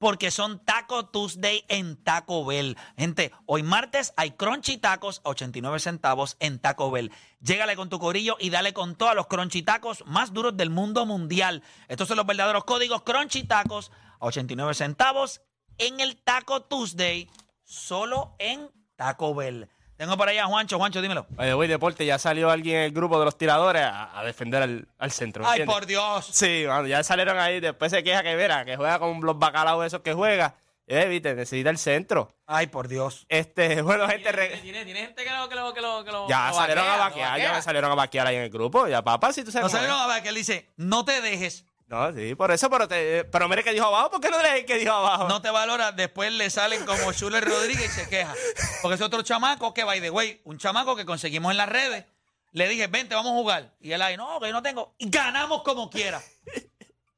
porque 0.02 0.32
son 0.32 0.58
Taco 0.66 1.06
Tuesday 1.06 1.64
en 1.68 1.96
Taco 1.96 2.44
Bell. 2.44 2.76
Gente, 2.98 3.32
hoy 3.46 3.62
martes 3.62 4.14
hay 4.18 4.32
crunchy 4.32 4.78
tacos 4.78 5.22
a 5.24 5.30
89 5.30 5.80
centavos 5.80 6.38
en 6.40 6.58
Taco 6.58 6.90
Bell. 6.90 7.12
Llégale 7.40 7.76
con 7.76 7.88
tu 7.88 8.00
corillo 8.00 8.36
y 8.40 8.50
dale 8.50 8.74
con 8.74 8.96
todos 8.96 9.14
los 9.14 9.28
crunchy 9.28 9.62
tacos 9.62 10.04
más 10.08 10.34
duros 10.34 10.58
del 10.58 10.72
mundo 10.72 11.06
mundial. 11.06 11.62
Estos 11.88 12.08
son 12.08 12.18
los 12.18 12.26
verdaderos 12.26 12.64
códigos 12.64 13.04
crunchy 13.04 13.44
tacos 13.44 13.92
a 14.20 14.26
89 14.26 14.74
centavos 14.74 15.44
en 15.78 16.00
el 16.00 16.18
Taco 16.18 16.64
Tuesday, 16.64 17.30
solo 17.64 18.36
en 18.40 18.72
Taco 18.96 19.36
Bell. 19.36 19.70
Tengo 20.02 20.18
por 20.18 20.28
allá 20.28 20.46
a 20.46 20.48
Juancho. 20.48 20.80
Juancho, 20.80 21.00
dímelo. 21.00 21.28
Oye, 21.38 21.54
voy 21.54 21.68
deporte, 21.68 22.04
ya 22.08 22.18
salió 22.18 22.50
alguien 22.50 22.78
en 22.78 22.82
el 22.86 22.92
grupo 22.92 23.20
de 23.20 23.26
los 23.26 23.38
tiradores 23.38 23.84
a, 23.84 24.18
a 24.20 24.24
defender 24.24 24.64
al, 24.64 24.88
al 24.98 25.12
centro. 25.12 25.44
Ay, 25.46 25.60
¿entiendes? 25.62 25.76
por 25.76 25.86
Dios. 25.86 26.28
Sí, 26.32 26.64
mano, 26.68 26.88
ya 26.88 27.04
salieron 27.04 27.38
ahí, 27.38 27.60
después 27.60 27.92
se 27.92 28.04
queja 28.04 28.24
que 28.24 28.36
verá, 28.36 28.66
que 28.66 28.78
juega 28.78 28.98
con 28.98 29.22
los 29.22 29.38
bacalaos 29.38 29.86
esos 29.86 30.02
que 30.02 30.14
juega. 30.16 30.56
Eh, 30.88 31.06
viste, 31.06 31.36
necesita 31.36 31.70
el 31.70 31.78
centro. 31.78 32.34
Ay, 32.48 32.66
por 32.66 32.88
Dios. 32.88 33.28
Este, 33.30 33.82
bueno, 33.84 34.08
gente, 34.08 34.32
re- 34.32 34.58
¿Tiene, 34.64 34.86
tiene 34.86 35.02
gente 35.02 35.24
que 35.24 35.30
lo, 35.30 35.48
que 35.48 35.54
lo, 35.56 35.72
que 35.72 35.82
lo, 35.82 36.04
que 36.04 36.12
lo 36.12 36.28
ya 36.28 36.48
lo 36.50 36.56
salieron 36.56 36.84
vaquea, 36.84 36.96
a 36.96 37.10
vaquear, 37.10 37.38
ya 37.40 37.46
vaquea. 37.50 37.62
salieron 37.62 37.92
a 37.92 37.96
vaquear 37.96 38.26
ahí 38.26 38.36
en 38.38 38.42
el 38.42 38.50
grupo. 38.50 38.88
Ya, 38.88 39.04
papá, 39.04 39.32
si 39.32 39.42
tú 39.44 39.50
No 39.50 39.52
sabes. 39.52 39.68
cómo 39.68 39.78
salieron 39.84 40.00
a 40.02 40.08
ver 40.16 40.24
que 40.24 40.30
él 40.30 40.36
dice, 40.36 40.72
no 40.78 41.06
te 41.06 41.22
dejes. 41.22 41.64
No, 41.91 42.13
sí, 42.13 42.36
por 42.36 42.49
eso, 42.51 42.69
pero, 42.69 42.88
te, 42.88 43.25
pero 43.25 43.49
mire 43.49 43.65
que 43.65 43.73
dijo 43.73 43.86
abajo, 43.86 44.12
¿por 44.12 44.21
qué 44.21 44.30
no 44.30 44.41
lees 44.41 44.65
que 44.65 44.77
dijo 44.77 44.93
abajo? 44.93 45.27
no 45.27 45.41
te 45.41 45.49
valora, 45.49 45.91
después 45.91 46.32
le 46.32 46.49
salen 46.49 46.86
como 46.86 47.12
Schuller 47.12 47.43
Rodríguez 47.43 47.86
y 47.86 47.89
se 47.89 48.08
queja. 48.08 48.34
Porque 48.82 48.95
es 48.95 49.01
otro 49.01 49.21
chamaco 49.23 49.73
que, 49.73 49.84
by 49.84 49.99
the 49.99 50.10
way, 50.10 50.39
un 50.45 50.58
chamaco 50.58 50.95
que 50.95 51.06
conseguimos 51.06 51.51
en 51.51 51.58
las 51.58 51.67
redes. 51.67 52.06
Le 52.54 52.69
dije, 52.69 52.88
vente, 52.88 53.13
vamos 53.13 53.34
a 53.34 53.36
jugar. 53.36 53.73
Y 53.82 53.91
él 53.91 54.01
ahí, 54.01 54.15
no, 54.15 54.39
que 54.39 54.47
yo 54.47 54.54
no 54.54 54.62
tengo. 54.62 54.95
Y 54.99 55.10
ganamos 55.10 55.63
como 55.63 55.89
quiera. 55.89 56.21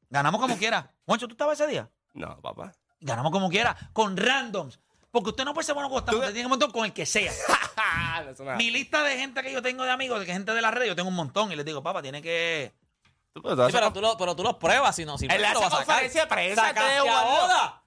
Ganamos 0.09 0.41
como 0.41 0.57
quiera. 0.57 0.91
Moncho, 1.05 1.27
¿tú 1.27 1.33
estabas 1.33 1.59
ese 1.59 1.69
día? 1.69 1.87
No, 2.13 2.39
papá. 2.41 2.73
Ganamos 2.99 3.31
como 3.31 3.49
quiera, 3.49 3.77
con 3.93 4.17
randoms. 4.17 4.79
Porque 5.11 5.29
usted 5.29 5.45
no 5.45 5.53
puede 5.53 5.65
ser 5.67 5.75
bueno 5.75 5.91
con 5.91 5.99
usted 5.99 6.33
tiene 6.33 6.45
un 6.45 6.51
montón 6.51 6.71
con 6.71 6.85
el 6.85 6.93
que 6.93 7.05
sea. 7.05 7.31
Mi 8.57 8.71
lista 8.71 9.03
de 9.03 9.19
gente 9.19 9.43
que 9.43 9.53
yo 9.53 9.61
tengo 9.61 9.83
de 9.83 9.91
amigos, 9.91 10.19
de 10.19 10.25
gente 10.25 10.51
de 10.51 10.61
las 10.61 10.73
redes, 10.73 10.87
yo 10.87 10.95
tengo 10.95 11.09
un 11.09 11.15
montón. 11.15 11.51
Y 11.51 11.55
les 11.55 11.63
digo, 11.63 11.83
papá, 11.83 12.01
tiene 12.01 12.23
que. 12.23 12.73
Tú, 13.33 13.41
pero 13.41 13.55
tú 13.55 13.65
Sí, 13.65 13.71
pero 13.73 13.93
tú, 13.93 14.01
lo, 14.01 14.17
pero 14.17 14.35
tú 14.35 14.43
los 14.43 14.55
pruebas, 14.57 14.95
si 14.95 15.05
no, 15.05 15.17
si 15.17 15.27
no, 15.27 15.33
Él 15.33 15.41
tú 15.41 15.45
hace 15.47 15.53
lo 15.55 15.59
vas 15.61 15.67
a 15.67 15.71
sacar. 15.77 15.85
conferencia 15.87 16.21
de 16.21 16.27
prensa, 16.27 16.61
Sacaste 16.67 16.97
a. 17.09 17.23
Oda. 17.23 17.83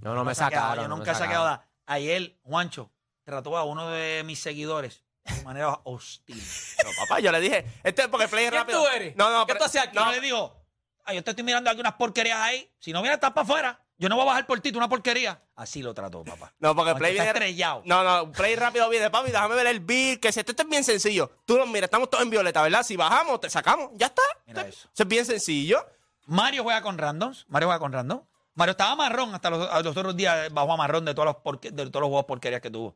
No, 0.00 0.14
no 0.14 0.24
me 0.24 0.34
sacaron. 0.34 0.84
Yo 0.84 0.88
nunca 0.88 1.10
he 1.10 1.14
sacaron. 1.14 1.26
saqueado. 1.26 1.44
nada. 1.46 1.68
Ayer, 1.86 2.38
Juancho 2.42 2.90
trató 3.24 3.56
a 3.56 3.64
uno 3.64 3.90
de 3.90 4.22
mis 4.24 4.38
seguidores 4.40 5.02
de 5.24 5.42
manera 5.42 5.80
hostil. 5.84 6.42
No, 6.84 6.90
papá, 6.96 7.20
yo 7.20 7.32
le 7.32 7.40
dije, 7.40 7.66
este 7.82 8.02
es 8.02 8.08
porque 8.08 8.28
play 8.28 8.48
¿Quién 8.48 8.60
rápido. 8.60 8.82
tú 8.82 8.88
eres? 8.88 9.16
No, 9.16 9.30
no, 9.30 9.40
¿Qué 9.46 9.52
pero- 9.54 9.58
tú 9.58 9.64
haces 9.66 9.82
aquí? 9.82 9.96
No, 9.96 10.10
le 10.12 10.20
digo, 10.20 10.56
ay, 11.04 11.16
yo 11.16 11.24
te 11.24 11.30
estoy 11.30 11.44
mirando 11.44 11.68
algunas 11.68 11.94
porquerías 11.94 12.38
ahí. 12.38 12.70
Si 12.78 12.92
no 12.92 13.02
vienes, 13.02 13.16
estás 13.16 13.32
para 13.32 13.42
afuera. 13.44 13.80
Yo 14.00 14.08
no 14.08 14.14
voy 14.14 14.22
a 14.22 14.26
bajar 14.26 14.46
por 14.46 14.60
ti, 14.60 14.70
tú 14.70 14.78
una 14.78 14.88
porquería. 14.88 15.40
Así 15.56 15.82
lo 15.82 15.92
trató, 15.92 16.22
papá. 16.24 16.52
No, 16.60 16.74
porque 16.76 16.94
play 16.94 17.12
viene- 17.14 17.26
estrellado. 17.28 17.82
No, 17.84 18.04
no, 18.04 18.30
play 18.32 18.54
rápido 18.56 18.88
viene, 18.88 19.10
papi, 19.10 19.30
déjame 19.32 19.54
ver 19.56 19.66
el 19.66 19.80
bill, 19.80 20.20
que 20.20 20.30
si 20.32 20.38
esto, 20.40 20.52
esto 20.52 20.62
es 20.62 20.68
bien 20.68 20.84
sencillo. 20.84 21.30
Tú, 21.44 21.58
mira, 21.66 21.86
estamos 21.86 22.08
todos 22.08 22.22
en 22.22 22.30
violeta, 22.30 22.62
¿verdad? 22.62 22.82
Si 22.84 22.96
bajamos, 22.96 23.40
te 23.40 23.50
sacamos, 23.50 23.90
ya 23.94 24.06
está. 24.06 24.22
Mira 24.46 24.60
Esto- 24.62 24.70
eso. 24.70 24.88
Eso 24.94 25.02
es 25.02 25.08
bien 25.08 25.24
sencillo. 25.26 25.84
Mario 26.26 26.62
juega 26.62 26.80
con 26.82 26.96
randoms. 26.96 27.44
Mario 27.48 27.68
juega 27.68 27.80
con 27.80 27.92
random. 27.92 28.20
Mario 28.54 28.72
estaba 28.72 28.94
marrón 28.96 29.34
hasta 29.34 29.50
los, 29.50 29.84
los 29.84 29.96
otros 29.96 30.16
días, 30.16 30.52
bajó 30.52 30.72
a 30.72 30.76
marrón 30.76 31.04
de 31.04 31.14
todos 31.14 31.26
los, 31.26 31.36
porque- 31.36 31.70
de 31.70 31.86
todos 31.90 32.00
los 32.02 32.08
juegos 32.08 32.24
porquerías 32.26 32.60
que 32.60 32.70
tuvo. 32.70 32.94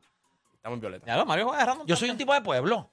Estamos 0.55 0.77
en 0.77 0.81
violeta. 0.81 1.07
Ya 1.07 1.17
lo, 1.17 1.27
Mario 1.27 1.49
juega 1.49 1.65
random. 1.65 1.87
Yo 1.87 1.97
soy 1.97 2.11
un 2.11 2.17
tipo 2.19 2.33
de 2.33 2.41
pueblo. 2.43 2.91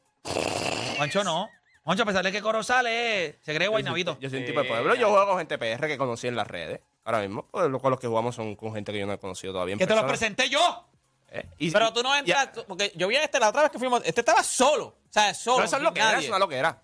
Juancho 0.98 1.24
no. 1.24 1.48
Juancho, 1.89 2.04
a 2.04 2.06
pesar 2.06 2.23
de 2.23 2.32
que 2.32 2.39
Corozal 2.39 2.86
es, 2.86 3.38
se 3.41 3.56
cree 3.56 3.67
guaynabito. 3.67 4.15
Yo 4.19 4.30
soy 4.30 4.41
un 4.41 4.45
tipo 4.45 4.62
de 4.62 4.67
pueblo. 4.67 4.93
Yo 4.93 5.10
juego 5.10 5.25
con 5.25 5.39
gente 5.39 5.58
PR 5.58 5.88
que 5.88 5.97
conocí 5.97 6.28
en 6.28 6.36
las 6.36 6.45
redes. 6.45 6.82
Ahora 7.04 7.21
mismo, 7.21 7.47
pues, 7.49 7.67
con 7.82 7.89
los 7.89 7.99
que 7.99 8.06
jugamos 8.06 8.36
son 8.36 8.56
con 8.56 8.75
gente 8.75 8.91
que 8.93 8.99
yo 8.99 9.08
no 9.08 9.13
he 9.13 9.17
conocido 9.17 9.54
todavía. 9.54 9.75
Que 9.75 9.88
te 9.88 9.95
los 9.95 10.04
presenté 10.04 10.47
yo. 10.49 10.86
Eh, 11.32 11.47
y- 11.58 11.71
Pero 11.71 11.91
tú 11.91 12.04
no 12.04 12.15
entras, 12.15 12.49
porque 12.67 12.91
yo 12.95 13.08
vi 13.08 13.15
a 13.15 13.23
este 13.23 13.39
la 13.39 13.49
otra 13.49 13.63
vez 13.63 13.71
que 13.71 13.80
fuimos, 13.80 14.04
este 14.06 14.21
estaba 14.21 14.43
solo. 14.43 14.86
O 14.86 14.95
sea, 15.10 15.34
solo. 15.34 15.58
No, 15.60 15.63
eso 15.63 15.78
es 15.78 15.82
lo 15.82 15.91
que 15.91 15.99
era, 15.99 16.19
eso 16.19 16.30
no 16.30 16.36
es 16.36 16.39
lo 16.39 16.47
que 16.47 16.58
era. 16.58 16.80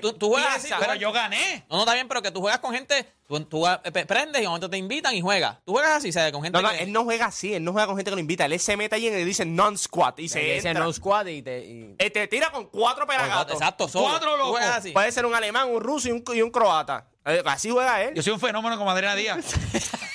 Tú, 0.00 0.12
tú 0.12 0.28
juegas 0.30 0.56
así, 0.56 0.68
piensa- 0.68 0.78
Pero 0.80 0.94
yo 0.96 1.12
gané. 1.12 1.64
No, 1.70 1.76
no, 1.76 1.82
está 1.82 1.94
bien, 1.94 2.08
pero 2.08 2.22
que 2.22 2.30
tú 2.30 2.40
juegas 2.40 2.60
con 2.60 2.72
gente, 2.74 3.06
tú, 3.26 3.40
tú 3.44 3.66
eh, 3.66 3.78
prendes 4.06 4.40
y 4.42 4.44
un 4.44 4.50
momento 4.50 4.68
te 4.70 4.76
invitan 4.76 5.14
y 5.14 5.20
juegas. 5.20 5.56
Tú 5.64 5.72
juegas 5.72 5.92
así, 5.92 6.12
¿sabes? 6.12 6.32
Con 6.32 6.42
gente 6.42 6.56
No, 6.60 6.62
no, 6.62 6.70
que- 6.74 6.82
él 6.82 6.92
no 6.92 7.04
juega 7.04 7.26
así, 7.26 7.54
él 7.54 7.64
no 7.64 7.72
juega 7.72 7.86
con 7.86 7.96
gente 7.96 8.10
que 8.10 8.14
lo 8.16 8.20
invita. 8.20 8.44
Él 8.46 8.58
se 8.60 8.76
mete 8.76 8.96
allí 8.96 9.06
y 9.08 9.10
le 9.10 9.24
dice 9.24 9.44
non-squat 9.44 10.18
y 10.20 10.28
se 10.28 10.40
dice 10.40 10.68
entra. 10.68 10.84
no 10.84 10.92
squad 10.92 11.26
y 11.26 11.42
te. 11.42 11.58
y- 11.64 11.94
Eh, 11.98 12.10
te 12.10 12.26
tira 12.28 12.50
con 12.50 12.66
cuatro 12.66 13.06
pelagatos. 13.06 13.54
Exacto, 13.54 13.88
solo. 13.88 14.08
Cuatro 14.08 14.36
locos. 14.36 14.52
juegas 14.52 14.76
así. 14.78 14.90
Puede 14.92 15.12
ser 15.12 15.26
un 15.26 15.34
alemán, 15.34 15.68
un 15.70 15.80
ruso 15.80 16.08
y 16.08 16.12
un, 16.12 16.24
y 16.34 16.42
un 16.42 16.50
croata. 16.50 17.06
Eh, 17.24 17.42
Así 17.44 17.68
juega 17.70 18.02
él. 18.02 18.14
Yo 18.14 18.22
soy 18.22 18.32
un 18.32 18.40
fenómeno 18.40 18.78
como 18.78 18.90
Adriana 18.90 19.14
Díaz. 19.14 19.44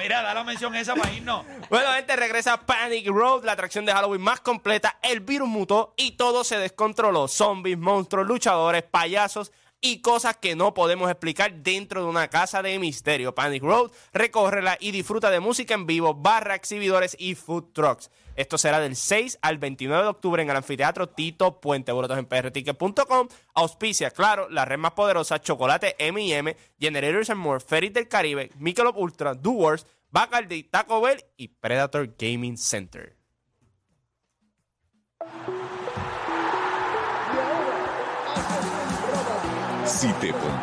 Mira, 0.00 0.22
da 0.22 0.32
la 0.32 0.44
mención 0.44 0.74
esa 0.74 0.94
para 0.94 1.12
irnos. 1.12 1.44
Bueno, 1.68 1.92
gente, 1.92 2.16
regresa 2.16 2.56
Panic 2.64 3.06
Road, 3.08 3.44
la 3.44 3.52
atracción 3.52 3.84
de 3.84 3.92
Halloween 3.92 4.22
más 4.22 4.40
completa. 4.40 4.98
El 5.02 5.20
virus 5.20 5.46
mutó 5.46 5.92
y 5.94 6.12
todo 6.12 6.42
se 6.42 6.56
descontroló. 6.56 7.28
Zombies, 7.28 7.76
monstruos, 7.76 8.26
luchadores, 8.26 8.82
payasos 8.82 9.52
y 9.82 10.00
cosas 10.00 10.38
que 10.38 10.56
no 10.56 10.72
podemos 10.72 11.10
explicar 11.10 11.52
dentro 11.52 12.02
de 12.02 12.08
una 12.08 12.28
casa 12.28 12.62
de 12.62 12.78
misterio. 12.78 13.34
Panic 13.34 13.62
Road, 13.62 13.90
recórrela 14.14 14.78
y 14.80 14.90
disfruta 14.90 15.30
de 15.30 15.40
música 15.40 15.74
en 15.74 15.84
vivo, 15.84 16.14
barra, 16.14 16.54
exhibidores 16.54 17.14
y 17.18 17.34
food 17.34 17.64
trucks. 17.74 18.10
Esto 18.40 18.56
será 18.56 18.80
del 18.80 18.96
6 18.96 19.38
al 19.42 19.58
29 19.58 20.02
de 20.02 20.08
octubre 20.08 20.42
en 20.42 20.48
el 20.48 20.56
anfiteatro 20.56 21.10
Tito 21.10 21.60
Puente. 21.60 21.92
Boletos 21.92 22.16
en 22.16 22.24
prticket.com. 22.24 23.28
Auspicia, 23.52 24.10
claro, 24.12 24.48
la 24.48 24.64
red 24.64 24.78
más 24.78 24.92
poderosa, 24.92 25.42
Chocolate 25.42 25.94
M&M, 25.98 26.56
Generators 26.80 27.28
and 27.28 27.38
More, 27.38 27.60
Ferris 27.60 27.92
del 27.92 28.08
Caribe, 28.08 28.50
Michelob 28.56 28.96
Ultra, 28.96 29.34
Do 29.34 29.50
Wars, 29.50 29.84
Bacardi, 30.10 30.62
Taco 30.62 31.02
Bell 31.02 31.22
y 31.36 31.48
Predator 31.48 32.14
Gaming 32.18 32.56
Center. 32.56 33.14